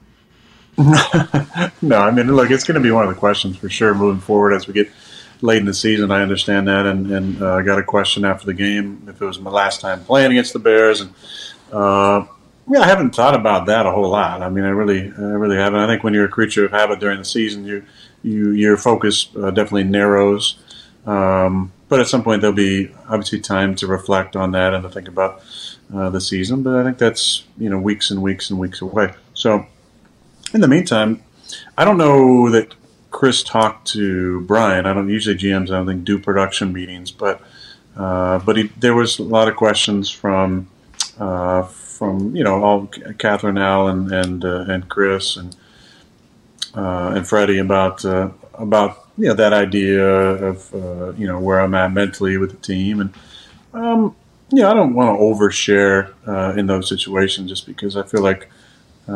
[1.81, 4.21] no, I mean, look, it's going to be one of the questions for sure moving
[4.21, 4.89] forward as we get
[5.41, 6.09] late in the season.
[6.09, 9.25] I understand that, and, and uh, I got a question after the game if it
[9.25, 11.13] was my last time playing against the Bears, and
[11.71, 12.25] uh,
[12.69, 14.41] yeah, I haven't thought about that a whole lot.
[14.41, 15.79] I mean, I really, I really haven't.
[15.79, 17.83] I think when you're a creature of habit during the season, you,
[18.23, 20.57] you your focus uh, definitely narrows.
[21.05, 24.89] Um, but at some point, there'll be obviously time to reflect on that and to
[24.89, 25.43] think about
[25.93, 26.63] uh, the season.
[26.63, 29.13] But I think that's you know weeks and weeks and weeks away.
[29.33, 29.67] So
[30.53, 31.23] in the meantime,
[31.77, 32.73] I don't know that
[33.11, 34.85] Chris talked to Brian.
[34.85, 35.69] I don't usually GMs.
[35.69, 37.41] I don't think do production meetings, but
[37.95, 40.67] uh, but he, there was a lot of questions from
[41.19, 45.55] uh, from you know all Catherine, Al, and and uh, and Chris and
[46.75, 51.59] uh, and Freddie about uh, about you know that idea of uh, you know where
[51.61, 53.13] I'm at mentally with the team and
[53.73, 54.15] um,
[54.51, 58.49] know I don't want to overshare in those situations just because I feel like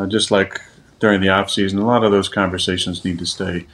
[0.08, 0.60] just like
[0.98, 3.66] during the off season, a lot of those conversations need to stay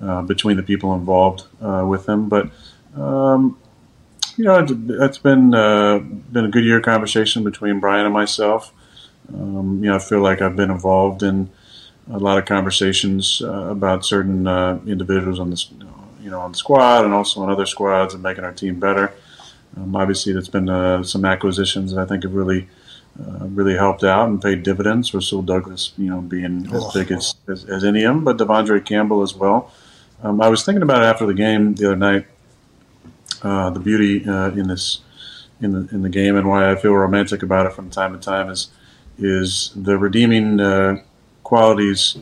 [0.00, 2.28] uh, between the people involved uh, with them.
[2.28, 2.50] But
[2.96, 3.58] um,
[4.36, 8.72] you know, it, has been uh, been a good year conversation between Brian and myself.
[9.32, 11.50] Um, you know, I feel like I've been involved in
[12.10, 15.64] a lot of conversations uh, about certain uh, individuals on the
[16.20, 19.12] you know on the squad and also on other squads and making our team better.
[19.76, 22.68] Um, obviously, there's been uh, some acquisitions that I think have really
[23.20, 25.12] uh, really helped out and paid dividends.
[25.12, 26.90] Rasul Douglas, you know, being as oh.
[26.94, 29.72] big as, as, as, any of them, but De'Vondre Campbell as well.
[30.22, 32.26] Um, I was thinking about it after the game the other night.
[33.42, 35.00] Uh, the beauty uh, in this
[35.62, 38.18] in the in the game and why I feel romantic about it from time to
[38.18, 38.68] time is
[39.18, 41.02] is the redeeming uh,
[41.42, 42.18] qualities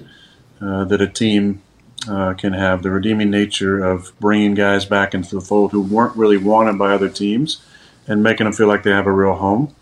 [0.61, 1.63] uh, that a team
[2.09, 2.83] uh, can have.
[2.83, 6.93] The redeeming nature of bringing guys back into the fold who weren't really wanted by
[6.93, 7.61] other teams
[8.07, 9.75] and making them feel like they have a real home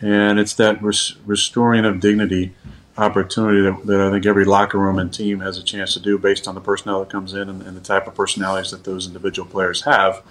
[0.00, 2.54] and it's that res- restoring of dignity
[2.98, 6.18] opportunity that, that, I think every locker room and team has a chance to do
[6.18, 9.06] based on the personnel that comes in and, and, the type of personalities that those
[9.06, 10.22] individual players have.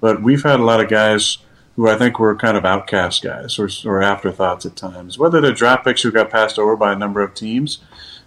[0.00, 1.38] But we've had a lot of guys
[1.76, 5.52] who I think were kind of outcast guys or, or afterthoughts at times, whether they're
[5.52, 7.78] draft picks who got passed over by a number of teams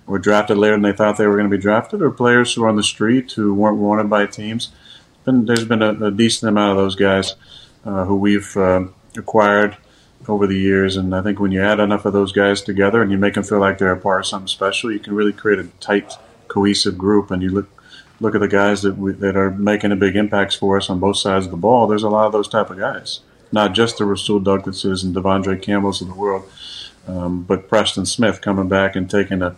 [0.05, 2.63] or drafted later than they thought they were going to be drafted, or players who
[2.63, 4.69] are on the street who weren't wanted by teams.
[5.25, 7.35] Been, there's been a, a, decent amount of those guys
[7.85, 8.85] uh, who we've uh,
[9.17, 9.75] acquired
[10.29, 10.97] over the years.
[10.97, 13.43] And I think when you add enough of those guys together and you make them
[13.43, 16.13] feel like they're a part of something special, you can really create a tight,
[16.47, 17.31] cohesive group.
[17.31, 17.69] And you look
[18.19, 20.99] look at the guys that we, that are making a big impacts for us on
[20.99, 21.87] both sides of the ball.
[21.87, 23.19] There's a lot of those type of guys,
[23.51, 26.49] not just the Rasul Douglases and De'Vondre Campbells of the world,
[27.07, 29.55] um, but Preston Smith coming back and taking a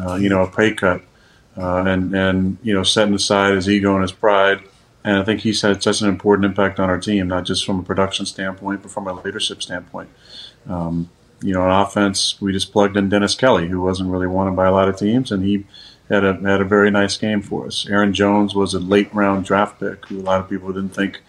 [0.00, 1.02] uh, you know a pay cut.
[1.56, 4.62] Uh, and and you know setting aside his ego and his pride
[5.04, 7.78] and I think he's had such an important impact on our team, not just from
[7.78, 10.10] a production standpoint, but from a leadership standpoint.
[10.68, 11.10] Um,
[11.40, 14.66] you know, on offense, we just plugged in Dennis Kelly, who wasn't really wanted by
[14.66, 15.64] a lot of teams, and he
[16.08, 17.86] had a had a very nice game for us.
[17.88, 21.20] Aaron Jones was a late round draft pick, who a lot of people didn't think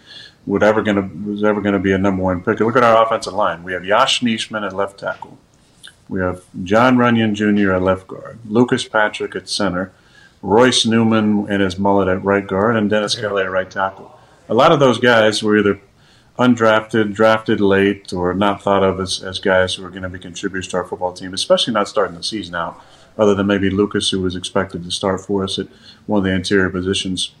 [0.46, 2.60] would ever gonna was ever gonna be a number one pick.
[2.60, 3.62] Look at our offensive line.
[3.62, 5.38] We have Yosh Nijman at left tackle.
[6.08, 7.72] We have John Runyan Jr.
[7.72, 9.92] at left guard, Lucas Patrick at center,
[10.42, 14.18] Royce Newman and his mullet at right guard, and Dennis Kelly at right tackle.
[14.48, 15.80] A lot of those guys were either
[16.38, 20.18] undrafted, drafted late, or not thought of as, as guys who are going to be
[20.18, 22.80] contributors to our football team, especially not starting the season out,
[23.18, 25.66] other than maybe Lucas, who was expected to start for us at
[26.06, 27.34] one of the interior positions.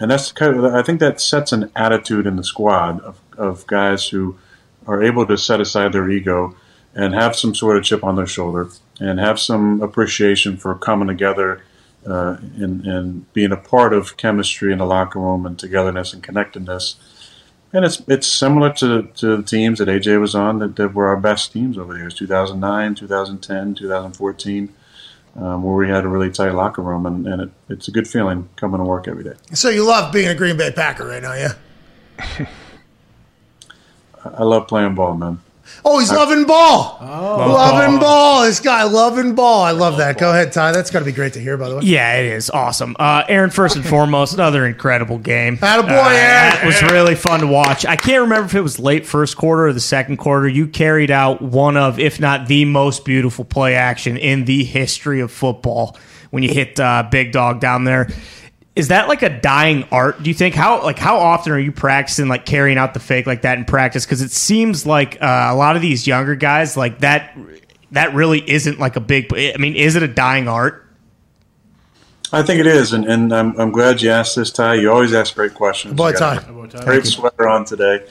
[0.00, 3.66] And that's kind of, I think that sets an attitude in the squad of, of
[3.66, 4.38] guys who
[4.86, 6.54] are able to set aside their ego
[6.94, 8.70] and have some sort of chip on their shoulder
[9.00, 11.62] and have some appreciation for coming together
[12.08, 16.22] uh, and, and being a part of chemistry in the locker room and togetherness and
[16.22, 16.96] connectedness.
[17.72, 21.06] And it's it's similar to, to the teams that AJ was on that, that were
[21.08, 24.74] our best teams over the years 2009, 2010, 2014,
[25.36, 27.04] um, where we had a really tight locker room.
[27.04, 29.34] And, and it, it's a good feeling coming to work every day.
[29.52, 31.52] So you love being a Green Bay Packer right now, yeah?
[34.24, 35.40] I love playing ball, man.
[35.84, 36.98] Oh, he's loving ball.
[37.00, 37.52] Oh.
[37.52, 38.44] Loving ball.
[38.44, 39.62] This guy loving ball.
[39.62, 40.18] I love that.
[40.18, 40.72] Go ahead, Ty.
[40.72, 41.82] That's got to be great to hear, by the way.
[41.84, 42.96] Yeah, it is awesome.
[42.98, 45.56] Uh, Aaron, first and foremost, another incredible game.
[45.58, 46.62] Attaboy, uh, Aaron.
[46.62, 47.86] It was really fun to watch.
[47.86, 50.48] I can't remember if it was late first quarter or the second quarter.
[50.48, 55.20] You carried out one of, if not the most beautiful play action in the history
[55.20, 55.96] of football
[56.30, 58.08] when you hit uh, big dog down there.
[58.78, 60.22] Is that like a dying art?
[60.22, 63.26] Do you think how like how often are you practicing like carrying out the fake
[63.26, 64.06] like that in practice?
[64.06, 67.36] Because it seems like uh, a lot of these younger guys like that
[67.90, 69.32] that really isn't like a big.
[69.34, 70.84] I mean, is it a dying art?
[72.32, 74.74] I think it is, and, and I'm, I'm glad you asked this, Ty.
[74.74, 75.94] You always ask great questions.
[75.94, 76.84] Boy, You Ty.
[76.84, 78.06] Great sweater on today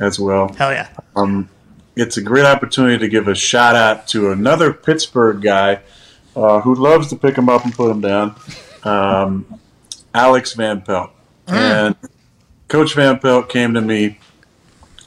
[0.00, 0.52] as well.
[0.54, 0.88] Hell yeah!
[1.14, 1.48] Um,
[1.94, 5.80] it's a great opportunity to give a shout out to another Pittsburgh guy
[6.34, 8.34] uh, who loves to pick him up and put him down,
[8.82, 9.59] um,
[10.14, 11.10] Alex Van Pelt.
[11.46, 11.96] And
[12.68, 14.18] Coach Van Pelt came to me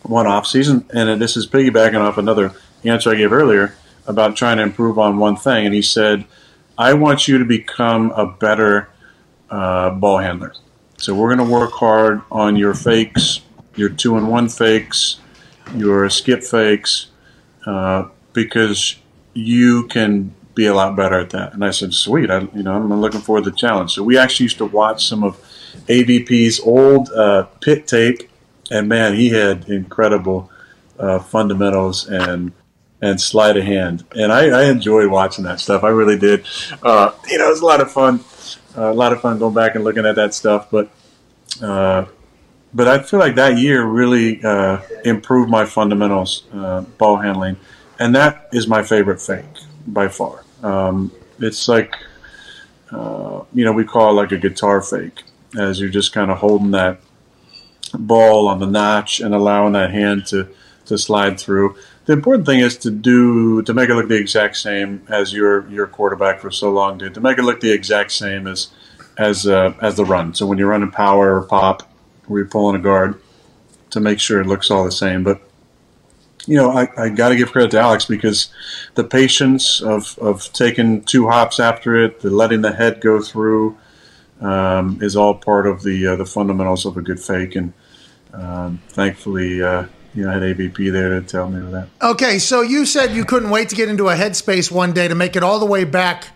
[0.01, 2.53] one off season, and this is piggybacking off another
[2.83, 3.75] answer I gave earlier
[4.05, 5.65] about trying to improve on one thing.
[5.65, 6.25] And he said,
[6.77, 8.89] I want you to become a better
[9.49, 10.53] uh, ball handler.
[10.97, 13.41] So we're going to work hard on your fakes,
[13.75, 15.19] your two and one fakes,
[15.75, 17.07] your skip fakes,
[17.65, 18.97] uh, because
[19.33, 21.53] you can be a lot better at that.
[21.53, 22.29] And I said, sweet.
[22.29, 23.93] I, you know, I'm looking forward to the challenge.
[23.93, 25.37] So we actually used to watch some of
[25.87, 28.29] AVP's old uh, pit tape,
[28.71, 30.51] and man, he had incredible
[30.99, 32.51] uh, fundamentals and
[33.01, 34.05] and sleight of hand.
[34.15, 35.83] And I, I enjoyed watching that stuff.
[35.83, 36.45] I really did.
[36.81, 38.23] Uh, you know, it was a lot of fun.
[38.77, 40.71] Uh, a lot of fun going back and looking at that stuff.
[40.71, 40.89] But
[41.61, 42.05] uh,
[42.73, 46.43] but I feel like that year really uh, improved my fundamentals,
[46.97, 47.57] ball handling,
[47.99, 49.45] and that is my favorite fake
[49.87, 50.43] by far.
[50.61, 51.95] Um, it's like
[52.91, 55.23] uh, you know we call it like a guitar fake,
[55.57, 56.99] as you're just kind of holding that
[57.93, 60.47] ball on the notch and allowing that hand to
[60.85, 61.75] to slide through.
[62.05, 65.69] The important thing is to do to make it look the exact same as your
[65.69, 67.13] your quarterback for so long did.
[67.13, 68.69] To make it look the exact same as
[69.17, 70.33] as uh, as the run.
[70.33, 71.83] So when you're running power or pop,
[72.27, 73.19] where you're pulling a guard,
[73.91, 75.23] to make sure it looks all the same.
[75.23, 75.41] But
[76.45, 78.49] you know, I, I got to give credit to Alex because
[78.95, 83.77] the patience of, of taking two hops after it, the letting the head go through,
[84.41, 87.55] um, is all part of the uh, the fundamentals of a good fake.
[87.55, 87.71] And
[88.33, 91.87] um, thankfully, uh, you know, I had AVP there to tell me that.
[92.01, 95.15] Okay, so you said you couldn't wait to get into a headspace one day to
[95.15, 96.27] make it all the way back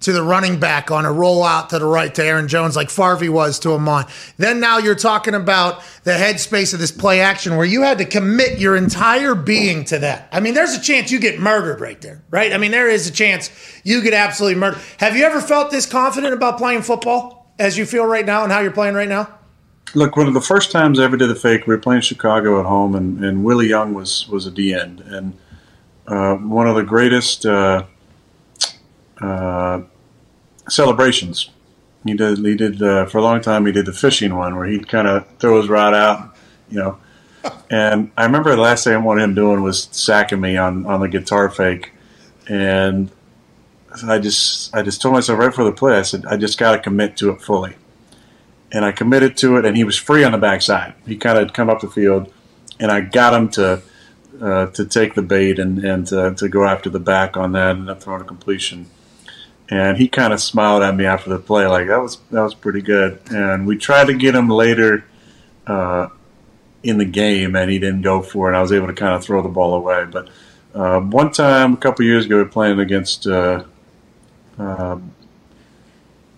[0.00, 3.30] to the running back on a rollout to the right to Aaron Jones, like Favre
[3.30, 4.06] was to Ahman.
[4.38, 8.04] Then now you're talking about the headspace of this play action where you had to
[8.04, 10.28] commit your entire being to that.
[10.32, 12.52] I mean, there's a chance you get murdered right there, right?
[12.52, 13.50] I mean, there is a chance
[13.84, 14.80] you get absolutely murdered.
[14.98, 18.50] Have you ever felt this confident about playing football as you feel right now and
[18.50, 19.36] how you're playing right now?
[19.94, 22.60] Look, one of the first times I ever did the fake, we were playing Chicago
[22.60, 25.36] at home, and, and Willie Young was was a D end, and
[26.06, 27.82] uh, one of the greatest uh,
[29.20, 29.82] uh,
[30.68, 31.50] celebrations.
[32.04, 32.38] He did.
[32.38, 33.66] He did uh, for a long time.
[33.66, 36.36] He did the fishing one where he'd kind of throw his rod out,
[36.70, 36.98] you know.
[37.70, 41.00] And I remember the last thing I wanted him doing was sacking me on on
[41.00, 41.92] the guitar fake,
[42.48, 43.10] and
[44.06, 45.96] I just I just told myself right before the play.
[45.96, 47.76] I said I just got to commit to it fully
[48.72, 50.94] and I committed to it, and he was free on the backside.
[51.06, 52.32] He kind of come up the field,
[52.78, 53.82] and I got him to
[54.40, 57.76] uh, to take the bait and and to, to go after the back on that,
[57.76, 58.86] and up throwing a completion.
[59.70, 62.54] And he kind of smiled at me after the play, like that was that was
[62.54, 63.20] pretty good.
[63.30, 65.04] And we tried to get him later
[65.66, 66.08] uh,
[66.82, 68.56] in the game, and he didn't go for it.
[68.56, 70.06] I was able to kind of throw the ball away.
[70.10, 70.28] But
[70.74, 73.64] uh, one time, a couple years ago, we were playing against uh,
[74.58, 74.98] uh,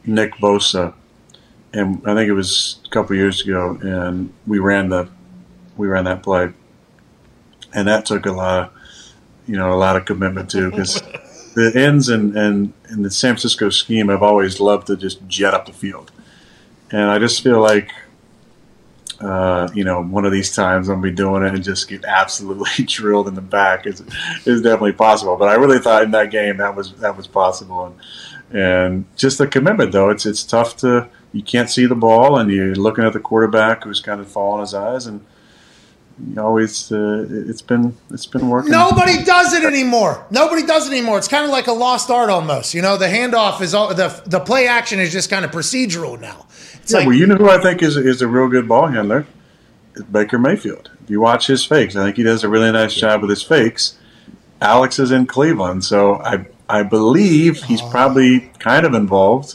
[0.04, 0.92] Nick Bosa
[1.72, 5.08] and I think it was a couple years ago, and we ran the
[5.76, 6.52] we ran that play,
[7.72, 8.72] and that took a lot of
[9.46, 11.02] you know a lot of commitment too because
[11.54, 15.54] the ends and and in the San Francisco scheme, I've always loved to just jet
[15.54, 16.10] up the field,
[16.90, 17.90] and I just feel like.
[19.20, 22.04] Uh, you know, one of these times I'm gonna be doing it and just get
[22.04, 24.00] absolutely drilled in the back is
[24.44, 25.36] is definitely possible.
[25.36, 27.94] But I really thought in that game that was that was possible, and
[28.52, 32.50] and just the commitment though it's it's tough to you can't see the ball and
[32.50, 35.24] you're looking at the quarterback who's kind of falling his eyes and
[36.34, 40.26] you always uh, it's been it's been working Nobody does it anymore.
[40.30, 41.18] Nobody does it anymore.
[41.18, 42.74] It's kind of like a lost art almost.
[42.74, 46.20] You know, the handoff is all the the play action is just kind of procedural
[46.20, 46.46] now.
[46.82, 48.88] It's yeah, like well you know who I think is is a real good ball
[48.88, 49.26] handler
[49.94, 52.94] It's Baker Mayfield if you watch his fakes I think he does a really nice
[52.94, 53.96] job with his fakes
[54.60, 59.54] Alex is in Cleveland so I I believe he's probably kind of involved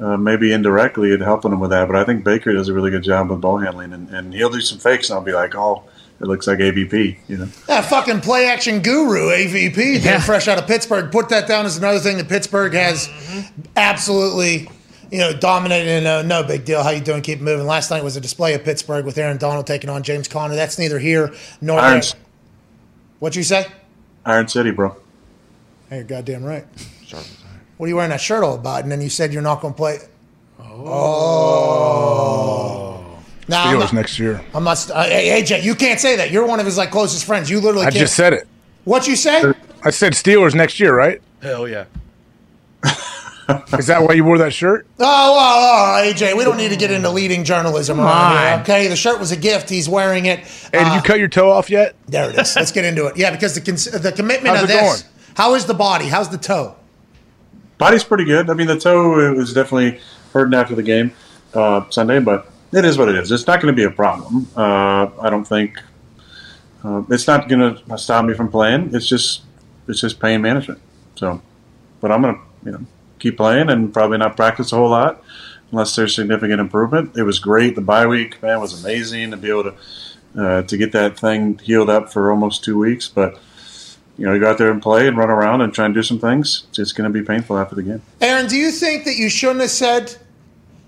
[0.00, 1.86] uh, maybe indirectly in helping him with that.
[1.86, 4.50] But I think Baker does a really good job with ball handling, and, and he'll
[4.50, 5.82] do some fakes, and I'll be like, oh,
[6.20, 7.46] it looks like AVP, you know.
[7.66, 10.20] that fucking play action guru AVP, being Yeah.
[10.20, 11.10] fresh out of Pittsburgh.
[11.10, 13.08] Put that down as another thing that Pittsburgh has
[13.76, 14.68] absolutely.
[15.12, 16.84] You know, dominated and uh, no big deal.
[16.84, 17.20] How you doing?
[17.20, 17.66] Keep moving.
[17.66, 20.54] Last night was a display of Pittsburgh with Aaron Donald taking on James Conner.
[20.54, 22.10] That's neither here nor Iron, there.
[23.18, 23.66] What'd you say?
[24.24, 24.94] Iron City, bro.
[25.88, 26.64] Hey, you're goddamn right.
[27.80, 28.82] What are you wearing that shirt all about?
[28.82, 30.00] And then you said you're not going to play.
[31.80, 33.00] Oh.
[33.48, 34.44] Now, Steelers not, next year.
[34.54, 34.90] I'm not.
[34.90, 36.30] Uh, hey, AJ, you can't say that.
[36.30, 37.48] You're one of his like closest friends.
[37.48, 37.86] You literally.
[37.86, 37.96] I can't.
[38.00, 38.46] just said it.
[38.84, 39.40] What you say?
[39.42, 41.22] Oh, I said Steelers next year, right?
[41.40, 41.86] Hell yeah.
[43.78, 44.86] Is that why you wore that shirt?
[44.98, 48.88] Oh, oh, oh, AJ, we don't need to get into leading journalism around here, okay?
[48.88, 49.70] The shirt was a gift.
[49.70, 50.40] He's wearing it.
[50.40, 51.94] Hey, did Uh, you cut your toe off yet?
[52.08, 52.54] There it is.
[52.56, 53.16] Let's get into it.
[53.16, 55.02] Yeah, because the cons- the commitment How's of it this.
[55.02, 55.12] going?
[55.34, 56.04] How is the body?
[56.08, 56.76] How's the toe?
[57.80, 58.50] Body's pretty good.
[58.50, 60.00] I mean, the toe was definitely
[60.34, 61.12] hurting after the game
[61.54, 63.32] uh, Sunday, but it is what it is.
[63.32, 64.46] It's not going to be a problem.
[64.54, 65.80] Uh, I don't think
[66.84, 68.94] uh, it's not going to stop me from playing.
[68.94, 69.44] It's just
[69.88, 70.78] it's just pain management.
[71.16, 71.40] So,
[72.02, 72.86] but I'm going to you know
[73.18, 75.24] keep playing and probably not practice a whole lot
[75.70, 77.16] unless there's significant improvement.
[77.16, 77.76] It was great.
[77.76, 79.74] The bye week man was amazing to be able to
[80.38, 83.40] uh, to get that thing healed up for almost two weeks, but.
[84.20, 86.02] You know, you go out there and play and run around and try and do
[86.02, 86.64] some things.
[86.68, 88.02] It's just going to be painful after the game.
[88.20, 90.14] Aaron, do you think that you shouldn't have said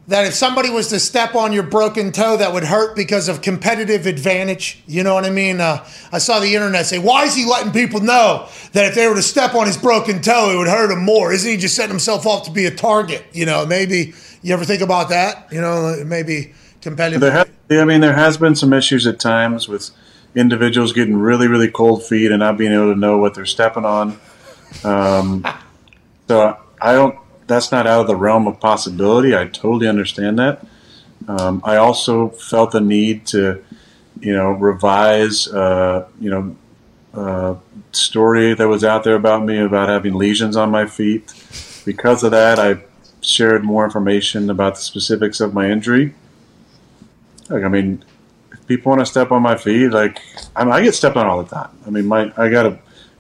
[0.09, 3.41] that if somebody was to step on your broken toe, that would hurt because of
[3.41, 4.83] competitive advantage?
[4.87, 5.63] You know what I mean?
[5.63, 5.83] Uh,
[6.13, 9.15] I saw the internet say, why is he letting people know that if they were
[9.15, 11.33] to step on his broken toe, it would hurt him more?
[11.33, 13.25] Isn't he just setting himself off to be a target?
[13.33, 15.51] You know, maybe you ever think about that?
[15.51, 16.53] You know, maybe
[16.83, 17.23] competitive.
[17.23, 19.91] There ha- I mean, there has been some issues at times with
[20.35, 23.85] individuals getting really, really cold feet and not being able to know what they're stepping
[23.85, 24.19] on.
[24.85, 25.47] Um,
[26.29, 27.19] so I don't.
[27.47, 29.37] That's not out of the realm of possibility.
[29.37, 30.65] I totally understand that.
[31.29, 33.63] Um, I also felt the need to,
[34.21, 36.57] you know, revise, uh, you know,
[37.15, 37.57] uh,
[37.91, 41.33] story that was out there about me about having lesions on my feet.
[41.85, 42.83] Because of that, I
[43.21, 46.15] shared more information about the specifics of my injury.
[47.49, 48.05] Like, I mean,
[48.77, 50.21] people want to step on my feet, like
[50.57, 51.71] I, mean, I get stepped on all the time.
[51.87, 52.79] I mean, my I got a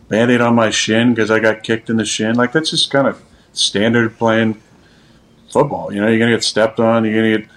[0.08, 2.36] band-aid on my shin because I got kicked in the shin.
[2.36, 3.22] Like that's just kind of
[3.52, 4.60] standard playing
[5.50, 5.92] football.
[5.92, 7.48] You know, you're gonna get stepped on, you're gonna get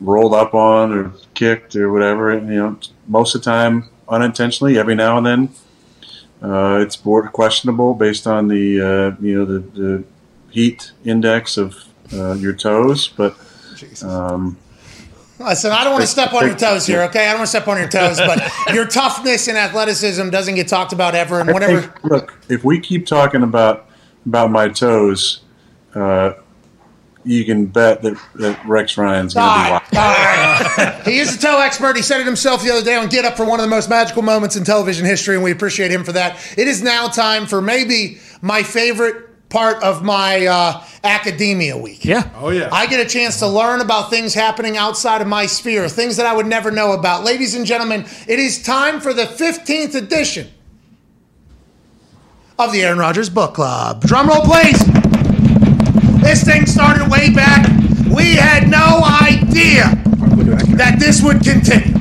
[0.00, 2.30] rolled up on or kicked or whatever.
[2.30, 4.78] And, you know, most of the time unintentionally.
[4.78, 5.48] Every now and then,
[6.42, 10.04] uh, it's board questionable based on the uh, you know the, the
[10.50, 13.36] heat index of uh, your toes, but.
[14.02, 14.56] Um,
[15.44, 17.26] Listen, I don't want to step on your toes here, okay?
[17.26, 20.68] I don't want to step on your toes, but your toughness and athleticism doesn't get
[20.68, 21.40] talked about ever.
[21.40, 21.82] And whatever.
[21.82, 23.88] think- look, if we keep talking about
[24.26, 25.42] about my toes,
[25.94, 26.32] uh,
[27.24, 29.98] you can bet that, that Rex Ryan's going to be watching.
[29.98, 31.96] right, he is a toe expert.
[31.96, 33.88] He said it himself the other day on Get Up for one of the most
[33.88, 36.38] magical moments in television history, and we appreciate him for that.
[36.58, 42.04] It is now time for maybe my favorite part of my uh, academia week.
[42.04, 42.28] Yeah.
[42.34, 42.68] Oh yeah.
[42.72, 46.26] I get a chance to learn about things happening outside of my sphere, things that
[46.26, 47.22] I would never know about.
[47.22, 50.48] Ladies and gentlemen, it is time for the 15th edition
[52.58, 54.02] of the Aaron Rodgers Book Club.
[54.02, 54.78] Drum roll, please.
[56.20, 57.64] This thing started way back.
[58.10, 59.84] We had no idea
[60.74, 61.94] that this would continue.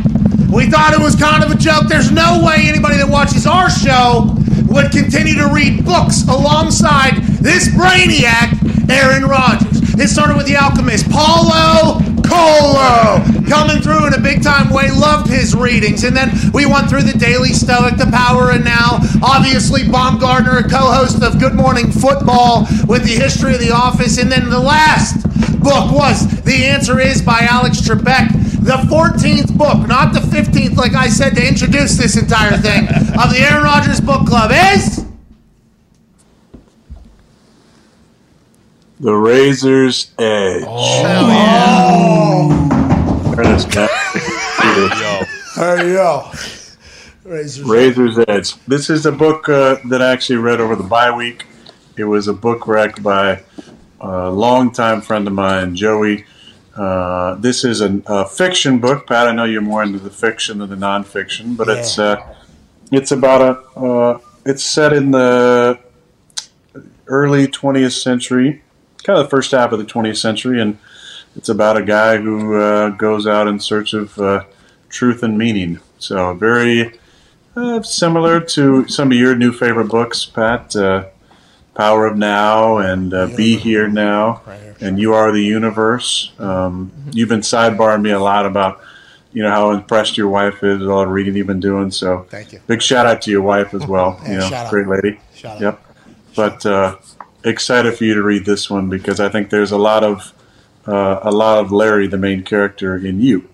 [0.52, 1.84] We thought it was kind of a joke.
[1.88, 4.36] There's no way anybody that watches our show
[4.74, 8.58] would continue to read books alongside this brainiac,
[8.90, 9.94] Aaron Rodgers.
[10.00, 14.90] It started with The Alchemist, Paulo Coelho, coming through in a big time way.
[14.90, 16.04] Loved his readings.
[16.04, 18.98] And then we went through the Daily Stoic, The Power and Now.
[19.22, 24.18] Obviously, Baumgartner, a co host of Good Morning Football with the history of The Office.
[24.18, 25.22] And then the last
[25.62, 28.43] book was The Answer Is by Alex Trebek.
[28.64, 32.88] The 14th book, not the 15th, like I said, to introduce this entire thing
[33.22, 35.06] of the Aaron Rodgers Book Club is.
[39.02, 40.64] The Razor's Edge.
[43.36, 43.92] There it is, Matt.
[45.58, 46.32] There you go.
[47.26, 48.56] Razor's Razor's Edge.
[48.66, 51.48] This is a book uh, that I actually read over the bye week.
[51.98, 53.44] It was a book rec by
[54.00, 56.24] a longtime friend of mine, Joey.
[56.76, 59.28] Uh, this is a, a fiction book, Pat.
[59.28, 62.36] I know you're more into the fiction than the nonfiction, but it's uh,
[62.92, 65.80] it's about a uh, it's set in the
[67.08, 68.64] early 20th century,
[69.04, 70.80] kind of the first half of the 20th century, and
[71.36, 74.46] it's about a guy who uh, goes out in search of uh,
[74.90, 75.80] truth and meaning.
[76.00, 77.00] So very
[77.56, 80.76] uh, similar to some of your new favorite books, Pat.
[80.76, 81.06] Uh,
[81.76, 84.44] Power of Now and uh, Be Here Now,
[84.82, 86.32] and You Are the Universe.
[86.40, 88.82] Um, you've been sidebarring me a lot about,
[89.32, 91.92] you know, how impressed your wife is with all the reading you've been doing.
[91.92, 92.62] So, Thank you.
[92.68, 94.20] Big shout out to your wife as well.
[94.24, 94.70] Yeah, you know, shout out.
[94.72, 95.20] great lady.
[95.36, 95.62] Shout out.
[95.62, 95.86] Yep.
[96.36, 96.98] But uh,
[97.44, 100.34] excited for you to read this one because I think there's a lot of
[100.86, 103.48] uh, a lot of Larry, the main character, in you.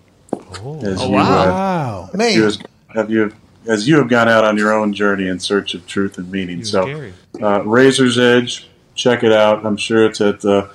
[0.81, 2.33] As you, uh, Me.
[2.33, 2.59] you as,
[2.95, 3.31] have you
[3.67, 6.63] as you have gone out on your own journey in search of truth and meaning.
[6.63, 9.65] So, uh, Razor's Edge, check it out.
[9.65, 10.67] I'm sure it's at uh,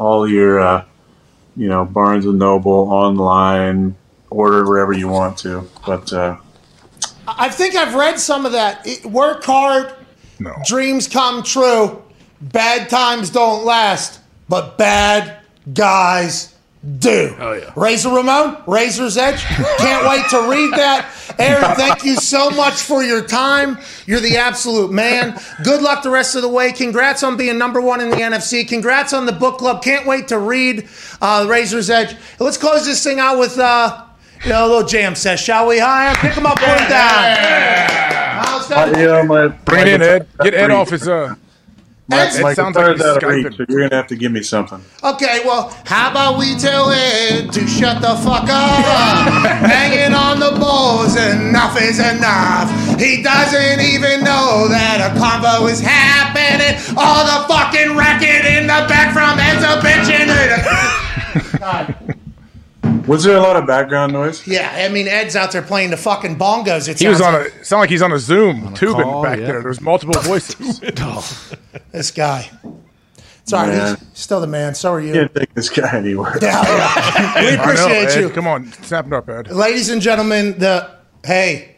[0.00, 0.84] all your, uh,
[1.56, 3.94] you know, Barnes and Noble online.
[4.30, 6.36] Order wherever you want to, but uh,
[7.26, 8.86] I think I've read some of that.
[8.86, 9.92] It- work hard,
[10.38, 10.54] No.
[10.64, 12.00] dreams come true.
[12.40, 15.38] Bad times don't last, but bad
[15.74, 16.54] guys
[17.00, 17.34] do.
[17.40, 17.72] Oh, yeah.
[17.74, 19.40] Razor Ramon, Razor's Edge.
[19.78, 21.06] Can't wait to read that.
[21.38, 23.78] Aaron, thank you so much for your time.
[24.06, 25.38] You're the absolute man.
[25.62, 26.72] Good luck the rest of the way.
[26.72, 28.66] Congrats on being number one in the NFC.
[28.66, 29.82] Congrats on the book club.
[29.82, 30.88] Can't wait to read
[31.20, 32.16] uh, Razor's Edge.
[32.38, 34.06] Let's close this thing out with uh,
[34.44, 35.78] you know, a little jam set, shall we?
[35.78, 38.44] Hi, pick him up, put him down.
[38.44, 38.98] Milestone.
[38.98, 40.28] you know, my Bring it in, Ed.
[40.42, 41.06] Get Ed off his.
[41.06, 41.34] Uh,
[42.10, 43.44] My, Ed- my It sounds like guitar's he's out Skyping.
[43.44, 44.80] reach, so you're gonna have to give me something.
[45.04, 48.84] Okay, well, how about we tell Ed to shut the fuck up?
[49.70, 52.68] Hanging on the balls, enough is enough.
[53.00, 56.76] He doesn't even know that a convo is happening.
[56.98, 60.28] All the fucking racket in the back from Ed's a bitchin'
[61.58, 62.16] God.
[63.06, 64.46] Was there a lot of background noise?
[64.46, 66.88] Yeah, I mean, Ed's out there playing the fucking bongos.
[66.88, 67.64] It he was sounds on like a.
[67.64, 69.46] Sound like he's on a Zoom tubing call, back yeah.
[69.46, 69.62] there.
[69.62, 70.80] There's multiple voices.
[71.92, 72.50] this guy.
[73.44, 73.96] Sorry, Man.
[73.96, 74.74] he's still the man.
[74.74, 75.12] So are you.
[75.12, 76.38] Can't take this guy anywhere.
[76.42, 77.34] Yeah, yeah.
[77.34, 78.30] We I know, appreciate you.
[78.30, 79.50] Come on, snap it up, Ed.
[79.50, 80.90] Ladies and gentlemen, the
[81.24, 81.70] hey,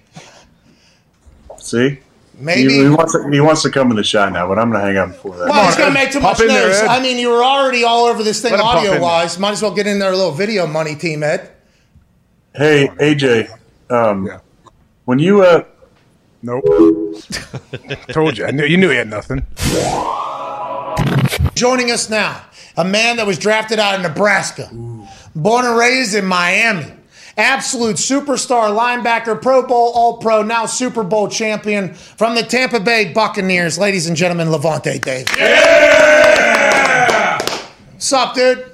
[1.63, 2.01] See,
[2.43, 4.71] maybe he, he wants to, he wants to come in the shot now, but I'm
[4.71, 5.49] gonna hang out before that.
[5.49, 6.83] Well, it's going to make too Pop much in there, noise.
[6.83, 9.39] I mean, you were already all over this thing Let him pop in audio wise.
[9.39, 11.51] Might as well get in there a little video money team, Ed.
[12.55, 13.49] Hey, AJ,
[13.91, 14.41] um, Yeah.
[15.05, 15.65] when you uh,
[16.43, 16.65] Nope.
[18.09, 18.45] Told you.
[18.45, 19.47] I knew you knew he had nothing.
[21.55, 22.45] Joining us now,
[22.77, 24.69] a man that was drafted out of Nebraska,
[25.37, 26.93] born and raised in Miami,
[27.37, 33.13] absolute superstar linebacker, Pro Bowl, All Pro, now Super Bowl champion from the Tampa Bay
[33.13, 33.79] Buccaneers.
[33.79, 35.37] Ladies and gentlemen, Lavonte Davis.
[35.37, 36.63] Yeah!
[37.93, 38.72] What's up, dude?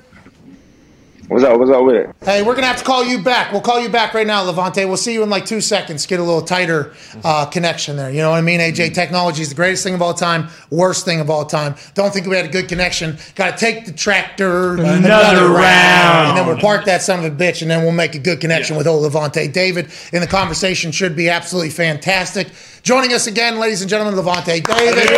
[1.28, 1.59] What's up?
[1.59, 2.16] What's up with it?
[2.22, 3.52] Hey, we're gonna have to call you back.
[3.52, 4.86] We'll call you back right now, Lavonte.
[4.88, 6.06] We'll see you in like two seconds.
[6.06, 8.10] Get a little tighter uh, connection there.
[8.10, 8.60] You know what I mean?
[8.60, 11.74] AJ, technology is the greatest thing of all time, worst thing of all time.
[11.92, 13.18] Don't think we had a good connection.
[13.34, 16.28] Got to take the tractor another, round.
[16.30, 18.40] and then we'll park that son of a bitch, and then we'll make a good
[18.40, 19.52] connection with old Lavonte.
[19.52, 22.48] David, and the conversation should be absolutely fantastic.
[22.82, 25.09] Joining us again, ladies and gentlemen, Lavonte David.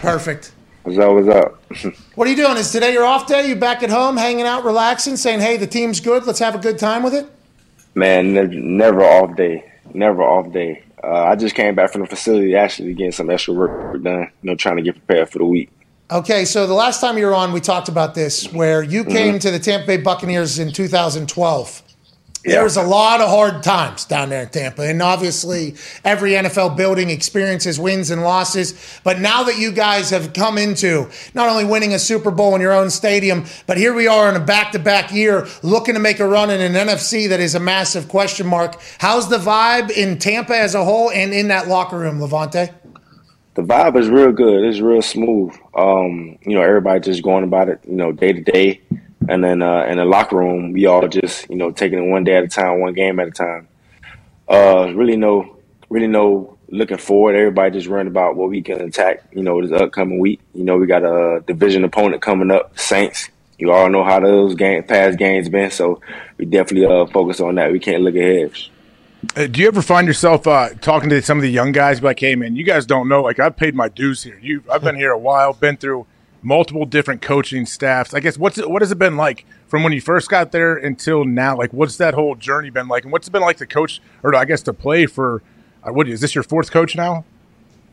[0.00, 0.52] Perfect.
[0.86, 1.14] What's up?
[1.14, 1.94] What's up?
[2.14, 2.56] What are you doing?
[2.58, 3.48] Is today your off day?
[3.48, 6.24] You back at home, hanging out, relaxing, saying, "Hey, the team's good.
[6.24, 7.26] Let's have a good time with it."
[7.96, 9.64] Man, never, never off day.
[9.94, 10.84] Never off day.
[11.02, 14.30] Uh, I just came back from the facility actually getting some extra work done.
[14.42, 15.70] You know, trying to get prepared for the week.
[16.08, 19.40] Okay, so the last time you were on, we talked about this, where you came
[19.40, 21.82] to the Tampa Bay Buccaneers in 2012.
[22.52, 25.74] There was a lot of hard times down there in Tampa, and obviously
[26.04, 29.00] every NFL building experiences wins and losses.
[29.02, 32.60] But now that you guys have come into not only winning a Super Bowl in
[32.60, 36.28] your own stadium, but here we are in a back-to-back year looking to make a
[36.28, 38.80] run in an NFC that is a massive question mark.
[38.98, 42.72] How's the vibe in Tampa as a whole and in that locker room, Lavonte?
[43.54, 44.64] The vibe is real good.
[44.64, 45.56] It's real smooth.
[45.74, 48.82] Um, you know, everybody just going about it, you know, day to day.
[49.28, 52.24] And then uh, in the locker room, we all just, you know, taking it one
[52.24, 53.68] day at a time, one game at a time.
[54.48, 55.58] Uh, really no,
[55.88, 57.34] really no looking forward.
[57.34, 60.40] Everybody just worrying about what we can attack, you know, this upcoming week.
[60.54, 63.28] You know, we got a division opponent coming up, Saints.
[63.58, 66.00] You all know how those game, past games been, so
[66.36, 67.72] we definitely uh, focus on that.
[67.72, 68.52] We can't look ahead.
[69.50, 72.02] Do you ever find yourself uh, talking to some of the young guys?
[72.02, 73.22] Like, hey, man, you guys don't know.
[73.22, 74.38] Like, I've paid my dues here.
[74.40, 76.06] You, I've been here a while, been through
[76.46, 78.14] multiple different coaching staffs.
[78.14, 80.76] I guess what's it, what has it been like from when you first got there
[80.76, 81.56] until now?
[81.56, 83.02] Like, what's that whole journey been like?
[83.02, 85.42] And what's it been like to coach, or I guess to play for?
[85.82, 87.24] Uh, what is this your fourth coach now?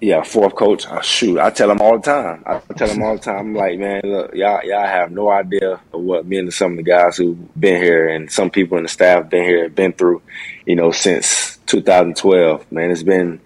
[0.02, 0.86] Yeah, fourth coach.
[0.88, 2.44] Oh, shoot, I tell them all the time.
[2.46, 3.38] I tell them all the time.
[3.38, 6.78] I'm like, man, look, y'all, y'all have no idea of what me and some of
[6.78, 9.94] the guys who've been here and some people in the staff been here, have been
[9.94, 10.22] through,
[10.68, 12.72] you know, since 2012.
[12.72, 13.40] Man, it's been,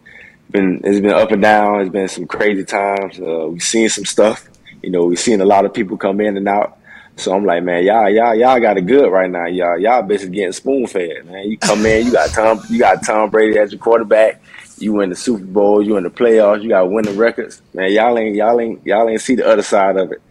[0.51, 1.79] been, it's been up and down.
[1.81, 3.19] It's been some crazy times.
[3.19, 4.49] Uh, we've seen some stuff.
[4.87, 6.77] You know, we've seen a lot of people come in and out.
[7.17, 9.45] So I'm like, man, y'all, y'all, y'all got it good right now.
[9.45, 11.51] Y'all, y'all basically getting spoon fed, man.
[11.51, 14.41] You come in, you got Tom, you got Tom Brady as your quarterback.
[14.77, 17.61] You win the Super Bowl, you in the playoffs, you got winning records.
[17.73, 20.21] Man, y'all ain't, y'all ain't, y'all ain't see the other side of it.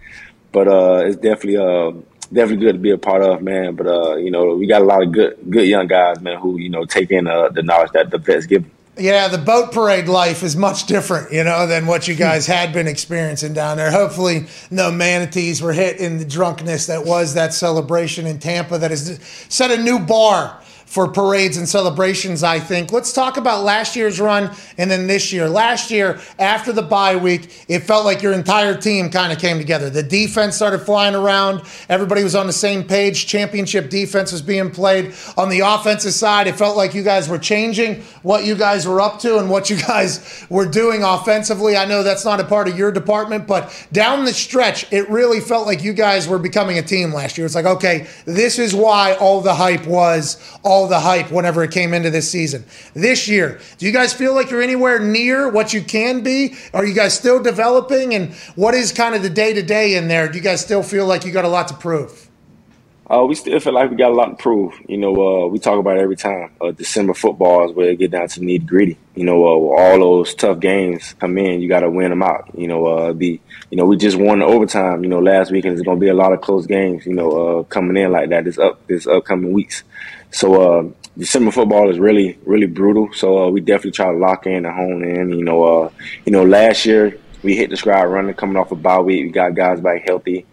[0.53, 1.91] But uh, it's definitely, uh,
[2.33, 3.75] definitely good to be a part of, man.
[3.75, 6.59] But uh, you know, we got a lot of good, good young guys, man, who
[6.59, 8.73] you know take in uh, the knowledge that the vets give them.
[8.99, 12.21] Yeah, the boat parade life is much different, you know, than what you hmm.
[12.21, 13.91] guys had been experiencing down there.
[13.91, 18.91] Hopefully, no manatees were hit in the drunkenness that was that celebration in Tampa that
[18.91, 22.93] has set a new bar for parades and celebrations, I think.
[22.93, 25.49] Let's talk about last year's run and then this year.
[25.49, 29.59] Last year, after the bye week, it felt like your entire team kind of came
[29.59, 29.91] together.
[29.91, 33.27] The defense started flying around, everybody was on the same page.
[33.27, 35.13] Championship defense was being played.
[35.37, 39.01] On the offensive side, it felt like you guys were changing what you guys were
[39.01, 41.77] up to and what you guys were doing offensively.
[41.77, 45.41] I know that's not a part of your department, but down the stretch, it really
[45.41, 47.45] felt like you guys were becoming a team last year.
[47.45, 51.71] It's like, okay, this is why all the hype was all the hype whenever it
[51.71, 52.63] came into this season.
[52.93, 56.55] This year, do you guys feel like you're anywhere near what you can be?
[56.75, 58.15] Are you guys still developing?
[58.15, 60.29] And what is kind of the day to day in there?
[60.29, 62.27] Do you guys still feel like you got a lot to prove?
[63.09, 64.75] Uh, we still feel like we got a lot to prove.
[64.89, 66.51] You know, uh, we talk about it every time.
[66.61, 68.99] Uh, December football is where it get down to nitty gritty.
[69.15, 72.51] You know, uh, all those tough games come in, you got to win them out.
[72.59, 73.41] You know, uh, be
[73.71, 75.05] you know we just won the overtime.
[75.05, 77.07] You know, last week, and there's going to be a lot of close games.
[77.07, 79.85] You know, uh, coming in like that this up this upcoming weeks.
[80.31, 83.13] So uh, December football is really really brutal.
[83.13, 85.31] So uh, we definitely try to lock in and hone in.
[85.31, 85.91] You know, uh,
[86.25, 89.25] you know last year we hit the stride running coming off a bye week.
[89.25, 90.47] We got guys back healthy.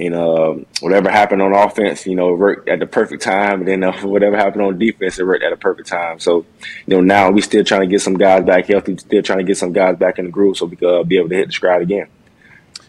[0.00, 3.60] And uh, whatever happened on offense, you know, worked at the perfect time.
[3.60, 6.20] And then uh, whatever happened on defense, it worked at the perfect time.
[6.20, 6.46] So,
[6.86, 9.44] you know, now we still trying to get some guys back healthy, still trying to
[9.44, 11.48] get some guys back in the groove so we can uh, be able to hit
[11.48, 12.06] the stride again.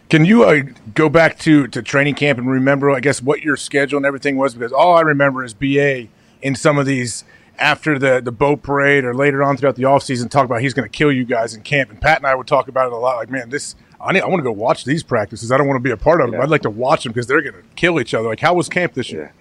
[0.09, 3.97] Can you go back to, to training camp and remember, I guess, what your schedule
[3.97, 4.53] and everything was?
[4.53, 6.07] Because all I remember is BA
[6.41, 7.23] in some of these
[7.57, 10.89] after the, the boat parade or later on throughout the offseason talk about he's going
[10.89, 11.89] to kill you guys in camp.
[11.89, 13.17] And Pat and I would talk about it a lot.
[13.17, 15.51] Like, man, this I need, I want to go watch these practices.
[15.51, 16.35] I don't want to be a part of them.
[16.35, 16.43] Yeah.
[16.43, 18.29] I'd like to watch them because they're going to kill each other.
[18.29, 19.33] Like, how was camp this year?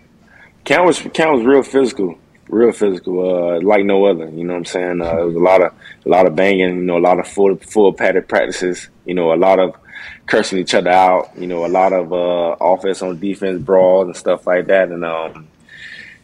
[0.64, 2.18] Camp was camp was real physical,
[2.48, 4.28] real physical, uh, like no other.
[4.28, 5.00] You know what I'm saying?
[5.00, 5.72] Uh, it was a lot of
[6.04, 6.76] a lot of banging.
[6.76, 8.88] You know, a lot of full full padded practices.
[9.06, 9.76] You know, a lot of
[10.26, 11.30] cursing each other out.
[11.38, 14.88] You know, a lot of uh, offense on defense brawls and stuff like that.
[14.88, 15.48] And um,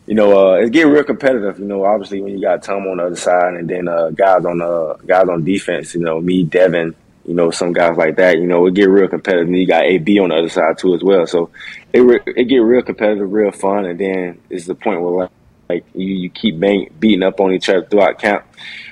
[0.06, 1.58] you know, uh, it's getting real competitive.
[1.58, 4.44] You know, obviously when you got Tom on the other side and then uh, guys
[4.44, 5.94] on uh, guys on defense.
[5.94, 6.94] You know, me, Devin.
[7.26, 8.36] You know, some guys like that.
[8.36, 9.48] You know, it get real competitive.
[9.48, 11.26] And you got AB on the other side too as well.
[11.26, 11.50] So
[11.92, 13.86] it re- it get real competitive, real fun.
[13.86, 15.30] And then it's the point where like,
[15.70, 18.44] like you, you keep bang, beating up on each other throughout camp.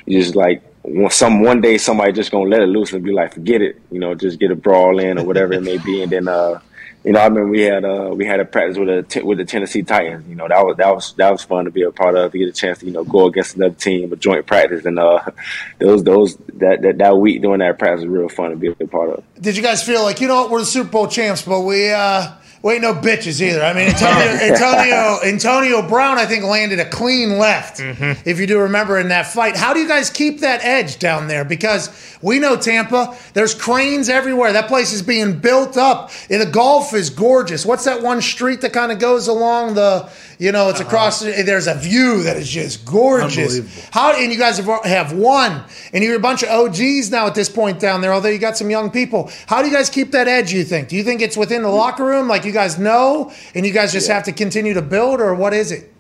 [0.07, 0.63] You just like
[1.11, 3.81] some one day somebody just gonna let it loose and be like, forget it.
[3.91, 6.03] You know, just get a brawl in or whatever it may be.
[6.03, 6.61] And then uh,
[7.05, 9.45] you know, I mean, we had uh we had a practice with a with the
[9.45, 10.29] Tennessee Titans.
[10.29, 12.39] You know, that was that was that was fun to be a part of to
[12.39, 15.21] get a chance to you know go against another team, a joint practice, and uh
[15.79, 18.87] those those that that, that week doing that practice was real fun to be a
[18.87, 19.25] part of.
[19.41, 21.91] Did you guys feel like you know what we're the Super Bowl champs, but we
[21.91, 22.33] uh
[22.63, 23.63] we ain't no bitches either.
[23.63, 24.15] I mean, Antonio
[24.55, 27.79] Antonio Antonio Brown, I think landed a clean left.
[27.81, 28.29] Mm-hmm.
[28.29, 31.27] If you do remember in that fight, how do you guys keep that edge down
[31.27, 31.45] there?
[31.45, 31.91] Because
[32.23, 34.53] we know Tampa, there's cranes everywhere.
[34.53, 36.13] That place is being built up.
[36.31, 37.67] And the golf is gorgeous.
[37.67, 40.09] What's that one street that kind of goes along the?
[40.39, 40.89] You know, it's uh-huh.
[40.89, 41.21] across.
[41.21, 43.89] There's a view that is just gorgeous.
[43.91, 45.63] How and you guys have have won,
[45.93, 48.13] and you're a bunch of OGs now at this point down there.
[48.13, 50.53] Although you got some young people, how do you guys keep that edge?
[50.53, 50.89] You think?
[50.89, 51.77] Do you think it's within the mm.
[51.77, 55.21] locker room, like you guys know, and you guys just have to continue to build,
[55.21, 55.93] or what is it?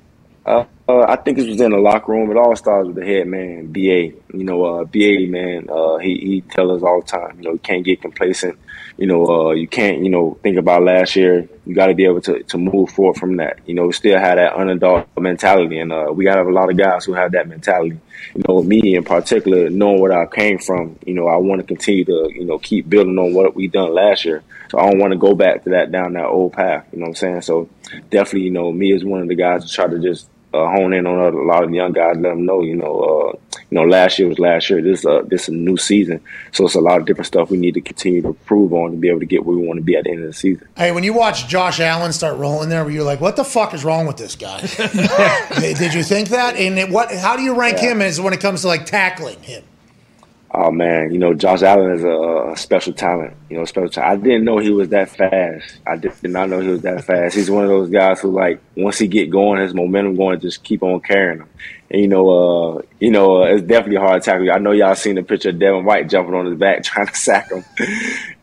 [0.44, 2.30] Uh, uh, I think it was in the locker room.
[2.30, 4.12] It all starts with the head man, BA.
[4.36, 5.68] You know, uh, BA man.
[5.70, 7.38] Uh, he he tell us all the time.
[7.38, 8.58] You know, you can't get complacent.
[9.02, 10.04] You know, uh, you can't.
[10.04, 11.48] You know, think about last year.
[11.66, 13.58] You got to be able to to move forward from that.
[13.66, 17.04] You know, still have that underdog mentality, and uh, we got a lot of guys
[17.04, 17.98] who have that mentality.
[18.36, 21.00] You know, me in particular, knowing where I came from.
[21.04, 23.92] You know, I want to continue to you know keep building on what we done
[23.92, 24.44] last year.
[24.70, 26.86] So I don't want to go back to that down that old path.
[26.92, 27.40] You know what I'm saying?
[27.40, 27.68] So
[28.08, 30.92] definitely, you know, me as one of the guys to try to just uh, hone
[30.92, 33.38] in on a lot of the young guys, let them know, you know, uh,
[33.70, 34.82] you know, last year was last year.
[34.82, 36.20] This uh, this is a new season,
[36.52, 38.96] so it's a lot of different stuff we need to continue to improve on to
[38.96, 40.66] be able to get where we want to be at the end of the season.
[40.76, 43.72] Hey, when you watch Josh Allen start rolling there, were you like, "What the fuck
[43.74, 44.60] is wrong with this guy?"
[45.60, 46.56] Did did you think that?
[46.56, 47.12] And it, what?
[47.14, 47.92] How do you rank Yeah.
[47.92, 49.62] him as when it comes to like tackling him?
[50.54, 53.34] Oh man, you know Josh Allen is a, a special talent.
[53.48, 54.12] You know, special talent.
[54.12, 55.80] I didn't know he was that fast.
[55.86, 57.34] I did did not know he was that fast.
[57.34, 60.62] He's one of those guys who, like, once he get going, his momentum going, just
[60.62, 61.48] keep on carrying him.
[61.90, 64.52] And you know, uh, you know, uh, it's definitely hard to tackle.
[64.52, 67.16] I know y'all seen the picture of Devin White jumping on his back trying to
[67.16, 67.64] sack him.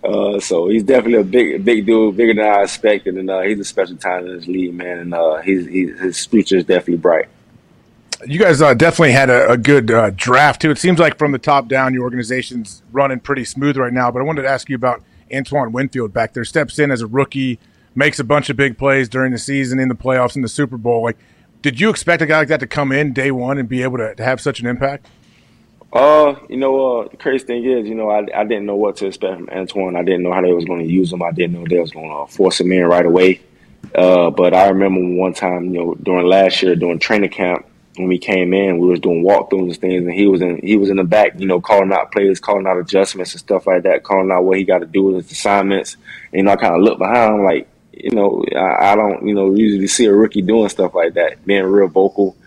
[0.03, 3.60] Uh, so he's definitely a big, big dude, bigger than I expected, and uh, he's
[3.60, 4.98] a special talent in this league, man.
[4.98, 7.27] And uh, he's, he's his future is definitely bright.
[8.26, 10.72] You guys uh, definitely had a, a good uh, draft too.
[10.72, 14.12] It seems like from the top down, your organization's running pretty smooth right now.
[14.12, 15.02] But I wanted to ask you about
[15.34, 16.44] Antoine Winfield back there.
[16.44, 17.60] Steps in as a rookie,
[17.96, 20.78] makes a bunch of big plays during the season, in the playoffs, in the Super
[20.78, 21.04] Bowl.
[21.04, 21.18] Like,
[21.62, 23.98] did you expect a guy like that to come in day one and be able
[23.98, 25.08] to, to have such an impact?
[25.91, 28.98] Uh, you know, uh, the crazy thing is, you know, I, I didn't know what
[28.98, 29.96] to expect from Antoine.
[29.96, 31.24] I didn't know how they was going to use him.
[31.24, 33.41] I didn't know they was going to uh, force him in right away.
[33.96, 37.66] Uh, but I remember one time, you know, during last year, during training camp,
[38.00, 40.78] when we came in, we was doing walkthroughs and things, and he was in he
[40.78, 43.84] was in the back, you know, calling out players, calling out adjustments and stuff like
[43.84, 45.98] that, calling out what he got to do with his assignments.
[46.32, 49.28] And, you know, I kind of looked behind, him like, you know, I, I don't,
[49.28, 52.38] you know, usually see a rookie doing stuff like that, being real vocal.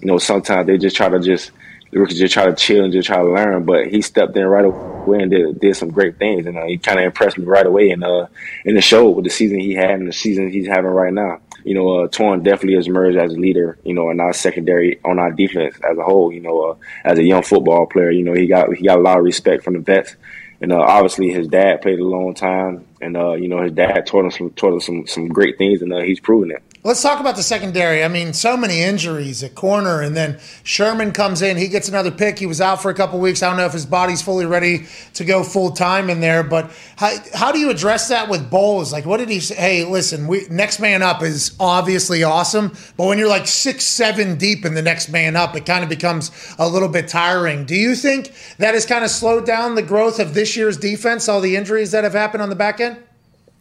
[0.00, 1.50] You know, sometimes they just try to just
[1.90, 3.64] the rookies just try to chill and just try to learn.
[3.64, 6.78] But he stepped in right away and did did some great things, and uh, he
[6.78, 7.90] kind of impressed me right away.
[7.90, 8.28] And uh,
[8.64, 11.40] in the show with the season he had and the season he's having right now,
[11.64, 13.78] you know, uh, Torn definitely has emerged as a leader.
[13.84, 16.32] You know, in our secondary on our defense as a whole.
[16.32, 19.02] You know, uh, as a young football player, you know he got he got a
[19.02, 20.16] lot of respect from the vets.
[20.60, 24.06] And uh, obviously, his dad played a long time, and uh, you know his dad
[24.06, 26.62] taught him some taught him some some great things, and uh, he's proven it.
[26.84, 28.02] Let's talk about the secondary.
[28.02, 31.56] I mean, so many injuries at corner, and then Sherman comes in.
[31.56, 32.40] He gets another pick.
[32.40, 33.40] He was out for a couple weeks.
[33.40, 36.72] I don't know if his body's fully ready to go full time in there, but
[36.96, 38.92] how, how do you address that with Bowles?
[38.92, 39.54] Like, what did he say?
[39.54, 44.36] Hey, listen, we, next man up is obviously awesome, but when you're like six, seven
[44.36, 47.64] deep in the next man up, it kind of becomes a little bit tiring.
[47.64, 51.28] Do you think that has kind of slowed down the growth of this year's defense,
[51.28, 52.96] all the injuries that have happened on the back end?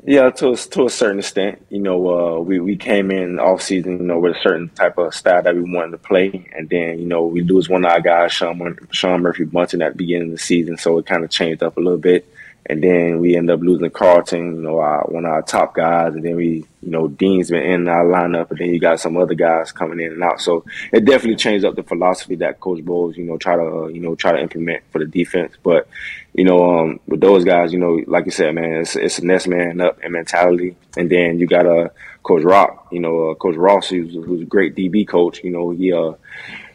[0.03, 3.61] Yeah, to a, to a certain extent, you know, uh, we we came in off
[3.61, 6.67] season, you know, with a certain type of style that we wanted to play, and
[6.69, 9.97] then you know we lose one of our guys, Sean, Sean Murphy Bunting, at the
[9.99, 12.27] beginning of the season, so it kind of changed up a little bit,
[12.65, 16.13] and then we end up losing Carlton, you know, our, one of our top guys,
[16.13, 19.17] and then we, you know, Dean's been in our lineup, and then you got some
[19.17, 22.83] other guys coming in and out, so it definitely changed up the philosophy that Coach
[22.83, 25.87] Bowles, you know, try to uh, you know try to implement for the defense, but
[26.33, 29.25] you know, um, with those guys, you know, like you said, man, it's, it's a
[29.25, 30.75] next man up and mentality.
[30.95, 31.89] And then you got uh,
[32.23, 35.43] Coach Rock, you know, uh, Coach Ross, who's, who's a great DB coach.
[35.43, 36.13] You know, he uh,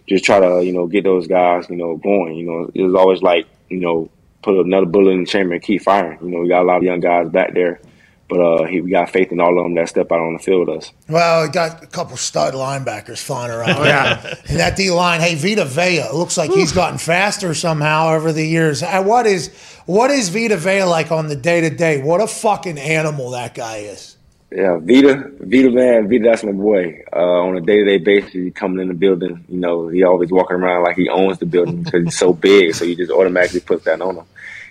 [0.07, 2.35] just try to, you know, get those guys, you know, going.
[2.35, 4.11] You know, it was always like, you know,
[4.47, 6.19] put another bullet in the chamber and keep firing.
[6.23, 7.81] You know, we got a lot of young guys back there.
[8.29, 10.41] But uh, he, we got faith in all of them that step out on the
[10.41, 10.93] field with us.
[11.09, 13.85] Well, we got a couple stud linebackers flying around.
[13.85, 14.35] yeah.
[14.49, 18.45] And that D line, hey, Vita Vea, looks like he's gotten faster somehow over the
[18.45, 18.83] years.
[18.83, 19.51] Uh, What is
[19.87, 22.03] what is Vita Vea like on the day to day?
[22.03, 24.17] What a fucking animal that guy is.
[24.51, 27.03] Yeah, Vita, Vita man, Vita, that's my boy.
[27.13, 30.03] Uh, on a day to day basis, he coming in the building, you know, he
[30.03, 33.11] always walking around like he owns the building because he's so big, so you just
[33.13, 34.25] automatically put that on him.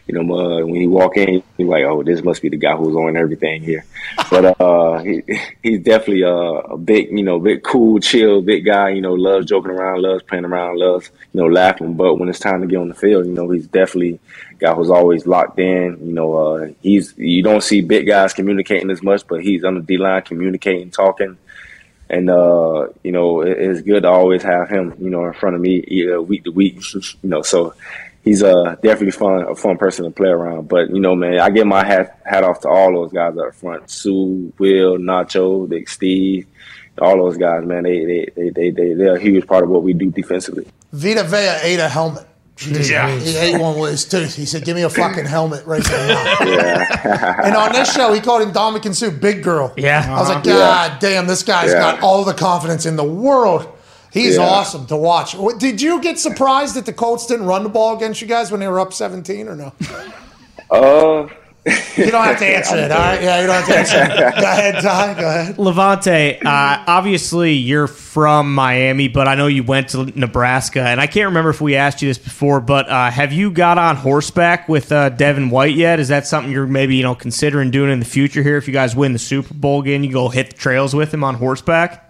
[0.07, 2.75] You know, uh, when he walk in, you're like, oh, this must be the guy
[2.75, 3.85] who's on everything here.
[4.29, 5.21] But uh, he
[5.61, 8.89] he's definitely a, a big, you know, big cool, chill, big guy.
[8.89, 11.93] You know, loves joking around, loves playing around, loves you know laughing.
[11.93, 14.19] But when it's time to get on the field, you know, he's definitely
[14.51, 15.97] a guy who's always locked in.
[16.01, 19.75] You know, uh, he's you don't see big guys communicating as much, but he's on
[19.75, 21.37] the D line communicating, talking.
[22.09, 25.55] And uh, you know, it, it's good to always have him, you know, in front
[25.55, 25.83] of me
[26.19, 26.79] week to week.
[26.93, 27.73] You know, so
[28.25, 30.67] he's uh, definitely fun, a fun person to play around.
[30.67, 33.55] But you know, man, I get my hat hat off to all those guys up
[33.55, 34.09] front: Suh,
[34.57, 36.45] Will, Nacho, Dick, Steve,
[36.99, 37.63] all those guys.
[37.65, 40.67] Man, they they they they, they they're a huge part of what we do defensively.
[40.91, 42.27] Vita Vea ate a helmet.
[42.57, 43.13] Yeah.
[43.17, 44.33] He ate one with his tooth.
[44.33, 46.35] He said, Give me a fucking helmet right now.
[46.45, 47.41] Yeah.
[47.43, 49.73] and on this show, he called him Dominican Sue Big Girl.
[49.75, 50.05] Yeah.
[50.07, 51.79] I was like, God damn, this guy's Yeah.
[51.79, 53.67] got all the confidence in the world.
[54.15, 54.43] He's Yeah.
[54.43, 55.35] awesome to watch.
[55.59, 58.59] Did you get surprised that the Colts didn't run the ball against you guys when
[58.61, 59.73] they were up 17 or no?
[60.71, 61.27] Uh,
[61.97, 63.21] You don't have to answer it, all right?
[63.21, 64.35] Yeah, you don't have to answer it.
[64.39, 65.13] Go ahead, Ty.
[65.19, 65.55] Go ahead.
[65.57, 71.07] Lavonte, uh, obviously you're from Miami, but I know you went to Nebraska, and I
[71.07, 74.69] can't remember if we asked you this before, but uh, have you got on horseback
[74.69, 75.99] with uh, Devin White yet?
[75.99, 78.57] Is that something you're maybe you know considering doing in the future here?
[78.57, 81.23] If you guys win the Super Bowl again, you go hit the trails with him
[81.23, 82.04] on horseback.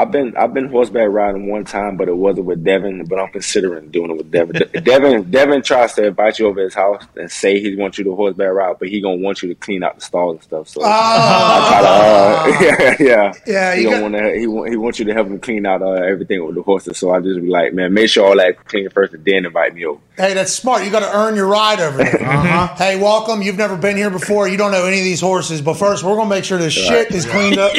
[0.00, 3.04] I've been I've been horseback riding one time, but it wasn't with Devin.
[3.04, 4.62] But I'm considering doing it with Devin.
[4.84, 8.14] Devin Devin tries to invite you over his house and say he wants you to
[8.14, 10.68] horseback ride, but he gonna want you to clean out the stalls and stuff.
[10.68, 14.38] So I try to, uh, yeah, yeah, Yeah, He don't got- want to.
[14.38, 16.96] He want, he wants you to help him clean out uh, everything with the horses.
[16.98, 19.74] So I just be like, man, make sure all that clean first, and then invite
[19.74, 20.00] me over.
[20.16, 20.84] Hey, that's smart.
[20.84, 22.22] You got to earn your ride over there.
[22.22, 22.74] Uh-huh.
[22.76, 23.42] Hey, welcome.
[23.42, 24.48] You've never been here before.
[24.48, 27.10] You don't know any of these horses, but first we're gonna make sure this shit
[27.10, 27.72] is cleaned up.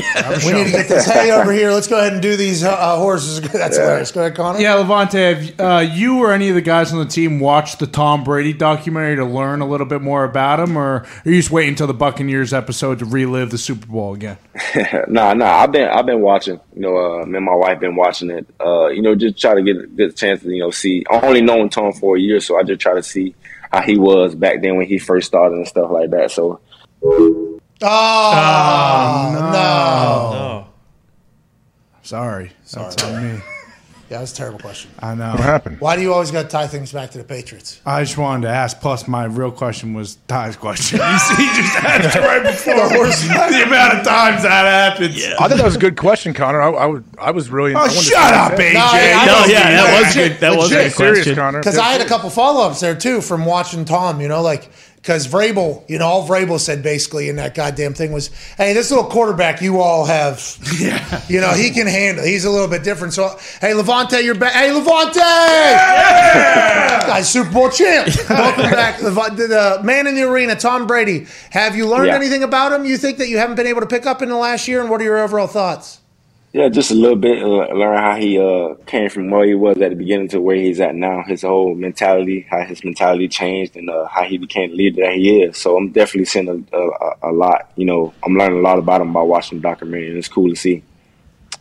[0.46, 1.72] we need to get this hay over here.
[1.72, 3.42] Let's go ahead and do these uh, uh, horses.
[3.52, 4.12] That's hilarious.
[4.12, 4.60] Go ahead, Connor.
[4.60, 7.88] Yeah, Lavonte, have uh, you or any of the guys on the team watched the
[7.88, 11.52] Tom Brady documentary to learn a little bit more about him, or are you just
[11.52, 14.38] waiting until the Buccaneers episode to relive the Super Bowl again?
[15.08, 15.46] nah, nah.
[15.46, 16.60] I've been I've been watching.
[16.74, 18.48] You know, uh, me and my wife been watching it.
[18.60, 21.04] Uh, you know, just try to get a good chance to you know see.
[21.10, 23.36] I only known Tom for a year, so I just try to see
[23.72, 26.32] how he was back then when he first started and stuff like that.
[26.32, 26.60] So
[27.84, 30.38] Oh, no.
[30.38, 30.68] Oh.
[32.12, 33.42] Sorry, that's on me.
[34.10, 34.92] Yeah, that's a terrible question.
[35.00, 35.30] I know.
[35.32, 35.80] What happened?
[35.80, 37.80] Why do you always got to tie things back to the Patriots?
[37.86, 38.82] I just wanted to ask.
[38.82, 41.00] Plus, my real question was Ty's question.
[41.10, 45.16] You see, he just asked right before the amount of times that happens.
[45.18, 45.36] Yeah.
[45.40, 46.62] I thought that was a good question, Connor.
[46.62, 47.74] I, I, was, I was really.
[47.74, 48.74] Oh, I Oh, wanted shut up, what AJ.
[48.74, 50.40] No, I- I No, don't- yeah, that was legit, good.
[50.42, 50.84] That was a legit.
[50.92, 51.36] good Serious, question.
[51.36, 51.60] Connor.
[51.60, 54.20] Because I had a couple follow ups there too from watching Tom.
[54.20, 54.70] You know, like
[55.02, 58.92] because Vrabel, you know, all Vrabel said basically in that goddamn thing was, "Hey, this
[58.92, 62.24] little quarterback you all have, yeah, you know, he can handle.
[62.24, 63.30] He's a little bit different." So,
[63.62, 64.54] hey, Lavonte, you're back.
[64.54, 65.16] Hey, Lavonte,
[67.08, 68.10] guys, Super Bowl champ.
[68.30, 71.26] Welcome back, the, the man in the arena, Tom Brady.
[71.52, 72.16] Have you learned Yeah.
[72.16, 72.86] anything about him?
[72.86, 74.90] You think that you haven't been able to pick up in the last year, and
[74.90, 76.00] what are your overall thoughts?
[76.54, 77.42] Yeah, just a little bit.
[77.42, 80.58] Uh, learn how he uh, came from where he was at the beginning to where
[80.58, 81.24] he's at now.
[81.26, 85.14] His whole mentality, how his mentality changed, and uh, how he became the leader that
[85.14, 85.58] he is.
[85.58, 87.72] So I'm definitely seeing a, a, a lot.
[87.78, 90.50] You know, I'm learning a lot about him by watching the documentary, and it's cool
[90.50, 90.84] to see.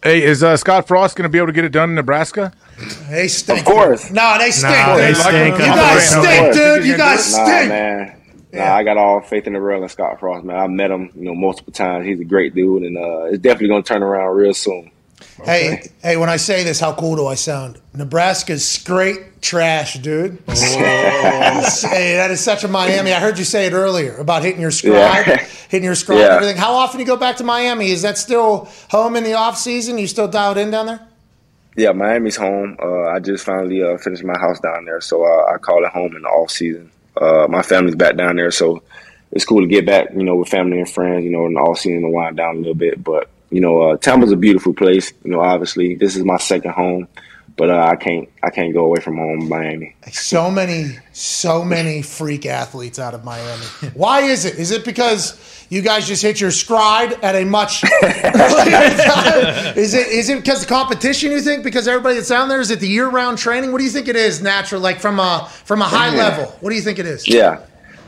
[0.02, 2.52] Hey, is uh, Scott Frost going to be able to get it done in Nebraska?
[3.10, 3.60] They stink.
[3.60, 4.10] Of course.
[4.10, 4.72] No, they stink.
[4.74, 5.58] No, they stink.
[5.58, 6.84] You guys stink, dude.
[6.86, 7.68] You guys Nah, stink.
[7.68, 8.16] man.
[8.52, 8.68] Yeah.
[8.70, 10.56] Nah, I got all faith in the real and Scott Frost, man.
[10.56, 12.04] I met him, you know, multiple times.
[12.06, 14.90] He's a great dude, and uh, it's definitely going to turn around real soon.
[15.44, 17.78] Hey, hey, when I say this, how cool do I sound?
[17.94, 20.38] Nebraska's straight trash, dude.
[20.48, 23.12] hey, that is such a Miami.
[23.12, 25.36] I heard you say it earlier about hitting your stride, Yeah.
[25.68, 26.34] hitting your stride and Yeah.
[26.36, 26.56] everything.
[26.56, 27.90] How often do you go back to Miami?
[27.90, 29.98] Is that still home in the off season?
[29.98, 31.00] You still dialed in down there?
[31.76, 32.76] Yeah, Miami's home.
[32.82, 35.92] Uh, I just finally uh, finished my house down there, so uh, I call it
[35.92, 36.90] home in the off season.
[37.20, 38.82] Uh, my family's back down there, so
[39.32, 41.78] it's cool to get back, you know, with family and friends, you know, the off
[41.78, 43.02] season to wind down a little bit.
[43.02, 45.12] But you know, uh, Tampa's a beautiful place.
[45.24, 47.08] You know, obviously this is my second home,
[47.60, 49.94] but uh, I can't I can't go away from home, Miami.
[50.10, 53.66] So many, so many freak athletes out of Miami.
[53.92, 54.54] Why is it?
[54.58, 55.38] Is it because
[55.68, 58.22] you guys just hit your stride at a much earlier
[59.04, 59.76] time?
[59.76, 61.32] Is it is it because the competition?
[61.32, 63.72] You think because everybody that's down there is it the year round training?
[63.72, 64.40] What do you think it is?
[64.40, 66.28] Natural, like from a from a high Yeah.
[66.28, 66.44] level.
[66.60, 67.28] What do you think it is?
[67.28, 67.60] Yeah,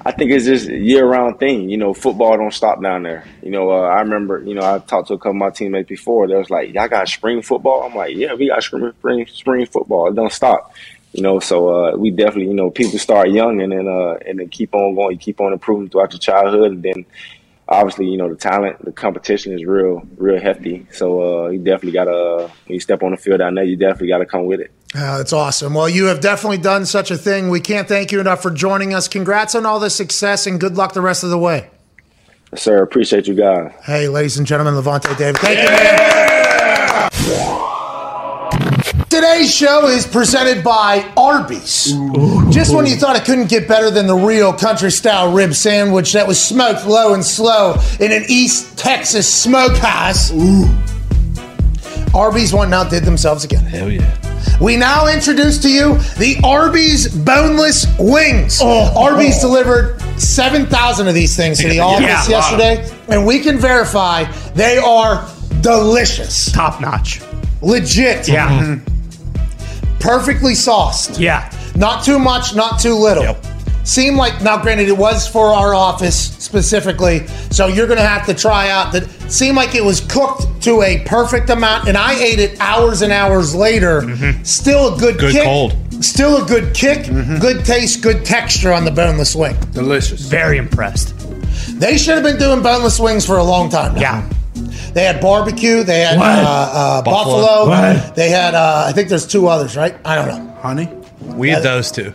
[0.05, 1.71] I think it's just a year-round thing.
[1.71, 3.25] You know, football don't stop down there.
[3.43, 5.89] You know, uh, I remember, you know, I talked to a couple of my teammates
[5.89, 6.27] before.
[6.27, 9.67] They was like, "Y'all got spring football?" I'm like, "Yeah, we got spring spring, spring
[9.67, 10.09] football.
[10.09, 10.75] It don't stop."
[11.13, 14.41] You know, so uh, we definitely, you know, people start young and then uh, and
[14.41, 17.05] then keep on going, keep on improving throughout your childhood, and then
[17.73, 20.87] obviously, you know, the talent, the competition is real, real hefty.
[20.93, 23.77] So uh, you definitely got to, when you step on the field down there, you
[23.77, 24.71] definitely got to come with it.
[24.95, 25.73] Uh, that's awesome.
[25.73, 27.49] Well, you have definitely done such a thing.
[27.49, 29.09] We can't thank you enough for joining us.
[29.09, 31.71] Congrats on all the success and good luck the rest of the way.
[32.55, 33.73] Sir, appreciate you guys.
[33.83, 35.41] Hey, ladies and gentlemen, Lavonte David.
[35.41, 35.69] Thank you,
[37.31, 37.69] man.
[39.13, 41.93] Today's show is presented by Arby's.
[42.49, 46.15] Just when you thought it couldn't get better than the real country style rib sandwich
[46.15, 50.33] that was smoked low and slow in an East Texas smokehouse,
[52.15, 53.63] Arby's went and outdid themselves again.
[53.65, 54.59] Hell yeah.
[54.63, 58.61] We now introduce to you the Arby's boneless wings.
[58.63, 58.99] Oh.
[58.99, 59.49] Arby's oh.
[59.49, 64.25] delivered 7,000 of these things to the office Yeah, yesterday, and we can verify
[64.55, 65.29] they are
[65.61, 66.51] delicious.
[66.51, 67.21] Top notch.
[67.61, 68.27] Legit.
[68.27, 68.49] Yeah.
[68.49, 68.73] Mm-hmm.
[68.73, 68.93] Mm-hmm.
[70.03, 71.19] Perfectly sauced.
[71.19, 71.51] Yeah.
[71.77, 73.37] Not too much, not too little.
[73.85, 78.27] Seemed like now, granted, it was for our office specifically, so you're going to have
[78.27, 79.09] to try out that.
[79.31, 83.13] Seemed like it was cooked to a perfect amount, and I ate it hours and
[83.13, 84.03] hours later.
[84.03, 84.43] Mm-hmm.
[84.45, 85.45] Still a good, Good kick.
[85.45, 85.77] cold.
[86.05, 87.39] Still a good kick, mm-hmm.
[87.39, 89.57] good taste, good texture on the boneless wing.
[89.73, 90.21] Delicious.
[90.23, 91.15] Very impressed.
[91.79, 94.01] They should have been doing boneless wings for a long time now.
[94.01, 94.29] Yeah.
[94.95, 95.83] They had barbecue.
[95.85, 97.67] They had uh, uh, buffalo.
[97.67, 98.15] Buffalo.
[98.15, 99.97] They had, uh, I think there's two others, right?
[100.05, 100.53] I don't know.
[100.61, 100.89] Honey?
[101.21, 102.13] We had those two.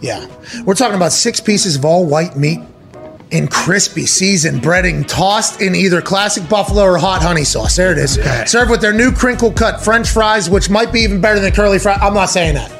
[0.00, 0.26] Yeah.
[0.64, 2.60] We're talking about six pieces of all white meat
[3.30, 7.76] in crispy seasoned breading tossed in either classic buffalo or hot honey sauce.
[7.76, 8.14] There it is.
[8.50, 11.78] Served with their new crinkle cut french fries, which might be even better than curly
[11.78, 11.98] fries.
[12.00, 12.70] I'm not saying that.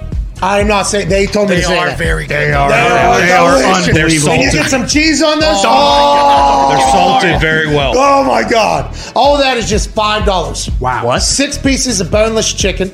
[0.43, 1.99] I'm not saying they told me They to say are that.
[1.99, 2.37] very good.
[2.37, 3.93] They are, they are unbelievable.
[3.95, 4.27] delicious.
[4.29, 5.57] And you get some cheese on those.
[5.65, 7.93] Oh, Oh, They're salted very well.
[7.97, 8.95] Oh my God!
[9.15, 10.69] All of that is just five dollars.
[10.81, 11.07] Wow.
[11.07, 11.21] What?
[11.21, 12.89] Six pieces of boneless chicken.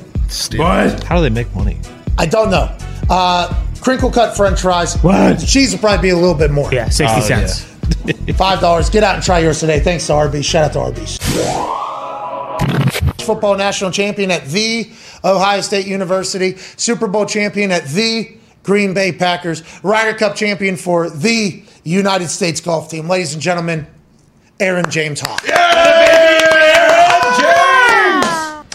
[0.55, 1.03] What?
[1.03, 1.79] How do they make money?
[2.17, 2.75] I don't know.
[3.09, 4.95] Uh, crinkle cut French fries.
[5.03, 5.39] What?
[5.39, 6.71] The cheese will probably be a little bit more.
[6.73, 7.63] Yeah, 60 Oh, cents.
[8.37, 8.89] Five dollars.
[8.89, 9.79] Get out and try yours today.
[9.81, 10.45] Thanks to Arby's.
[10.45, 11.19] Shout out to Arby's.
[13.23, 14.91] Football national champion at the
[15.23, 21.09] Ohio State University, Super Bowl champion at the Green Bay Packers, Ryder Cup champion for
[21.09, 23.07] the United States golf team.
[23.09, 23.87] Ladies and gentlemen,
[24.59, 25.41] Aaron James Hawk.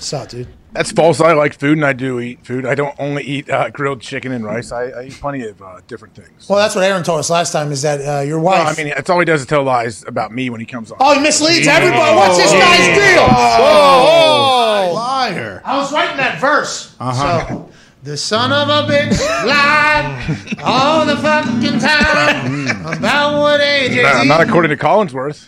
[0.08, 0.48] What's up, dude?
[0.72, 1.20] That's false.
[1.20, 2.64] I like food and I do eat food.
[2.64, 4.72] I don't only eat uh, grilled chicken and rice.
[4.72, 6.48] I, I eat plenty of uh, different things.
[6.48, 7.70] Well, that's what Aaron told us last time.
[7.72, 8.64] Is that uh, your wife?
[8.64, 10.90] Well, I mean, that's all he does is tell lies about me when he comes
[10.90, 10.96] on.
[10.98, 12.16] oh, he misleads everybody.
[12.16, 13.26] What's this guy's deal?
[13.28, 15.60] Oh, Liar.
[15.62, 16.96] I was writing that that verse.
[16.98, 17.46] Uh-huh.
[17.46, 17.70] So,
[18.02, 24.02] the son of a bitch lied all the fucking time about what AJ.
[24.02, 25.46] Nah, not according to Collinsworth.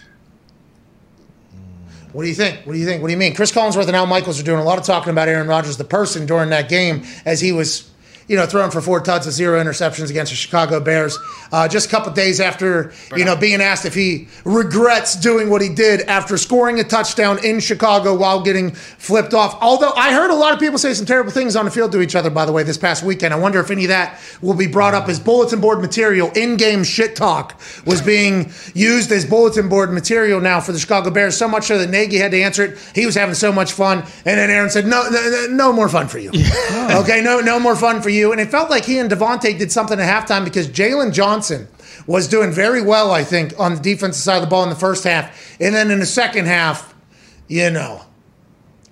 [2.13, 2.67] What do you think?
[2.67, 3.03] What do you think?
[3.03, 3.35] What do you mean?
[3.35, 5.85] Chris Collinsworth and Al Michaels are doing a lot of talking about Aaron Rodgers, the
[5.85, 7.89] person, during that game as he was,
[8.31, 11.19] you know, throwing for four touchdowns, zero interceptions against the Chicago Bears.
[11.51, 15.61] Uh, just a couple days after, you know, being asked if he regrets doing what
[15.61, 19.59] he did after scoring a touchdown in Chicago while getting flipped off.
[19.61, 22.01] Although I heard a lot of people say some terrible things on the field to
[22.01, 23.35] each other, by the way, this past weekend.
[23.35, 26.31] I wonder if any of that will be brought up as bulletin board material.
[26.37, 31.37] In-game shit talk was being used as bulletin board material now for the Chicago Bears.
[31.37, 32.79] So much so that Nagy had to answer it.
[32.95, 35.89] He was having so much fun, and then Aaron said, "No, no, no- no more
[35.89, 36.31] fun for you.
[36.91, 39.73] okay, no, no more fun for you." And it felt like he and Davante did
[39.73, 41.69] something at halftime because Jaylon Johnson
[42.07, 44.77] was doing very well, I think, on the defensive side of the ball in the
[44.77, 46.95] first half, and then in the second half,
[47.49, 48.03] you know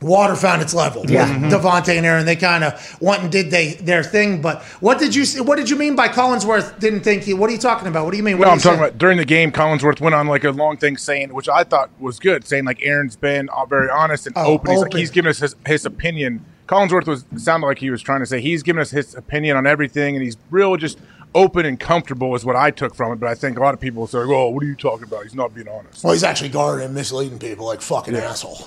[0.01, 1.05] water found its level.
[1.11, 1.27] Yeah.
[1.41, 4.41] with Davante and Aaron, they kind of went and did they their thing.
[4.41, 7.35] But what did you what did you mean by Collinsworth didn't think he?
[7.35, 8.05] What are you talking about?
[8.05, 8.39] What do you mean?
[8.39, 8.85] What No, I'm talking say?
[8.87, 9.51] about during the game.
[9.53, 12.81] Collinsworth went on like a long thing saying, which I thought was good, saying like
[12.83, 14.71] Aaron's been uh, very honest and Oh, open.
[14.71, 16.45] He's like he's giving us his, his opinion.
[16.69, 19.67] Collinsworth was sounded like he was trying to say he's giving us his opinion on
[19.67, 20.99] everything, and he's real just
[21.35, 23.17] open and comfortable is what I took from it.
[23.17, 25.23] But I think a lot of people say, "Oh, what are you talking about?
[25.23, 28.59] He's not being honest." Well, he's actually guarding and misleading people like fucking asshole.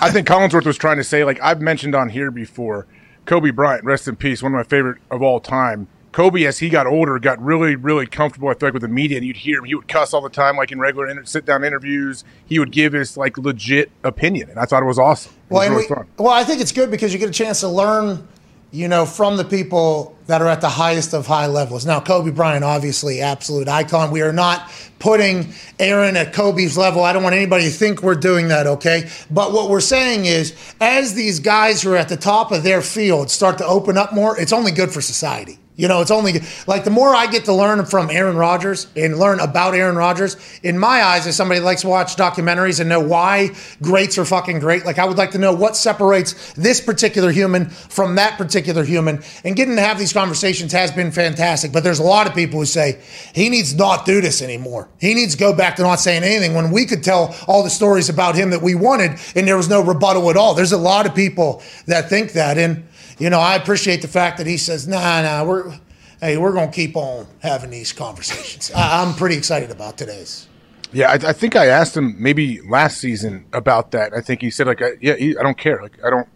[0.00, 2.86] I think Collinsworth was trying to say, like I've mentioned on here before,
[3.26, 5.88] Kobe Bryant, rest in peace, one of my favorite of all time.
[6.12, 8.48] Kobe, as he got older, got really, really comfortable.
[8.48, 9.64] I feel like with the media, and you'd hear him.
[9.64, 12.24] He would cuss all the time, like in regular inter- sit-down interviews.
[12.46, 15.32] He would give his like legit opinion, and I thought it was awesome.
[15.50, 17.60] It Well, was really we- well, I think it's good because you get a chance
[17.60, 18.26] to learn,
[18.72, 21.86] you know, from the people that are at the highest of high levels.
[21.86, 24.10] Now, Kobe Bryant, obviously, absolute icon.
[24.10, 24.68] We are not
[24.98, 27.04] putting Aaron at Kobe's level.
[27.04, 29.08] I don't want anybody to think we're doing that, okay?
[29.30, 32.82] But what we're saying is, as these guys who are at the top of their
[32.82, 35.58] field start to open up more, it's only good for society.
[35.80, 39.18] You know, it's only like the more I get to learn from Aaron Rodgers and
[39.18, 43.00] learn about Aaron Rodgers, in my eyes, as somebody likes to watch documentaries and know
[43.00, 43.50] why
[43.80, 47.70] greats are fucking great, like I would like to know what separates this particular human
[47.70, 49.22] from that particular human.
[49.42, 51.72] And getting to have these conversations has been fantastic.
[51.72, 53.00] But there's a lot of people who say
[53.34, 54.90] he needs not do this anymore.
[55.00, 57.70] He needs to go back to not saying anything when we could tell all the
[57.70, 60.52] stories about him that we wanted and there was no rebuttal at all.
[60.52, 62.58] There's a lot of people that think that.
[62.58, 62.86] And
[63.20, 65.78] you know, I appreciate the fact that he says, "Nah, nah, we're
[66.20, 70.48] hey, we're gonna keep on having these conversations." I, I'm pretty excited about today's.
[70.92, 74.12] Yeah, I, I think I asked him maybe last season about that.
[74.12, 75.80] I think he said like, I, "Yeah, he, I don't care.
[75.82, 76.26] Like, I don't,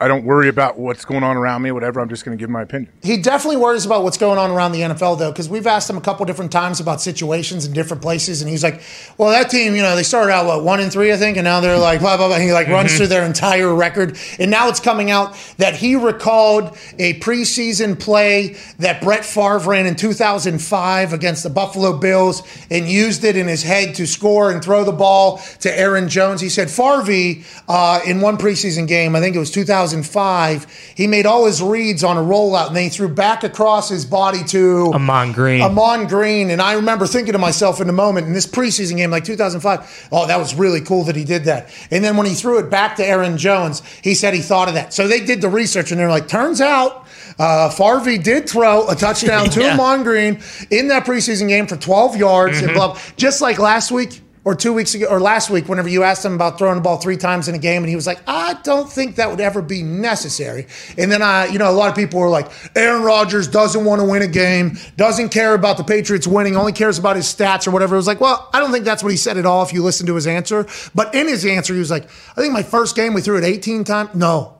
[0.00, 1.70] I don't worry about what's going on around me.
[1.72, 2.00] Whatever.
[2.00, 4.72] I'm just going to give my opinion." He definitely worries about what's going on around
[4.72, 8.02] the NFL, though, because we've asked him a couple different times about situations in different
[8.02, 8.82] places, and he's like,
[9.18, 11.44] "Well, that team, you know, they started out what one and three, I think, and
[11.44, 14.50] now they're like blah blah blah." And he like runs through their entire record, and
[14.50, 19.96] now it's coming out that he recalled a preseason play that Brett Favre ran in
[19.96, 24.84] 2005 against the Buffalo Bills and used it in his head to score and throw
[24.84, 26.40] the ball to Aaron Jones.
[26.40, 29.50] He said Farvey uh, in one preseason game, I think it was
[29.90, 33.88] 2005, he made all his reads on a rollout and then he threw back across
[33.88, 35.62] his body to Ahman Green.
[35.62, 36.50] Ahman Green.
[36.50, 40.08] And I remember thinking to myself in the moment in this preseason game, like 2005,
[40.12, 41.70] oh, that was really cool that he did that.
[41.90, 44.74] And then when he threw it back to Aaron Jones, he said he thought of
[44.74, 44.92] that.
[44.94, 47.06] So they did the research and they're like, turns out
[47.38, 49.74] uh, Farvey did throw a touchdown to Yeah.
[49.74, 50.40] Ahman Green
[50.70, 54.20] in that preseason game for 12 yards and blah, just like last week.
[54.42, 56.96] Or two weeks ago, or last week, whenever you asked him about throwing the ball
[56.96, 59.60] three times in a game, and he was like, "I don't think that would ever
[59.60, 63.46] be necessary." And then I, you know, a lot of people were like, "Aaron Rodgers
[63.46, 67.16] doesn't want to win a game, doesn't care about the Patriots winning, only cares about
[67.16, 69.36] his stats or whatever." It was like, well, I don't think that's what he said
[69.36, 69.62] at all.
[69.62, 72.54] If you listen to his answer, but in his answer, he was like, "I think
[72.54, 74.54] my first game we threw it 18 times." No,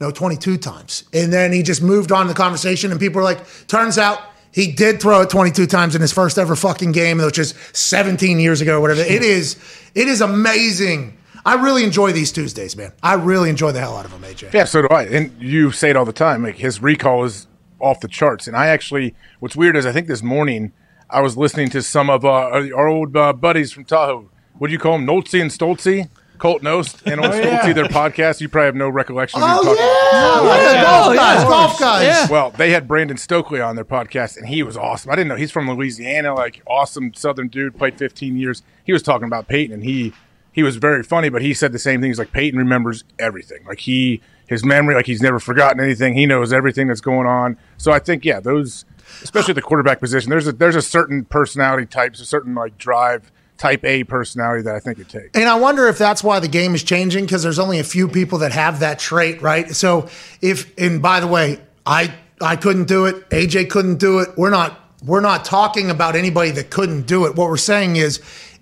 [0.00, 1.04] no, 22 times.
[1.12, 4.20] And then he just moved on the conversation, and people were like, turns out
[4.52, 8.40] he did throw it 22 times in his first ever fucking game, which is 17
[8.40, 9.00] years ago or whatever.
[9.00, 9.56] It is,
[9.94, 11.16] it is amazing.
[11.44, 12.92] I really enjoy these Tuesdays, man.
[13.02, 14.52] I really enjoy the hell out of them, AJ.
[14.52, 15.04] Yeah, so do I.
[15.04, 16.42] And you say it all the time.
[16.42, 17.46] Like his recall is
[17.80, 18.46] off the charts.
[18.46, 20.72] And I actually, what's weird is I think this morning
[21.10, 24.28] I was listening to some of uh, our old uh, buddies from Tahoe.
[24.58, 25.06] What do you call them?
[25.06, 26.08] Noltzy and Stoltzy?
[26.38, 28.40] Colt Knost and old Stoltzy, their podcast.
[28.40, 30.72] You probably have no recollection of Oh, me talking yeah.
[30.72, 30.82] yeah.
[30.82, 32.30] Golf guys, golf guys.
[32.30, 35.10] Well, they had Brandon Stokley on their podcast, and he was awesome.
[35.10, 37.76] I didn't know he's from Louisiana, like awesome Southern dude.
[37.76, 38.62] Played 15 years.
[38.84, 40.12] He was talking about Peyton, and he
[40.52, 41.28] he was very funny.
[41.28, 42.10] But he said the same thing.
[42.10, 43.64] He's like Peyton remembers everything.
[43.66, 46.14] Like he his memory, like he's never forgotten anything.
[46.14, 47.56] He knows everything that's going on.
[47.76, 48.84] So I think yeah, those
[49.22, 50.30] especially the quarterback position.
[50.30, 54.74] There's a there's a certain personality types, a certain like drive type A personality that
[54.74, 55.30] I think it takes.
[55.34, 58.08] And I wonder if that's why the game is changing because there's only a few
[58.08, 59.70] people that have that trait, right?
[59.74, 60.08] So
[60.40, 63.28] if and by the way, I I couldn't do it.
[63.30, 64.30] AJ couldn't do it.
[64.36, 67.34] We're not we're not talking about anybody that couldn't do it.
[67.36, 68.20] What we're saying is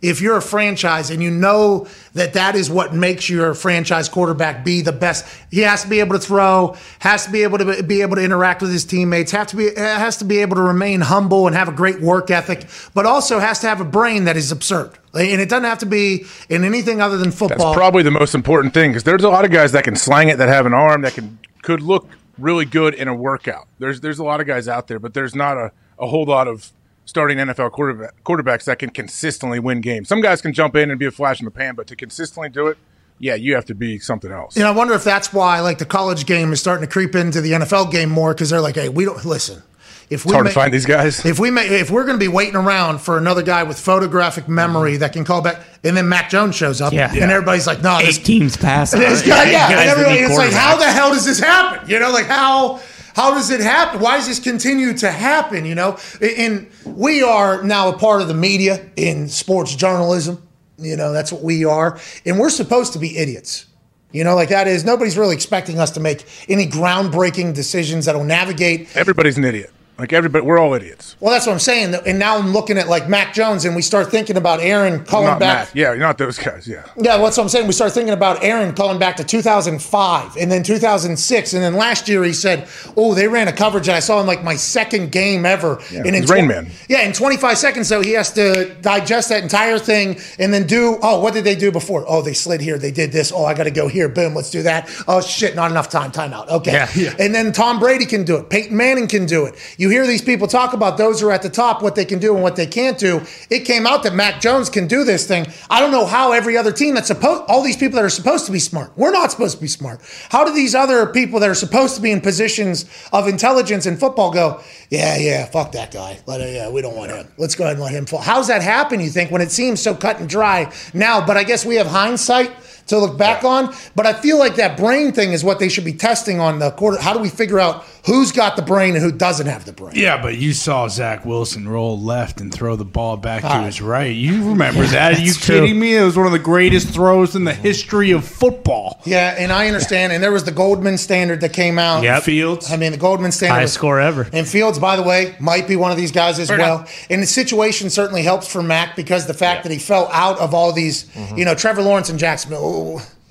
[0.08, 4.64] if you're a franchise and you know that that is what makes your franchise quarterback
[4.64, 7.82] be the best, he has to be able to throw, has to be able to
[7.82, 10.62] be able to interact with his teammates, have to be has to be able to
[10.62, 14.24] remain humble and have a great work ethic, but also has to have a brain
[14.24, 14.92] that is absurd.
[15.12, 17.72] And it doesn't have to be in anything other than football.
[17.72, 20.28] That's probably the most important thing because there's a lot of guys that can slang
[20.28, 22.08] it, that have an arm, that can could look
[22.38, 23.66] really good in a workout.
[23.78, 26.46] There's there's a lot of guys out there, but there's not a, a whole lot
[26.46, 26.70] of
[27.06, 30.08] starting NFL quarterback, quarterbacks that can consistently win games.
[30.08, 32.50] Some guys can jump in and be a flash in the pan, but to consistently
[32.50, 32.76] do it,
[33.18, 34.56] yeah, you have to be something else.
[34.56, 37.14] You know, I wonder if that's why like the college game is starting to creep
[37.14, 39.62] into the NFL game more because they're like, hey, we don't listen.
[40.08, 41.24] If we It's hard ma- to find these guys.
[41.24, 44.48] If we may, if we're going to be waiting around for another guy with photographic
[44.48, 45.00] memory mm-hmm.
[45.00, 47.12] that can call back, and then Mac Jones shows up, Yeah.
[47.12, 48.90] and everybody's like, "No, this Eight teams pass.
[48.92, 51.90] this guy, yeah." Guys And that everybody, it's like, how the hell does this happen?
[51.90, 52.80] You know, like how
[53.16, 54.00] how does it happen?
[54.00, 55.64] Why does this continue to happen?
[55.64, 60.46] You know, and we are now a part of the media in sports journalism.
[60.76, 63.64] You know, that's what we are, and we're supposed to be idiots.
[64.12, 68.22] You know, like that is nobody's really expecting us to make any groundbreaking decisions that'll
[68.22, 69.72] navigate Everybody's an idiot.
[69.98, 71.16] Like everybody, we're all idiots.
[71.20, 71.94] well, that's what I'm saying.
[72.06, 75.28] And now I'm looking at like Mac Jones, and we start thinking about Aaron calling
[75.28, 75.68] not back.
[75.68, 75.74] Matt.
[75.76, 76.68] Yeah, you're not those guys.
[76.68, 76.84] Yeah.
[76.96, 77.66] Yeah, that's what I'm saying.
[77.66, 81.52] We start thinking about Aaron calling back to 2005 and then 2006.
[81.54, 84.26] And then last year he said, Oh, they ran a coverage and I saw in
[84.26, 85.80] like my second game ever.
[85.90, 86.70] Yeah, and in he's Rain Man.
[86.88, 90.98] Yeah, in 25 seconds, though, he has to digest that entire thing and then do,
[91.02, 92.04] Oh, what did they do before?
[92.06, 92.76] Oh, they slid here.
[92.78, 93.32] They did this.
[93.32, 94.08] Oh, I got to go here.
[94.08, 94.90] Boom, let's do that.
[95.08, 96.12] Oh, shit, not enough time.
[96.12, 96.48] Timeout.
[96.48, 96.72] Okay.
[96.72, 97.14] Yeah, yeah.
[97.18, 98.50] And then Tom Brady can do it.
[98.50, 99.54] Peyton Manning can do it.
[99.78, 102.18] You hear these people talk about those who are at the top, what they can
[102.18, 103.22] do and what they can't do.
[103.50, 105.46] It came out that Mac Jones can do this thing.
[105.70, 108.46] I don't know how every other team that's supposed, all these people that are supposed
[108.46, 110.00] to be smart, we're not supposed to be smart.
[110.30, 113.96] How do these other people that are supposed to be in positions of intelligence in
[113.96, 114.60] football go,
[114.90, 116.18] yeah, yeah, fuck that guy.
[116.26, 117.26] Let it, yeah, we don't want him.
[117.38, 118.20] Let's go ahead and let him fall.
[118.20, 121.24] How's that happen, you think, when it seems so cut and dry now?
[121.26, 122.52] But I guess we have hindsight
[122.86, 123.74] to look back on.
[123.94, 126.70] But I feel like that brain thing is what they should be testing on the
[126.72, 127.00] quarter.
[127.00, 129.92] How do we figure out who's got the brain and who doesn't have the brain?
[129.94, 133.64] Yeah, but you saw Zach Wilson roll left and throw the ball back to Ah.
[133.64, 134.14] his right.
[134.14, 135.18] You remember that?
[135.18, 135.60] Are you true.
[135.60, 135.96] kidding me?
[135.96, 139.00] It was one of the greatest throws in the history of football.
[139.04, 140.12] Yeah, and I understand.
[140.12, 142.02] And there was the Goldman standard that came out.
[142.04, 142.70] Yeah, Fields.
[142.70, 143.54] I mean, the Goldman standard.
[143.54, 144.28] Highest was- score ever.
[144.32, 146.86] And Fields, by the way, might be one of these guys as well.
[147.10, 150.54] And the situation certainly helps for Mac because the fact that he fell out of
[150.54, 151.06] all these,
[151.36, 152.75] you know, Trevor Lawrence and Jacksonville.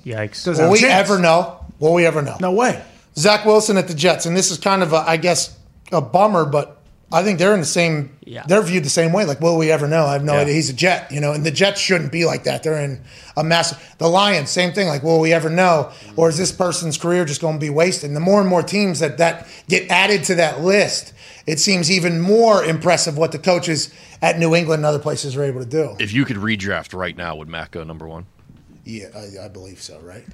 [0.04, 0.44] Yikes.
[0.44, 0.92] Doesn't Will we chance.
[1.10, 1.64] ever know?
[1.78, 2.36] Will we ever know?
[2.40, 2.82] No way.
[3.16, 5.56] Zach Wilson at the Jets, and this is kind of, a, I guess,
[5.90, 6.80] a bummer, but
[7.12, 8.10] I think they're in the same.
[8.24, 8.44] Yeah.
[8.46, 9.24] They're viewed the same way.
[9.24, 10.04] Like, will we ever know?
[10.06, 10.40] I have no Yeah.
[10.40, 10.54] idea.
[10.54, 12.62] He's a Jet, you know, and the Jets shouldn't be like that.
[12.62, 13.00] They're in
[13.36, 13.78] a massive.
[13.98, 14.88] The Lions, same thing.
[14.88, 18.10] Like, will we ever know, or is this person's career just going to be wasted?
[18.10, 21.12] And the more and more teams that that get added to that list,
[21.46, 23.90] it seems even more impressive what the coaches
[24.20, 25.94] at New England and other places are able to do.
[26.00, 28.26] If you could redraft right now, would Mac go number one?
[28.86, 29.98] Yeah, I, I believe so.
[30.00, 30.24] Right.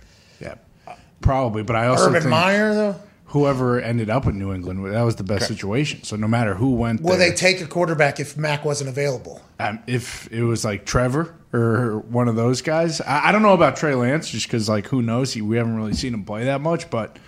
[0.41, 0.55] Yeah,
[1.21, 1.63] probably.
[1.63, 2.97] But I also Urban think Meyer, though.
[3.27, 6.05] whoever ended up in New England, that was the best situation.
[6.05, 9.41] So no matter who went Will there, they take a quarterback if Mac wasn't available?
[9.59, 13.55] um, if it was like Trevor or one of those guys, I, I don't know
[13.55, 15.33] about Trey Lance just because like who knows?
[15.33, 17.19] He, we haven't really seen him play that much, but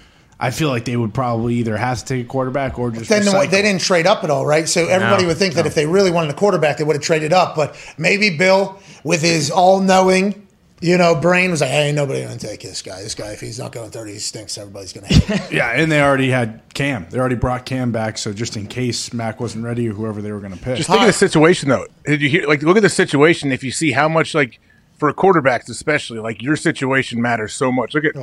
[0.40, 3.24] I feel like they would probably either have to take a quarterback or just Then
[3.24, 4.68] they didn't trade up at all, right?
[4.68, 7.02] So everybody No, would think that if they really wanted a quarterback, they would have
[7.04, 7.54] traded up.
[7.54, 10.43] But maybe Bill, with his all-knowing,
[10.80, 13.02] you know, brain, was like, "Hey, nobody going to take this guy.
[13.02, 14.58] This guy, if he's not going thirty, he stinks.
[14.58, 17.06] Everybody's going to hate him." Yeah, and they already had Cam.
[17.10, 20.32] They already brought Cam back, so just in case Mac wasn't ready or whoever they
[20.32, 20.76] were going to pick.
[20.76, 21.86] Just look at the situation though.
[22.04, 22.46] Did you hear?
[22.46, 23.52] Like, look at the situation.
[23.52, 24.60] If you see how much, like,
[24.98, 27.94] for quarterbacks especially, like your situation matters so much.
[27.94, 28.16] Look at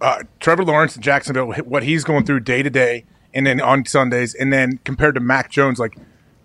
[0.00, 3.04] uh, Trevor Lawrence in Jacksonville, what he's going through day to day,
[3.34, 5.96] and then on Sundays, and then compared to Mac Jones, like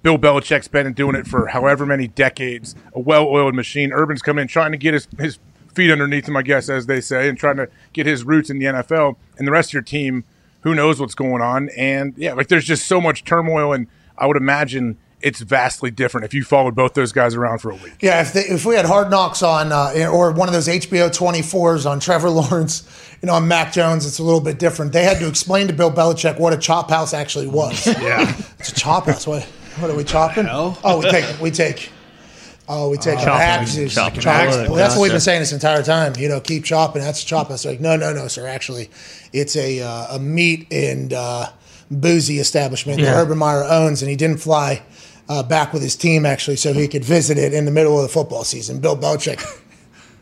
[0.03, 3.91] Bill Belichick's been doing it for however many decades, a well-oiled machine.
[3.91, 5.39] Urban's come in trying to get his his
[5.73, 8.59] feet underneath him, I guess, as they say, and trying to get his roots in
[8.59, 9.15] the NFL.
[9.39, 10.23] And the rest of your team,
[10.61, 11.69] who knows what's going on?
[11.75, 16.25] And yeah, like there's just so much turmoil, and I would imagine it's vastly different
[16.25, 17.93] if you followed both those guys around for a week.
[18.01, 21.09] yeah, if they, if we had Hard Knocks on, uh, or one of those HBO
[21.09, 22.85] 24s on Trevor Lawrence,
[23.21, 24.91] you know, on Mac Jones, it's a little bit different.
[24.91, 27.87] They had to explain to Bill Belichick what a chop house actually was.
[27.87, 29.25] yeah, It's a chop house.
[29.25, 29.47] What?
[29.79, 30.47] What are we chopping?
[30.49, 31.91] Oh, we take we take.
[32.69, 33.33] Oh, we take Chopping.
[33.41, 33.93] axes.
[33.93, 34.21] Chopping.
[34.21, 34.49] Chopping.
[34.71, 36.13] Well, that's what we've been saying this entire time.
[36.17, 37.01] You know, keep chopping.
[37.01, 37.65] That's chop house.
[37.65, 38.47] Like, no, no, no, sir.
[38.47, 38.89] Actually,
[39.33, 41.49] it's a uh, a meat and uh,
[41.91, 43.19] boozy establishment that Yeah.
[43.21, 44.81] Urban Meyer owns, and he didn't fly
[45.27, 48.03] uh, back with his team actually, so he could visit it in the middle of
[48.03, 48.79] the football season.
[48.79, 49.43] Bill Belichick.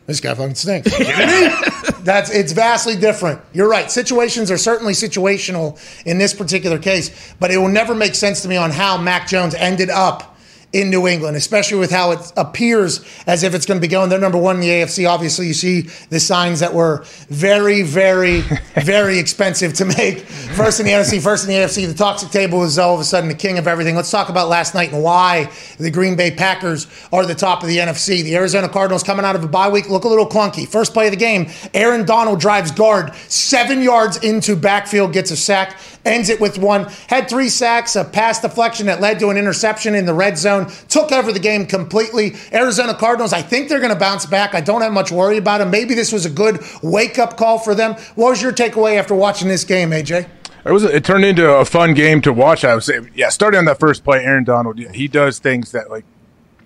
[0.06, 0.90] This guy fucking stinks.
[2.02, 3.40] That's it's vastly different.
[3.52, 3.90] You're right.
[3.90, 8.48] Situations are certainly situational in this particular case, but it will never make sense to
[8.48, 10.31] me on how Mac Jones ended up
[10.72, 14.08] in New England, especially with how it appears as if it's going to be going.
[14.08, 15.08] They're number one in the AFC.
[15.08, 18.40] Obviously, you see the signs that were very, very,
[18.82, 20.20] very expensive to make.
[20.20, 21.86] First in the NFC, first in the AFC.
[21.86, 23.96] The toxic table is all of a sudden the king of everything.
[23.96, 27.68] Let's talk about last night and why the Green Bay Packers are the top of
[27.68, 28.22] the NFC.
[28.22, 30.66] The Arizona Cardinals coming out of a bye week look a little clunky.
[30.66, 35.36] First play of the game, Aaron Donald drives guard seven yards into backfield, gets a
[35.36, 36.84] sack, ends it with one.
[37.08, 40.70] Had three sacks, a pass deflection that led to an interception in the red zone.
[40.88, 42.34] Took over the game completely.
[42.52, 44.54] Arizona Cardinals, I think they're going to bounce back.
[44.54, 45.70] I don't have much worry about them.
[45.70, 47.94] Maybe this was a good wake up call for them.
[48.14, 50.28] What was your takeaway after watching this game, AJ?
[50.64, 50.84] It was.
[50.84, 52.64] It turned into a fun game to watch.
[52.64, 53.30] I would say, yeah.
[53.30, 56.04] Starting on that first play, Aaron Donald, he does things that like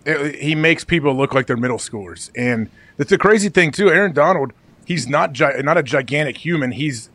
[0.04, 2.68] it, he makes people look like they're middle schoolers, and
[2.98, 3.88] it's a crazy thing too.
[3.88, 4.52] Aaron Donald,
[4.84, 6.72] he's not gi- not a gigantic human.
[6.72, 7.08] He's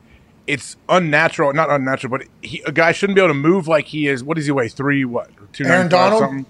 [0.47, 4.07] it's unnatural, not unnatural, but he, a guy shouldn't be able to move like he
[4.07, 4.23] is.
[4.23, 4.69] What does he weigh?
[4.69, 5.29] Three what?
[5.53, 6.21] Two Aaron Donald?
[6.21, 6.45] something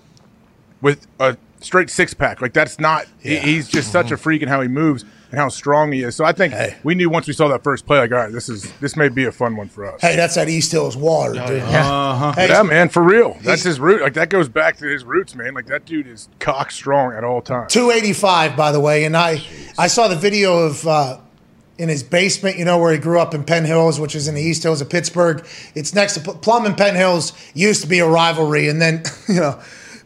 [0.81, 2.41] with a straight six pack.
[2.41, 3.05] Like that's not.
[3.19, 6.15] he- he's just such a freak in how he moves and how strong he is.
[6.15, 6.53] So I think
[6.83, 9.07] we knew once we saw that first play, like, all right, this is this may
[9.09, 10.01] be a fun one for us.
[10.01, 11.61] Hey, that's that East Hills water, dude.
[11.63, 13.37] Hey, Yeah, man, for real.
[13.41, 14.01] That's his root.
[14.01, 15.53] Like that goes back to his roots, man.
[15.53, 17.71] Like that dude is cock strong at all times.
[17.73, 19.03] 285, by the way.
[19.05, 19.41] And I,
[19.77, 21.19] I saw the video of uh,
[21.81, 24.35] in his basement, you know, where he grew up in Penn Hills, which is in
[24.35, 25.43] the East Hills of Pittsburgh.
[25.73, 28.67] It's next to Plum and Penn Hills used to be a rivalry.
[28.67, 29.59] And then, you know,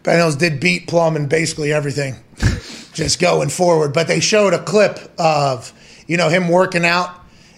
[0.03, 2.15] Penn Hills did beat Plum in basically everything
[2.93, 3.91] just going forward.
[3.93, 5.73] But they showed a clip of,
[6.07, 7.09] you know, him working out.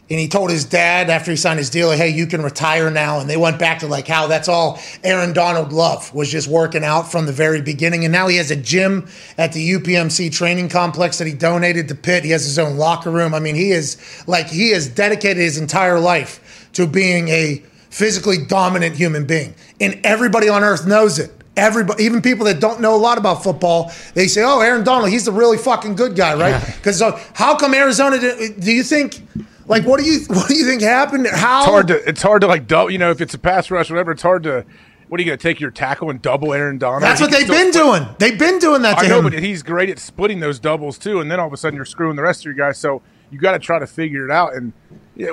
[0.09, 2.89] And he told his dad after he signed his deal, like, hey, you can retire
[2.89, 3.19] now.
[3.19, 6.83] And they went back to like how that's all Aaron Donald Love was just working
[6.83, 8.05] out from the very beginning.
[8.05, 9.07] And now he has a gym
[9.37, 12.23] at the UPMC training complex that he donated to Pitt.
[12.23, 13.33] He has his own locker room.
[13.33, 13.97] I mean, he is
[14.27, 19.55] like, he has dedicated his entire life to being a physically dominant human being.
[19.81, 21.31] And everybody on earth knows it.
[21.57, 25.09] Everybody, even people that don't know a lot about football, they say, "Oh, Aaron Donald,
[25.09, 28.19] he's the really fucking good guy, right?" Because uh, how come Arizona?
[28.19, 29.23] Do you think?
[29.67, 31.27] Like, what do you what do you think happened?
[31.27, 32.89] How It's hard to it's hard to like double.
[32.91, 34.65] You know, if it's a pass rush, or whatever, it's hard to.
[35.09, 37.01] What are you going to take your tackle and double Aaron Donald?
[37.01, 38.05] That's He what they've been split- doing.
[38.19, 39.23] They've been doing that to I know, him.
[39.31, 41.21] but he's great at splitting those doubles too.
[41.21, 42.77] And then all of a sudden, you're screwing the rest of your guys.
[42.77, 44.53] So you got to try to figure it out.
[44.53, 44.73] And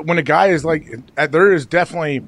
[0.07, 0.87] when a guy is like,
[1.17, 2.23] there is definitely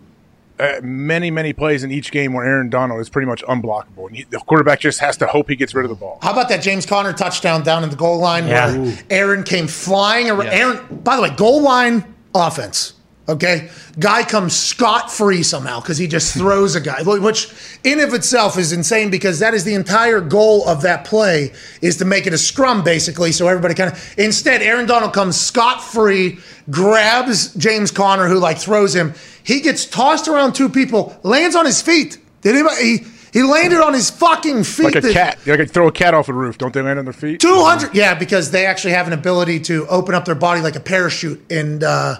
[0.59, 4.16] uh, many, many plays in each game where Aaron Donald is pretty much unblockable, and
[4.16, 6.19] he, the quarterback just has to hope he gets rid of the ball.
[6.23, 8.77] How about that James Conner touchdown down in the goal line Yeah.
[8.77, 10.47] where Aaron came flying around?
[10.47, 10.53] Yeah.
[10.55, 12.05] Aaron, by the way, goal line
[12.35, 12.95] offense.
[13.28, 17.53] Okay, guy comes scot free somehow because he just throws a guy, which
[17.83, 21.53] in of itself is insane because that is the entire goal of that play
[21.83, 24.15] is to make it a scrum basically, so everybody kind of.
[24.16, 26.39] Instead, Aaron Donald comes scot free,
[26.70, 29.12] grabs James Conner who like throws him.
[29.47, 32.18] He gets tossed around two people, lands on his feet.
[32.43, 32.82] Did anybody?
[32.82, 34.94] He, he landed on his fucking feet.
[34.94, 36.59] Like a cat, they like throw a cat off a roof.
[36.59, 37.39] Don't they land on their feet?
[37.40, 40.81] 200 yeah because they actually have an ability to open up their body like a
[40.81, 42.16] parachute and uh,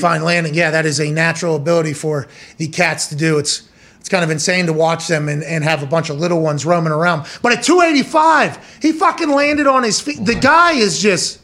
[0.00, 2.28] find landing yeah that is a natural ability for
[2.58, 3.68] the cats to do it's
[3.98, 6.64] it's kind of insane to watch them and, and have a bunch of little ones
[6.66, 11.40] roaming around but at 285 he fucking landed on his feet the guy is just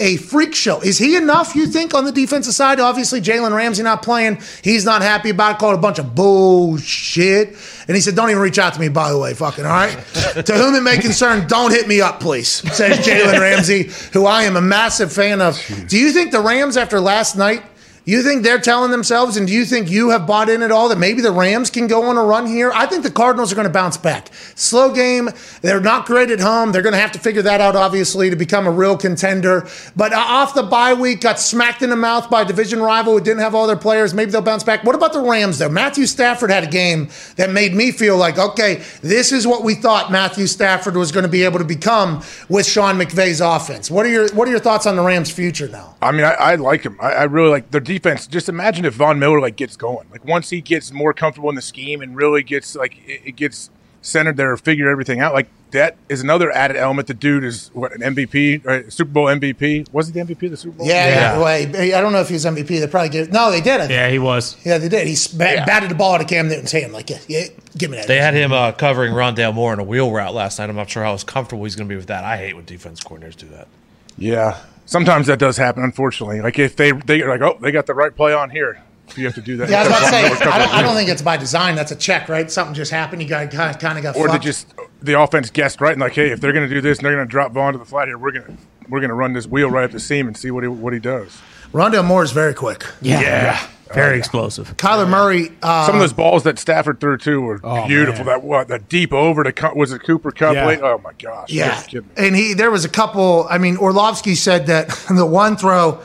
[0.00, 0.80] a freak show.
[0.80, 2.80] Is he enough, you think, on the defensive side?
[2.80, 4.40] Obviously, Jalen Ramsey not playing.
[4.62, 7.56] He's not happy about it, called a bunch of bullshit.
[7.88, 9.90] And he said, Don't even reach out to me, by the way, fucking, all right?
[10.44, 14.44] to whom it may concern, don't hit me up, please, says Jalen Ramsey, who I
[14.44, 15.60] am a massive fan of.
[15.88, 17.62] Do you think the Rams, after last night,
[18.08, 20.88] you think they're telling themselves, and do you think you have bought in at all
[20.88, 22.72] that maybe the Rams can go on a run here?
[22.72, 24.30] I think the Cardinals are going to bounce back.
[24.54, 25.28] Slow game.
[25.60, 26.72] They're not great at home.
[26.72, 29.68] They're going to have to figure that out, obviously, to become a real contender.
[29.94, 33.12] But uh, off the bye week, got smacked in the mouth by a division rival
[33.12, 34.14] who didn't have all their players.
[34.14, 34.84] Maybe they'll bounce back.
[34.84, 35.68] What about the Rams, though?
[35.68, 39.74] Matthew Stafford had a game that made me feel like, okay, this is what we
[39.74, 43.90] thought Matthew Stafford was going to be able to become with Sean McVay's offense.
[43.90, 45.94] What are your What are your thoughts on the Rams' future now?
[46.00, 46.96] I mean, I, I like him.
[47.02, 47.97] I, I really like their defense.
[48.02, 50.08] Defense, just imagine if Von Miller like gets going.
[50.10, 53.36] Like once he gets more comfortable in the scheme and really gets like it, it
[53.36, 53.70] gets
[54.02, 55.34] centered there, figure everything out.
[55.34, 57.08] Like that is another added element.
[57.08, 58.90] The dude is what an MVP, right?
[58.92, 59.92] Super Bowl MVP.
[59.92, 60.86] Was he the MVP of the Super Bowl?
[60.86, 61.38] Yeah, Yeah.
[61.38, 61.44] yeah.
[61.44, 62.66] Wait, I don't know if he was MVP.
[62.80, 63.32] They probably did.
[63.32, 63.80] No, they did.
[63.80, 63.88] I.
[63.88, 64.56] Yeah, he was.
[64.64, 65.06] Yeah, they did.
[65.06, 66.92] He sp- batted the ball out of Cam Newton's hand.
[66.92, 67.44] Like, yeah, yeah
[67.76, 68.06] give me that.
[68.06, 70.70] They had him uh, covering Rondale Moore in a wheel route last night.
[70.70, 72.24] I'm not sure how comfortable he's going to be with that.
[72.24, 73.68] I hate when defense coordinators do that.
[74.16, 74.58] Yeah.
[74.88, 76.40] Sometimes that does happen, unfortunately.
[76.40, 78.80] Like if they they're like, oh, they got the right play on here.
[79.16, 79.68] you have to do that.
[79.68, 81.74] Yeah, I was about to say, I don't, I don't think it's by design.
[81.74, 82.50] That's a check, right?
[82.50, 83.20] Something just happened.
[83.20, 86.30] You got kind of, got Or they just the offense guessed right and like, hey,
[86.30, 88.08] if they're going to do this and they're going to drop Von to the flat
[88.08, 88.56] here, we're going to
[88.88, 90.94] we're going to run this wheel right up the seam and see what he what
[90.94, 91.38] he does.
[91.72, 92.84] Rondale Moore is very quick.
[93.00, 93.64] Yeah.
[93.94, 94.76] Very explosive.
[94.76, 95.50] Kyler Murray.
[95.62, 98.22] Uh, Some of those balls that Stafford threw too were Oh, beautiful.
[98.24, 98.34] man.
[98.34, 100.54] That what that deep over to Cu- was it Cooper Kupp?
[100.54, 100.66] Yeah.
[100.66, 100.80] late?
[100.82, 101.50] Oh my gosh!
[101.50, 102.14] Yeah, guys are kidding me.
[102.18, 103.46] and he there was a couple.
[103.48, 106.00] I mean, Orlovsky said that the one throw,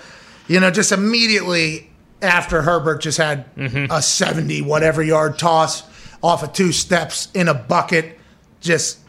[0.48, 1.90] you know, just immediately
[2.22, 5.84] after Herbert just had a seventy whatever yard toss
[6.22, 8.18] off of two steps in a bucket,
[8.62, 9.00] just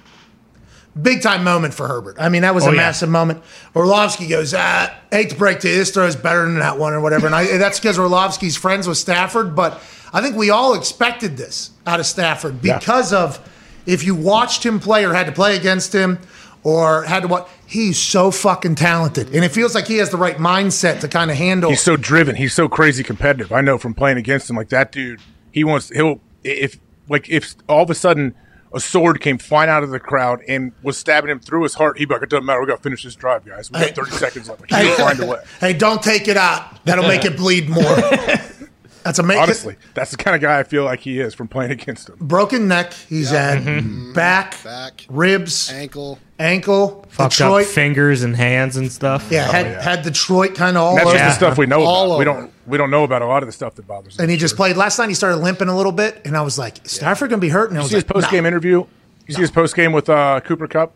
[1.00, 2.16] big time moment for Herbert.
[2.18, 2.76] I mean, that was Oh, a yeah.
[2.78, 3.42] massive moment.
[3.74, 6.92] Orlovsky goes, ah, hate to break to you, this throw is better than that one
[6.92, 7.26] or whatever.
[7.26, 11.70] And I, that's because Orlovsky's friends with Stafford, but I think we all expected this
[11.86, 13.40] out of Stafford because of
[13.86, 16.18] if you watched him play or had to play against him
[16.62, 19.34] or had to watch, he's so fucking talented.
[19.34, 21.68] And it feels like he has the right mindset to kind of handle.
[21.70, 22.36] He's so driven.
[22.36, 23.52] He's so crazy competitive.
[23.52, 24.56] I know from playing against him.
[24.56, 25.20] Like that dude,
[25.52, 25.90] he wants.
[25.90, 28.34] He'll if like if all of a sudden
[28.74, 31.96] a sword came flying out of the crowd and was stabbing him through his heart,
[31.98, 32.60] he'd be like, "It doesn't matter.
[32.60, 33.70] We got to finish this drive, guys.
[33.70, 33.94] We got Hey.
[33.94, 34.70] thirty seconds left.
[34.70, 36.84] Like, he'll find a way." hey, don't take it out.
[36.84, 37.82] That'll make it bleed more.
[39.04, 39.42] That's amazing.
[39.42, 42.16] Honestly, that's the kind of guy I feel like he is from playing against him.
[42.18, 42.94] broken neck.
[42.94, 44.14] He's had mm-hmm.
[44.14, 45.04] back, Back.
[45.10, 46.18] ribs, Ankle.
[46.38, 47.64] Ankle, Fucked Detroit.
[47.66, 49.28] up fingers and hands and stuff.
[49.30, 49.82] Yeah, had, yeah.
[49.82, 51.18] had Detroit kind of all And that's over.
[51.18, 52.18] just the stuff we know All about.
[52.18, 52.52] We don't.
[52.66, 54.16] We don't know about a lot of the stuff that bothers.
[54.18, 54.22] him.
[54.22, 55.08] And he just played last night.
[55.08, 57.70] He started limping a little bit, and I was like, "Is Stafford gonna be hurt?"
[57.70, 58.84] And I was see his post game interview.
[59.26, 60.92] You see his post game with uh, Cooper Kupp.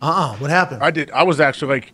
[0.00, 1.10] "Uh, uh what happened?" I did.
[1.10, 1.92] I was actually like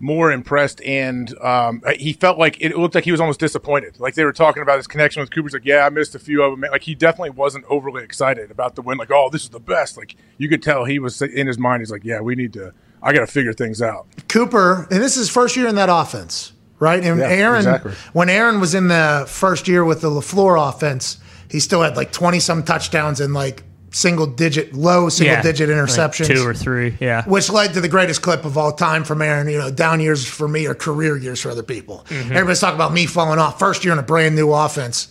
[0.00, 4.00] more impressed, and um, he felt like it looked like he was almost disappointed.
[4.00, 5.52] Like they were talking about his connection with Cooper's.
[5.52, 6.68] Like, yeah, I missed a few of them.
[6.70, 8.98] Like he definitely wasn't overly excited about the win.
[8.98, 9.96] Like, oh, this is the best.
[9.96, 11.82] Like you could tell he was in his mind.
[11.82, 12.72] He's like, yeah, we need to.
[13.02, 14.06] I got to figure things out.
[14.28, 17.02] Cooper, and this is his first year in that offense, right?
[17.02, 17.92] And Yeah, Aaron, exactly.
[18.12, 21.18] when Aaron was in the first year with the LaFleur offense,
[21.50, 25.42] he still had like twenty some touchdowns and like single digit, low single Yeah.
[25.42, 26.96] digit Like interceptions, two or three.
[27.00, 27.24] Yeah.
[27.26, 29.48] which led to the greatest clip of all time from Aaron.
[29.48, 32.06] You know, down years for me are career years for other people.
[32.08, 32.32] Mm-hmm.
[32.32, 33.58] Everybody's talking about me falling off.
[33.58, 35.08] First year in a brand new offense,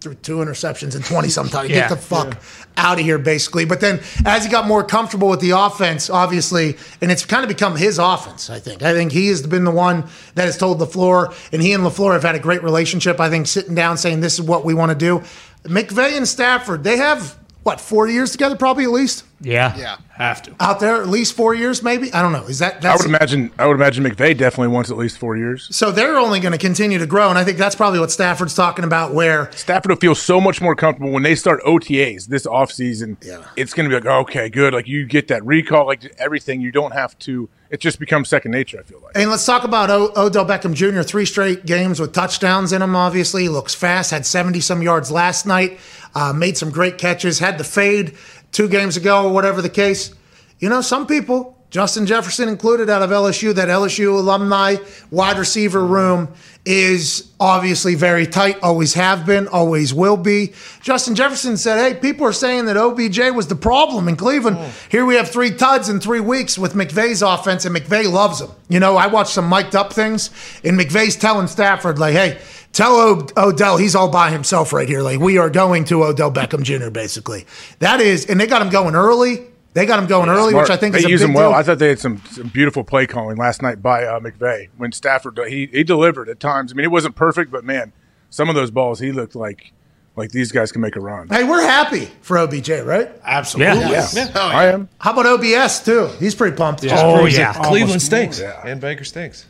[0.00, 1.68] threw two interceptions and twenty sometimes.
[1.68, 1.80] Yeah.
[1.80, 2.38] Get the fuck
[2.78, 3.64] out of here, basically.
[3.66, 7.48] But then as he got more comfortable with the offense, obviously, and it's kind of
[7.48, 8.48] become his offense.
[8.48, 8.82] I think.
[8.82, 10.04] I think he has been the one
[10.36, 13.20] that has told LaFleur, and he and LaFleur have had a great relationship.
[13.20, 15.22] I think sitting down saying this is what we want to do.
[15.64, 17.36] McVay and Stafford, they have
[17.66, 19.76] what four years together, probably at least Yeah.
[19.76, 19.96] Yeah.
[20.16, 20.54] Have to.
[20.60, 22.10] out there, at least four years, maybe.
[22.14, 22.44] I don't know.
[22.44, 23.50] Is that I would imagine.
[23.58, 25.68] I would imagine McVay definitely wants at least four years.
[25.76, 25.90] so?
[25.90, 28.84] They're only going to continue to grow, and I think that's probably what Stafford's talking
[28.86, 29.12] about.
[29.12, 33.22] Where Stafford will feel so much more comfortable when they start OTAs this offseason.
[33.22, 33.44] Yeah.
[33.56, 34.72] It's going to be like, okay, good.
[34.72, 36.62] Like you get that recall, like everything.
[36.62, 37.50] You don't have to.
[37.68, 38.78] It just becomes second nature.
[38.78, 39.16] I feel like.
[39.18, 41.02] And let's talk about o- Odell Beckham Jr.
[41.02, 42.96] Three straight games with touchdowns in him.
[42.96, 44.12] Obviously, he looks fast.
[44.12, 45.78] Had seventy some yards last night.
[46.14, 47.40] Uh, made some great catches.
[47.40, 48.16] Had the fade
[48.56, 50.14] two games ago, or whatever the case.
[50.60, 54.76] You know, some people, Justin Jefferson included, out of LSU, that LSU alumni
[55.10, 56.28] wide receiver room
[56.64, 58.56] is obviously very tight.
[58.62, 59.46] Always have been.
[59.48, 60.52] Always will be.
[60.80, 64.56] Justin Jefferson said, "Hey, people are saying that OBJ was the problem in Cleveland.
[64.58, 64.90] Mm.
[64.90, 68.50] Here we have three tuds in three weeks with McVay's offense, and McVay loves him.
[68.68, 70.30] You know, I watched some mic'd up things,
[70.64, 72.38] and McVay's telling Stafford, like, hey,
[72.72, 75.02] tell o- Odell he's all by himself right here.
[75.02, 77.44] Like, we are going to Odell Beckham Jr., basically.
[77.80, 79.46] That is, and they got him going early.
[79.76, 81.50] They got him going early, which I think they is a use big him well.
[81.50, 81.58] deal.
[81.58, 84.90] I thought they had some, some beautiful play calling last night by uh, McVay when
[84.90, 86.72] Stafford he he delivered at times.
[86.72, 87.92] I mean, it wasn't perfect, but man,
[88.30, 89.72] some of those balls he looked like
[90.16, 91.28] like these guys can make a run.
[91.28, 93.10] hey, we're happy for OBJ, right?
[93.22, 93.80] Absolutely.
[93.82, 94.08] Yeah.
[94.14, 94.88] Yeah, I am.
[94.98, 96.06] How about OBS, too?
[96.18, 96.82] He's pretty pumped.
[96.86, 97.52] Oh, Proves yeah.
[97.52, 98.66] Cleveland stinks more.
[98.66, 99.44] and Baker stinks.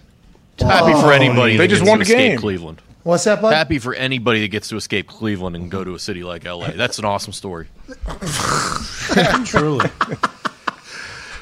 [0.59, 2.39] Happy for anybody They just gets won to the escape game.
[2.41, 2.83] Cleveland.
[3.07, 3.53] What's that, bud?
[3.55, 6.73] Happy for anybody that gets to escape Cleveland and go to a city like LA.
[6.73, 7.69] That's an awesome story.
[9.45, 9.89] Truly.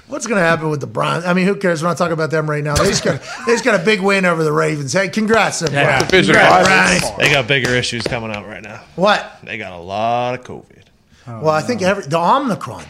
[0.06, 1.24] What's going to happen with the Browns?
[1.24, 1.82] I mean, who cares?
[1.82, 2.74] We're not talking about them right now.
[2.74, 4.92] They just got, they just got a big win over the Ravens.
[4.92, 6.00] Hey, congrats, them Yeah.
[6.06, 6.10] Browns.
[6.10, 7.00] Congrats.
[7.00, 7.16] Browns.
[7.16, 8.82] They got bigger issues coming out right now.
[8.96, 9.38] What?
[9.42, 10.82] They got a lot of COVID.
[11.26, 12.84] well, I think every the Omicron,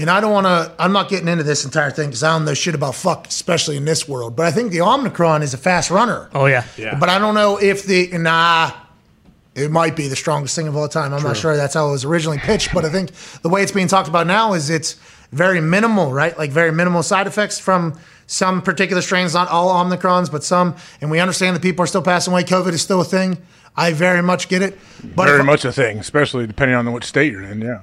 [0.00, 0.72] and I don't want to.
[0.78, 3.76] I'm not getting into this entire thing because I don't know shit about fuck, especially
[3.76, 4.34] in this world.
[4.36, 6.28] But I think the Omicron is a fast runner.
[6.34, 6.64] Oh yeah.
[6.76, 6.98] Yeah.
[6.98, 8.72] But I don't know if the nah.
[9.56, 11.12] It might be the strongest thing of all time.
[11.12, 13.10] I'm not sure that's how it was originally pitched, but I think
[13.42, 14.94] the way it's being talked about now is it's
[15.32, 16.38] very minimal, right?
[16.38, 17.98] Like very minimal side effects from
[18.28, 20.76] some particular strains, not all Omicrons, but some.
[21.00, 22.44] And we understand that people are still passing away.
[22.44, 23.38] COVID is still a thing.
[23.76, 24.78] I very much get it.
[25.16, 27.60] But Very if- much a thing, especially depending on which state you're in.
[27.60, 27.80] Yeah.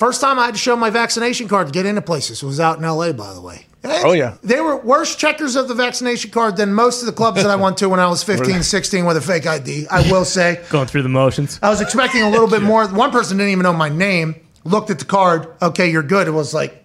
[0.00, 2.78] First time I had to show my vaccination card to get into places was out
[2.78, 3.66] in LA, by the way.
[3.84, 4.38] Oh, yeah.
[4.42, 7.56] They were worse checkers of the vaccination card than most of the clubs that I
[7.56, 10.64] went to when I was 15, 16 with a fake ID, I will say.
[10.70, 11.58] Going through the motions.
[11.62, 12.88] I was expecting a little bit more.
[12.88, 16.26] One person didn't even know my name, looked at the card, okay, you're good.
[16.26, 16.82] It was like,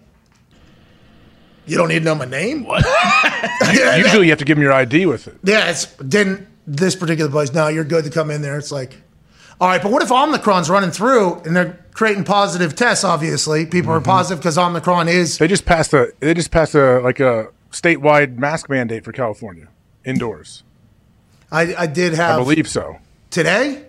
[1.64, 2.64] you don't need to know my name?
[2.66, 2.84] What?
[3.96, 5.38] Usually you have to give them your ID with it.
[5.42, 7.54] Yeah, it's didn't this particular place.
[7.54, 8.58] No, you're good to come in there.
[8.58, 8.94] It's like,
[9.58, 13.02] all right, but what if Omicron's running through and they're creating positive tests?
[13.04, 13.90] Obviously, people Mm-hmm.
[13.90, 15.38] are positive because Omicron is.
[15.38, 19.68] They just passed a they just passed a like a statewide mask mandate for California
[20.04, 20.62] indoors.
[21.50, 22.38] I, I did have.
[22.40, 22.98] I believe so.
[23.30, 23.84] today.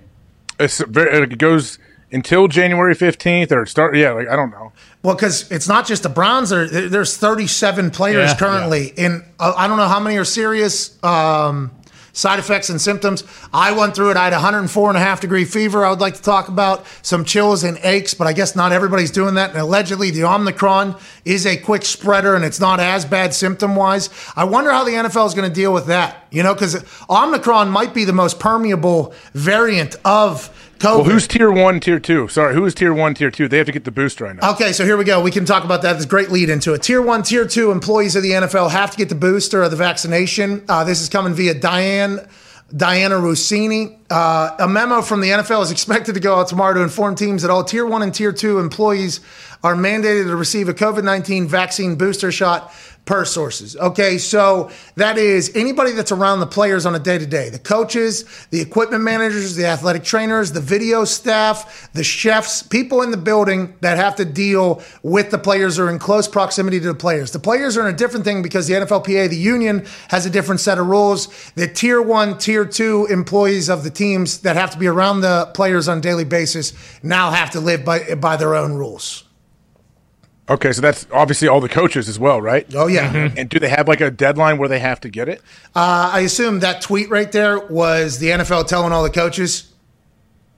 [0.59, 1.77] It's very, it goes
[2.11, 3.95] until January fifteenth or start.
[3.95, 4.71] Yeah, like I don't know.
[5.03, 6.49] Well, because it's not just the Browns.
[6.49, 8.37] There's 37 players Yeah.
[8.37, 11.71] currently, and uh, I don't know how many are serious um,
[12.17, 13.23] side effects and symptoms.
[13.53, 14.17] I went through it.
[14.17, 15.85] I had 104 and a half degree fever.
[15.85, 19.11] I would like to talk about some chills and aches, but I guess not everybody's
[19.11, 19.51] doing that.
[19.51, 20.95] And allegedly, the Omicron
[21.25, 24.09] is a quick spreader, and it's not as bad symptom wise.
[24.35, 26.25] I wonder how the NFL is going to deal with that.
[26.31, 30.95] You know, because Omicron might be the most permeable variant of COVID.
[30.95, 32.27] Well, who's tier one, tier two?
[32.27, 33.47] Sorry, who is tier one, tier two?
[33.47, 34.51] They have to get the boost right now.
[34.51, 35.21] Okay, so here we go.
[35.21, 35.93] We can talk about that.
[35.93, 36.83] There's a great lead into it.
[36.83, 39.75] Tier one, tier two employees of the NFL have to get the booster or the
[39.75, 40.63] vaccination.
[40.69, 42.27] Uh, this is coming via Diane.
[42.73, 43.97] Dianna Russini.
[44.09, 47.41] Uh, a memo from the NFL is expected to go out tomorrow to inform teams
[47.41, 49.21] that all tier one and tier two employees
[49.63, 52.73] are mandated to receive a COVID 19 vaccine booster shot
[53.07, 53.75] per sources.
[53.77, 57.57] Okay, so that is anybody that's around the players on a day to day the
[57.57, 63.17] coaches, the equipment managers, the athletic trainers, the video staff, the chefs, people in the
[63.17, 67.31] building that have to deal with the players or in close proximity to the players.
[67.31, 70.59] The players are in a different thing because the NFLPA, the union, has a different
[70.59, 71.29] set of rules.
[71.55, 75.49] The tier one, tier two employees of the teams that have to be around the
[75.53, 79.26] players on a daily basis now have to live by, by their own rules.
[80.49, 82.65] Okay, so that's obviously all the coaches as well, right?
[82.73, 83.31] Oh, yeah.
[83.35, 85.41] And do they have like a deadline where they have to get it?
[85.75, 89.73] Uh, I assume that tweet right there was the NFL telling all the coaches,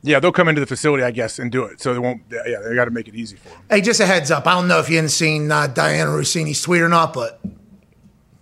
[0.04, 1.82] Yeah, they'll come into the facility, I guess, and do it.
[1.82, 2.22] So they won't.
[2.30, 3.58] Yeah, they got to make it easy for them.
[3.70, 4.46] hey, just a heads up.
[4.46, 7.42] I don't know if you haven't seen uh, Dianna Russini's tweet or not, but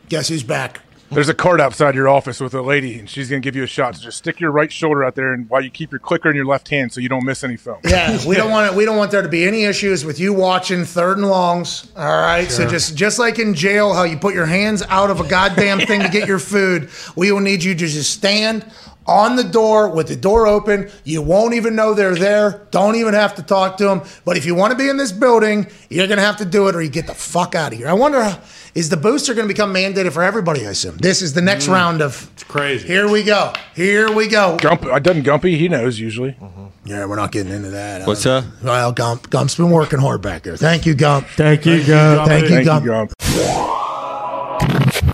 [0.10, 0.82] guess who's back?
[1.10, 3.68] There's a card outside your office with a lady, and she's gonna give you a
[3.68, 3.96] shot.
[3.96, 6.36] So just stick your right shoulder out there, and while you keep your clicker in
[6.36, 7.78] your left hand, so you don't miss any film.
[7.86, 8.76] Yeah, we don't want it.
[8.76, 11.92] We don't want there to be any issues with you watching third and longs.
[11.96, 15.22] All right, so just just like in jail, how you put your hands out of
[15.22, 18.66] a goddamn thing to get your food, we will need you to just stand
[19.08, 20.90] on the door with the door open.
[21.04, 22.68] You won't even know they're there.
[22.72, 24.02] Don't even have to talk to them.
[24.26, 26.76] But if you want to be in this building, you're gonna have to do it,
[26.76, 27.88] or you get the fuck out of here.
[27.88, 28.38] I wonder.
[28.76, 30.68] is the booster going to become mandated for everybody?
[30.68, 31.74] I assume this is the next mm.
[31.74, 32.30] round of.
[32.34, 32.88] It's crazy.
[32.88, 33.54] Here we go.
[33.76, 34.58] Here we go.
[34.58, 35.58] Gump, uh, doesn't Gumpy?
[35.58, 36.34] He knows usually.
[36.34, 36.66] Mm-hmm.
[36.86, 38.06] Yeah, we're not getting into that.
[38.06, 38.46] What's uh, up?
[38.64, 40.56] Well, Gump, Gump's been working hard back there.
[40.58, 41.28] Thank you, Gump.
[41.28, 42.28] Thank you, Gump.
[42.28, 42.86] Thank you, Thank Gump.
[42.86, 43.12] you, Gump.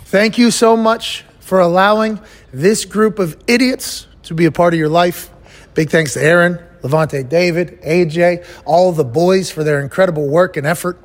[0.06, 2.20] Thank you so much for allowing
[2.54, 5.32] this group of idiots to be a part of your life.
[5.74, 10.68] Big thanks to Aaron, Lavonte David, AJ, all the boys for their incredible work and
[10.68, 11.00] effort.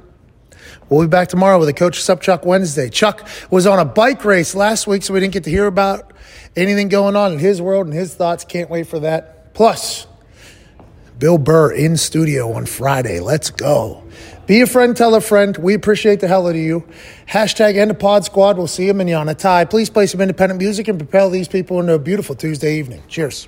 [0.88, 2.88] We'll be back tomorrow with a Coach Sup Chuck Wednesday.
[2.90, 6.12] Chuck was on a bike race last week, so we didn't get to hear about
[6.54, 8.44] anything going on in his world and his thoughts.
[8.44, 9.54] Can't wait for that.
[9.54, 10.06] Plus,
[11.18, 13.20] Bill Burr in studio on Friday.
[13.20, 14.04] Let's go.
[14.48, 15.54] Be a friend, tell a friend.
[15.58, 16.82] We appreciate the hell out of you.
[17.28, 18.56] Hashtag end of pod squad.
[18.56, 19.34] We'll see you manana.
[19.34, 23.02] Ty, please play some independent music and propel these people into a beautiful Tuesday evening.
[23.08, 23.46] Cheers.